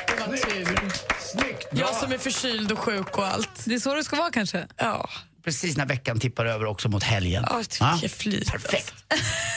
Det 0.08 0.20
var 0.20 0.38
tur. 0.38 0.92
Snyggt! 1.20 1.68
Jag 1.72 1.96
som 1.96 2.12
är 2.12 2.18
förkyld 2.18 2.72
och 2.72 2.80
sjuk 2.80 3.18
och 3.18 3.28
allt. 3.28 3.66
Det 3.66 3.76
är 3.76 3.80
så 3.80 3.96
det 3.96 4.04
ska 4.04 4.16
vara 4.16 4.32
kanske. 4.32 4.68
Ja. 4.78 5.10
Precis 5.44 5.78
när 5.78 5.86
veckan 5.86 6.20
tippar 6.20 6.46
över 6.46 6.66
också 6.66 6.90
mot 6.90 7.04
helgen. 7.04 7.46
Ja, 7.50 7.58
jag 7.58 7.70
tycker 7.70 8.08
flyter. 8.08 8.52
Perfekt. 8.52 8.94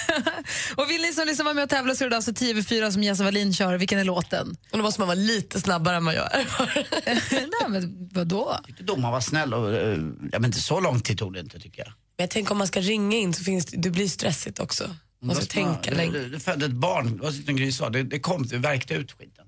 Och 0.76 0.90
vill 0.90 1.02
ni 1.02 1.12
som 1.12 1.26
lyssnar 1.26 1.44
vara 1.44 1.54
med 1.54 1.64
och 1.64 1.70
tävla 1.70 1.94
så 1.94 2.04
är 2.04 2.10
det 2.10 2.16
alltså 2.16 2.32
10 2.34 2.50
över 2.50 2.62
4 2.62 2.92
som 2.92 3.02
Jesse 3.02 3.24
Wallin 3.24 3.54
kör. 3.54 3.78
Vilken 3.78 3.98
är 3.98 4.04
låten? 4.04 4.56
Och 4.72 4.78
då 4.78 4.84
måste 4.84 5.00
man 5.00 5.08
vara 5.08 5.18
lite 5.18 5.60
snabbare 5.60 5.96
än 5.96 6.04
vad 6.04 6.14
jag 6.14 6.34
är. 6.34 6.46
Nej, 7.60 7.68
men 7.68 8.08
vadå? 8.12 8.58
Tyckte 8.66 8.82
domaren 8.82 9.12
var 9.12 9.20
snäll 9.20 9.54
och, 9.54 9.74
eh, 9.74 9.98
ja, 10.32 10.38
men 10.38 10.44
inte 10.44 10.60
så 10.60 10.80
lång 10.80 11.00
tid 11.00 11.18
tog 11.18 11.34
det 11.34 11.40
inte 11.40 11.60
tycker 11.60 11.78
jag. 11.78 11.88
Men 11.88 12.24
jag 12.24 12.30
tänker 12.30 12.52
om 12.52 12.58
man 12.58 12.66
ska 12.66 12.80
ringa 12.80 13.16
in 13.16 13.34
så 13.34 13.44
finns 13.44 13.66
det, 13.66 13.76
det 13.76 13.90
blir 13.90 14.08
stressigt 14.08 14.58
också. 14.58 14.90
Man 15.22 15.36
ska 15.36 15.44
tänka 15.44 15.90
det, 15.90 15.96
länge. 15.96 16.12
det, 16.12 16.28
det 16.28 16.40
födde 16.40 16.66
ett 16.66 16.72
barn, 16.72 17.18
var 17.22 17.30
som 17.30 17.56
Gry 17.56 17.72
sa, 17.72 17.90
det, 17.90 18.02
det 18.02 18.20
kom, 18.20 18.46
det 18.46 18.58
värkte 18.58 18.94
ut 18.94 19.12
skiten. 19.12 19.44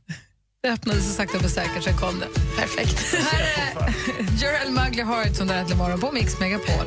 Det 0.62 0.68
öppnade 0.68 1.00
sig 1.00 1.12
sakta 1.12 1.38
men 1.40 1.50
säkert, 1.50 1.84
sen 1.84 1.96
kom 1.96 2.18
det. 2.18 2.26
Perfekt. 2.56 3.14
Här 3.14 3.40
är 3.40 4.42
Jarell 4.42 4.72
Mugly 4.72 5.02
Heart 5.02 5.36
som 5.36 5.46
du 5.46 5.54
äntligen 5.54 5.78
morgon 5.78 6.00
på 6.00 6.12
Mix 6.12 6.40
Megapol. 6.40 6.86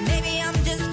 Maybe 0.00 0.28
I'm 0.28 0.58
just 0.66 0.89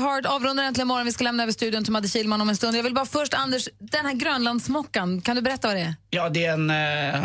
Heart 0.00 0.26
avrundar 0.26 0.64
äntligen 0.64 0.88
morgon. 0.88 1.04
Vi 1.06 1.12
ska 1.12 1.24
lämna 1.24 1.42
över 1.42 1.52
studion 1.52 1.84
till 1.84 1.92
Madde 1.92 2.08
Kihlman 2.08 2.40
om 2.40 2.48
en 2.48 2.56
stund. 2.56 2.76
Jag 2.76 2.82
vill 2.82 2.94
bara 2.94 3.06
först, 3.06 3.34
Anders, 3.34 3.68
den 3.78 4.06
här 4.06 4.12
Grönlandsmockan, 4.12 5.20
kan 5.20 5.36
du 5.36 5.42
berätta 5.42 5.68
vad 5.68 5.76
det 5.76 5.80
är? 5.82 5.94
Ja, 6.10 6.28
det 6.28 6.44
är 6.44 6.52
en, 6.52 6.70
eh, 6.70 7.20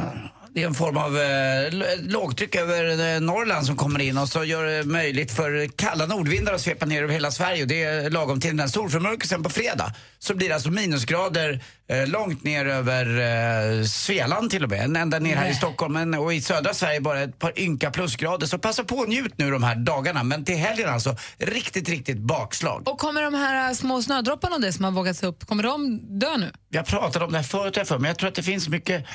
det 0.56 0.64
är 0.64 0.68
en 0.68 0.74
form 0.74 0.98
av 0.98 1.18
eh, 1.18 2.00
lågtryck 2.02 2.56
över 2.56 3.16
eh, 3.16 3.22
Norrland 3.22 3.66
som 3.66 3.76
kommer 3.76 4.00
in 4.00 4.18
och 4.18 4.30
så 4.30 4.44
gör 4.44 4.66
det 4.66 4.84
möjligt 4.84 5.32
för 5.32 5.68
kalla 5.68 6.06
nordvindar 6.06 6.54
att 6.54 6.62
svepa 6.62 6.86
ner 6.86 7.04
över 7.04 7.14
hela 7.14 7.32
Sverige. 7.32 7.62
Och 7.62 7.68
det 7.68 7.84
är 7.84 8.10
lagom 8.10 8.40
till 8.40 8.50
den 8.50 8.60
här 8.60 8.68
solförmörkelsen 8.68 9.44
på 9.44 9.50
fredag. 9.50 9.94
Så 10.20 10.36
blir 10.36 10.48
det 10.48 10.56
alltså 10.56 10.70
minusgrader 10.70 11.64
eh, 11.90 12.08
långt 12.08 12.44
ner 12.44 12.66
över 12.66 13.06
eh, 13.06 13.84
Svealand 13.84 14.50
till 14.50 14.64
och 14.64 14.70
med. 14.70 14.98
Ända 14.98 15.20
ner 15.20 15.36
här 15.36 15.52
i. 15.52 15.54
Stockholm. 15.54 15.94
Men, 15.94 16.14
och 16.14 16.34
i 16.34 16.42
södra 16.42 16.74
Sverige 16.74 17.02
bara 17.02 17.20
ett 17.20 17.40
par 17.40 17.60
ynka 17.60 17.92
plusgrader. 17.92 18.48
Så 18.48 18.58
passa 18.58 18.84
på 18.84 18.96
och 18.96 19.10
njut 19.10 19.38
nu 19.38 19.52
de 19.52 19.64
här 19.64 19.76
dagarna. 19.76 20.24
Men 20.24 20.46
till 20.46 20.58
helgen 20.58 20.90
alltså, 20.90 21.16
riktigt, 21.38 21.90
riktigt 21.90 22.18
bakslag. 22.18 22.88
Och 22.88 23.00
kommer 23.00 23.22
de 23.22 23.34
här 23.34 23.70
äh, 23.70 23.74
små 23.74 24.02
snödropparna 24.02 24.56
och 24.56 24.62
det 24.62 24.74
som 24.74 24.86
har 24.86 24.92
vågats 24.92 25.24
upp, 25.24 25.48
kommer 25.48 25.64
de 25.64 26.00
dö 26.20 26.38
nu? 26.38 26.52
Jag 26.70 26.86
pratade 26.86 27.26
om 27.26 27.32
det 27.32 27.38
här 27.38 27.44
förut, 27.44 27.78
här 27.78 27.84
för, 27.84 28.00
men 28.00 28.08
jag 28.08 28.18
tror 28.18 28.30
att 28.30 28.36
det 28.36 28.44
finns 28.44 28.70
mycket 28.70 29.02
eh, 29.02 29.10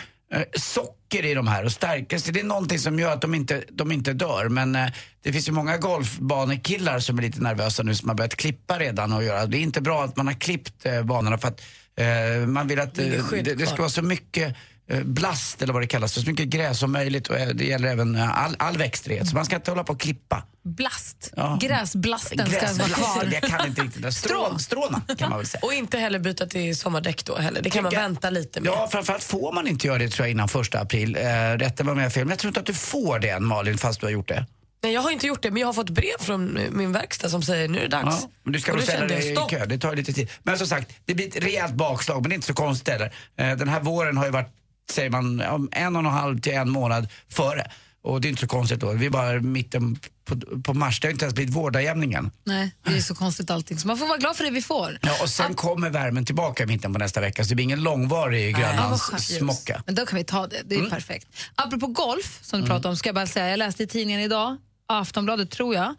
socker 0.55 1.25
i 1.25 1.35
de 1.35 1.47
här 1.47 1.65
och 1.65 1.73
stärkelse. 1.73 2.33
Det 2.33 2.41
är 2.41 2.45
någonting 2.45 2.79
som 2.79 2.99
gör 2.99 3.13
att 3.13 3.21
de 3.21 3.35
inte, 3.35 3.65
de 3.71 3.93
inte 3.93 4.13
dör. 4.13 4.49
Men 4.49 4.77
eh, 4.77 4.87
det 5.23 5.33
finns 5.33 5.49
ju 5.49 5.53
många 5.53 5.77
golfbanekillar 5.77 6.99
som 6.99 7.19
är 7.19 7.23
lite 7.23 7.41
nervösa 7.41 7.83
nu 7.83 7.95
som 7.95 8.09
har 8.09 8.17
börjat 8.17 8.37
klippa 8.37 8.79
redan 8.79 9.13
och 9.13 9.25
göra. 9.25 9.47
Det 9.47 9.57
är 9.57 9.61
inte 9.61 9.81
bra 9.81 10.05
att 10.05 10.17
man 10.17 10.27
har 10.27 10.35
klippt 10.35 10.87
eh, 10.87 11.03
banorna 11.03 11.39
för 11.39 11.49
att 11.49 11.63
eh, 11.97 12.47
man 12.47 12.69
vill 12.69 12.81
att 12.81 12.95
Det 12.95 13.17
eh, 13.17 13.25
det, 13.31 13.55
det 13.55 13.67
ska 13.67 13.77
vara 13.77 13.89
så 13.89 14.03
mycket 14.03 14.49
eh, 14.49 14.57
blast 15.05 15.63
eller 15.63 15.73
vad 15.73 15.83
det 15.83 15.87
kallas, 15.87 16.13
så 16.13 16.31
mycket 16.31 16.47
gräs 16.49 16.79
som 16.79 16.93
möjligt 16.93 17.29
och 17.29 17.37
eh, 17.39 17.49
det 17.49 17.65
gäller 17.65 17.89
även 17.89 18.15
eh, 18.17 18.45
all, 18.45 18.57
all 18.59 18.77
växtlighet. 18.77 19.29
Så 19.29 19.35
man 19.35 19.45
ska 19.45 19.57
inte 19.57 19.71
hålla 19.71 19.85
på 19.85 19.93
och 19.93 20.01
klippa. 20.01 20.43
Blast. 20.65 21.33
Ja. 21.37 21.59
Gräsblasten 21.61 22.51
ska 22.51 22.73
vara 22.73 22.89
kvar. 22.89 23.29
Jag 23.33 23.43
kan 23.43 23.67
inte 23.67 23.83
riktigt. 23.83 24.15
Strå, 24.15 24.59
stråna 24.59 25.03
kan 25.19 25.31
man 25.31 25.39
väl 25.39 25.47
säga. 25.47 25.61
Och 25.65 25.73
inte 25.75 25.99
heller 25.99 26.19
byta 26.19 26.47
till 26.47 26.77
sommardäck 26.77 27.25
då 27.25 27.37
heller. 27.39 27.63
Det 27.63 27.71
kan 27.71 27.83
man 27.83 27.91
Tycker- 27.91 28.03
vänta 28.03 28.31
lite 28.31 28.61
med. 28.61 28.69
Ja, 28.69 28.89
framförallt 28.93 29.25
får 29.25 29.53
man 29.53 29.67
inte 29.69 29.87
göra 29.87 29.99
det 29.99 30.09
tror 30.09 30.27
jag 30.27 30.31
innan 30.31 30.49
första 30.49 30.81
april. 30.81 31.17
Eh, 31.17 31.23
rätta 31.59 31.85
mig 31.85 31.93
om 31.93 31.99
jag 31.99 32.05
har 32.05 32.11
fel, 32.11 32.25
men 32.25 32.31
jag 32.31 32.39
tror 32.39 32.49
inte 32.49 32.61
att 32.61 32.67
du 32.67 32.75
får 32.75 33.19
det 33.19 33.29
än 33.29 33.45
Malin 33.45 33.79
fast 33.79 34.01
du 34.01 34.07
har 34.07 34.11
gjort 34.11 34.29
det. 34.29 34.47
Nej, 34.83 34.93
jag 34.93 35.01
har 35.01 35.11
inte 35.11 35.27
gjort 35.27 35.43
det, 35.43 35.51
men 35.51 35.61
jag 35.61 35.69
har 35.69 35.73
fått 35.73 35.91
brev 35.91 36.19
från 36.21 36.57
eh, 36.57 36.71
min 36.71 36.93
verkstad 36.93 37.29
som 37.29 37.43
säger 37.43 37.69
nu 37.69 37.79
är 37.79 37.83
det 37.83 37.89
dags. 37.89 38.19
Ja, 38.23 38.31
men 38.43 38.53
du 38.53 38.61
ska 38.61 38.73
då 38.73 38.81
ställa 38.81 39.07
dig 39.07 39.33
i 39.33 39.37
kö, 39.49 39.67
det 39.67 39.79
tar 39.79 39.97
lite 39.97 40.13
tid. 40.13 40.31
Men 40.43 40.59
som 40.59 40.67
sagt, 40.67 40.91
det 41.05 41.15
blir 41.15 41.29
ett 41.29 41.45
rejält 41.45 41.75
bakslag 41.75 42.21
men 42.21 42.29
det 42.29 42.33
är 42.33 42.35
inte 42.35 42.47
så 42.47 42.55
konstigt 42.55 42.89
heller. 42.89 43.15
Eh, 43.37 43.57
den 43.57 43.69
här 43.69 43.81
våren 43.81 44.17
har 44.17 44.25
ju 44.25 44.31
varit, 44.31 44.49
säger 44.91 45.11
man, 45.11 45.41
en 45.73 45.97
och 45.97 46.01
en 46.03 46.07
halv 46.07 46.41
till 46.41 46.53
en 46.53 46.71
månad 46.71 47.09
före. 47.29 47.71
Och 48.03 48.21
det 48.21 48.29
är 48.29 48.31
inte 48.31 48.41
så 48.41 48.47
konstigt 48.47 48.81
då. 48.81 48.93
Vi 48.93 49.07
är 49.07 49.11
bara 49.11 49.41
mitten 49.41 49.99
på, 50.25 50.61
på 50.63 50.75
mars, 50.75 51.01
det 51.01 51.07
har 51.09 51.13
inte 51.13 51.25
ens 51.25 51.35
blivit 51.35 51.55
vårdagjämning 51.55 52.13
än. 52.13 52.31
Nej, 52.45 52.75
det 52.85 52.97
är 52.97 53.01
så 53.01 53.15
konstigt 53.15 53.51
allting. 53.51 53.79
Så 53.79 53.87
man 53.87 53.99
får 53.99 54.07
vara 54.07 54.19
glad 54.19 54.37
för 54.37 54.45
det 54.45 54.51
vi 54.51 54.63
får. 54.63 54.99
Ja, 55.03 55.23
och 55.23 55.29
sen 55.29 55.55
kommer 55.55 55.91
värmen 55.91 56.25
tillbaka 56.25 56.63
i 56.63 56.67
mitten 56.67 56.93
på 56.93 56.99
nästa 56.99 57.21
vecka 57.21 57.45
så 57.45 57.49
det 57.49 57.55
blir 57.55 57.65
ingen 57.65 57.83
långvarig 57.83 58.51
Ja, 58.51 58.59
vad 58.59 58.61
Grönlands 58.77 59.03
skönt. 59.03 59.23
smocka. 59.23 59.83
Men 59.87 59.95
då 59.95 60.07
kan 60.07 60.19
vi 60.19 60.25
ta 60.25 60.47
det, 60.47 60.63
det 60.67 60.75
är 60.75 60.79
Mm. 60.79 60.91
perfekt. 60.91 61.27
Apropå 61.55 61.87
golf, 61.87 62.39
som 62.43 62.61
du 62.61 62.67
pratade 62.67 62.89
om, 62.89 62.97
ska 62.97 63.09
jag 63.09 63.15
bara 63.15 63.27
säga, 63.27 63.49
jag 63.51 63.59
läste 63.59 63.83
i 63.83 63.87
tidningen 63.87 64.21
idag, 64.21 64.57
Aftonbladet 64.89 65.51
tror 65.51 65.75
jag, 65.75 65.95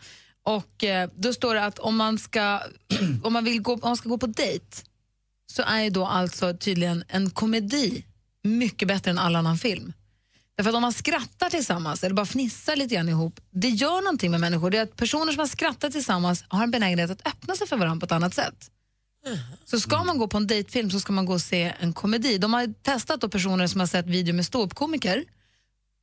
och 0.46 0.84
eh, 0.84 1.10
då 1.16 1.34
står 1.34 1.56
det 1.56 1.66
att 1.66 1.80
om 1.80 1.96
man 1.98 2.20
ska, 2.20 2.60
om 3.24 3.34
man 3.34 3.44
vill 3.44 3.62
gå, 3.62 3.74
om 3.74 3.80
man 3.84 3.98
ska 3.98 4.10
gå 4.10 4.18
på 4.18 4.28
dejt 4.28 4.66
så 5.52 5.62
är 5.64 5.82
ju 5.82 5.90
då 5.90 6.06
alltså 6.06 6.58
tydligen 6.58 7.04
en 7.08 7.30
komedi 7.30 8.06
mycket 8.44 8.88
bättre 8.88 9.12
än 9.12 9.18
all 9.18 9.36
annan 9.36 9.58
film. 9.58 9.94
Därför 10.58 10.70
att 10.70 10.76
om 10.76 10.82
man 10.82 10.94
skrattar 10.94 11.50
tillsammans 11.50 12.04
eller 12.04 12.16
bara 12.16 12.26
fnissar 12.26 12.76
lite 12.76 12.96
grann 12.96 13.10
ihop, 13.10 13.40
det 13.52 13.70
gör 13.70 14.02
någonting 14.02 14.32
med 14.32 14.40
människor. 14.40 14.70
Det 14.70 14.78
är 14.78 14.84
att 14.84 14.96
personer 14.96 15.32
som 15.32 15.40
har 15.40 15.48
skrattat 15.48 15.92
tillsammans 15.92 16.44
har 16.48 16.64
en 16.64 16.72
benägenhet 16.72 17.12
att 17.12 17.28
öppna 17.28 17.56
sig 17.56 17.68
för 17.68 17.78
varandra 17.78 18.00
på 18.00 18.06
ett 18.06 18.12
annat 18.12 18.34
sätt. 18.34 18.72
Så 19.66 19.80
ska 19.80 20.04
man 20.04 20.18
gå 20.18 20.28
på 20.28 20.38
en 20.38 20.48
dejtfilm 20.48 20.92
så 20.92 21.00
ska 21.00 21.14
man 21.14 21.26
gå 21.26 21.34
och 21.34 21.42
se 21.42 21.74
en 21.80 21.94
komedi. 21.94 22.38
De 22.38 22.54
har 22.54 22.74
testat 22.84 23.22
då 23.22 23.30
personer 23.30 23.68
som 23.68 23.80
har 23.80 23.88
sett 23.88 24.06
video 24.06 24.36
med 24.36 24.46
ståuppkomiker. 24.46 25.26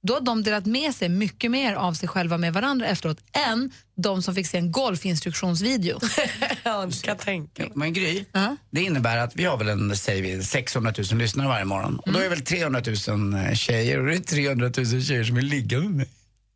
Då 0.03 0.15
har 0.15 0.21
de 0.21 0.43
delat 0.43 0.67
med 0.67 0.95
sig 0.95 1.09
mycket 1.09 1.51
mer 1.51 1.75
av 1.75 1.95
sig 1.95 2.09
själva 2.09 2.39
med 2.39 2.53
varandra 2.53 2.87
efteråt 2.87 3.19
än 3.49 3.73
de 3.97 4.23
som 4.23 4.35
fick 4.35 4.47
se 4.47 4.59
en 4.59 4.73
golfinstruktionsvideo. 4.73 6.01
ja, 6.63 6.91
tänka. 7.19 7.69
Men 7.75 7.93
Gry, 7.93 8.25
det 8.71 8.81
innebär 8.81 9.17
att 9.17 9.37
vi 9.37 9.45
har 9.45 9.57
väl 9.57 9.69
en, 9.69 9.97
säger 9.97 10.23
vi, 10.23 10.43
600 10.43 10.93
000 11.11 11.19
lyssnare 11.19 11.49
varje 11.49 11.65
morgon. 11.65 11.99
Och 11.99 12.13
då 12.13 12.19
är 12.19 12.29
väl 12.29 12.41
300 12.41 12.83
000 13.09 13.57
tjejer 13.57 14.01
och 14.01 14.07
det 14.07 14.15
är 14.15 14.19
300 14.19 14.71
000 14.77 14.87
tjejer 15.03 15.25
som 15.25 15.37
vill 15.37 15.47
ligga 15.47 15.79
med 15.79 15.91
mig. 15.91 16.09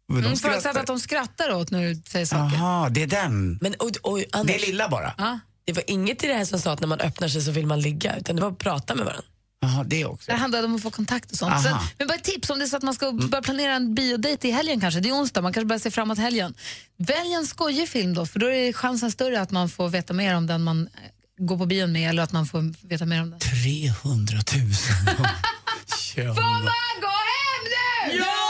De 0.09 0.19
Mm. 0.19 0.37
Förutsatt 0.37 0.77
att 0.77 0.87
de 0.87 1.01
skrattar 1.01 1.55
åt 1.55 1.71
när 1.71 1.89
du 1.89 2.03
säger 2.07 2.27
saker. 2.27 2.57
Jaha, 2.57 2.89
det 2.89 3.03
är 3.03 3.07
den. 3.07 3.59
Men, 3.61 3.75
och, 3.75 3.91
och, 4.03 4.19
Det 4.19 4.55
är 4.55 4.67
lilla 4.67 4.89
bara. 4.89 5.13
det 5.65 5.73
var 5.73 5.85
inget 5.87 6.25
i 6.25 6.27
det 6.27 6.35
här 6.35 6.45
som 6.45 6.59
sa 6.61 6.73
att 6.73 6.81
när 6.81 6.89
man 6.89 7.01
öppnar 7.01 7.29
sig 7.29 7.43
så 7.43 7.51
vill 7.51 7.67
man 7.67 7.81
ligga, 7.81 8.17
utan 8.17 8.37
det 8.37 8.43
var 8.43 8.49
att 8.49 8.59
prata 8.59 8.95
med 8.95 9.05
varandra. 9.05 9.29
Jaha, 9.63 9.85
det 9.85 10.05
också. 10.05 10.31
Det 10.31 10.37
handlar 10.37 10.65
om 10.65 10.75
att 10.77 10.83
få 10.83 10.91
kontakt 10.91 11.31
och 11.31 11.37
sånt. 11.37 11.53
Aha. 11.53 11.63
Så, 11.63 11.79
men 11.99 12.07
bara 12.09 12.15
ett 12.15 12.25
tips 12.25 12.51
om 12.51 12.59
det 12.59 12.65
är 12.65 12.67
så 12.67 12.77
att 12.77 12.83
man 12.83 12.95
ska 12.95 13.13
börja 13.13 13.43
planera 13.43 13.75
en 13.75 13.95
biodate 13.95 14.49
i 14.49 14.51
helgen 14.51 14.81
kanske. 14.81 15.01
Det 15.01 15.09
är 15.09 15.13
onsdag, 15.13 15.41
man 15.43 15.53
kanske 15.53 15.67
börjar 15.67 15.81
se 15.81 15.91
framåt 15.91 16.19
helgen. 16.19 16.55
Välj 16.97 17.35
en 17.35 17.47
skojig 17.47 17.89
film 17.89 18.15
då, 18.15 18.27
för 18.27 18.39
då 18.39 18.47
är 18.47 18.73
chansen 18.73 19.11
större 19.13 19.41
att 19.41 19.51
man 19.51 19.69
får 19.69 19.89
veta 19.89 20.13
mer 20.15 20.37
om 20.37 20.47
den 20.47 20.63
man 20.63 20.83
eh, 20.87 21.45
går 21.47 21.59
på 21.59 21.67
bion 21.67 21.93
med 21.93 22.11
eller 22.11 22.23
att 22.23 22.33
man 22.33 22.47
får 22.47 22.89
veta 22.89 23.07
mer 23.07 23.23
om 23.23 23.31
den. 23.31 23.41
300 23.41 24.39
000. 24.55 24.65
Får 26.15 26.25
man 26.25 27.01
gå 27.01 27.15
hem 27.33 27.65
nu? 27.65 28.19
Ja, 28.19 28.42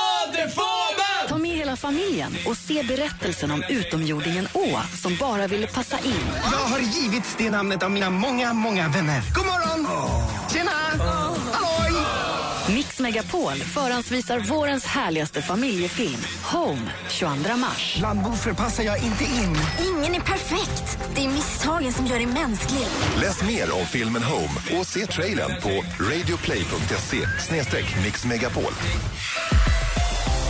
familjen 1.82 2.32
och 2.46 2.56
se 2.56 2.82
berättelsen 2.82 3.50
om 3.50 3.64
utomjordingen 3.68 4.48
Å 4.54 4.68
som 5.02 5.16
bara 5.16 5.46
ville 5.46 5.66
passa 5.66 5.98
in. 5.98 6.26
Jag 6.52 6.58
har 6.58 6.78
givits 6.78 7.34
det 7.38 7.50
namnet 7.50 7.82
av 7.82 7.90
mina 7.90 8.10
många, 8.10 8.52
många 8.52 8.88
vänner. 8.88 9.22
God 9.34 9.46
morgon! 9.46 9.86
Tjena! 10.52 10.70
Halloj! 11.52 11.92
Mix 12.74 12.98
Megapol 13.00 13.54
förhandsvisar 13.54 14.38
vårens 14.38 14.84
härligaste 14.84 15.42
familjefilm 15.42 16.20
Home 16.52 16.90
22 17.08 17.56
mars. 17.56 17.98
Varför 18.02 18.52
passar 18.52 18.84
jag 18.84 19.04
inte 19.04 19.24
in? 19.24 19.56
Ingen 19.86 20.14
är 20.14 20.20
perfekt. 20.20 20.98
Det 21.14 21.24
är 21.24 21.28
misstagen 21.28 21.92
som 21.92 22.06
gör 22.06 22.16
dig 22.16 22.26
mänsklig. 22.26 22.86
Läs 23.20 23.42
mer 23.42 23.74
om 23.74 23.86
filmen 23.86 24.22
Home 24.22 24.80
och 24.80 24.86
se 24.86 25.06
trailern 25.06 25.60
på 25.62 25.84
radioplay.se 26.04 27.18
mixmegapol. 28.04 28.72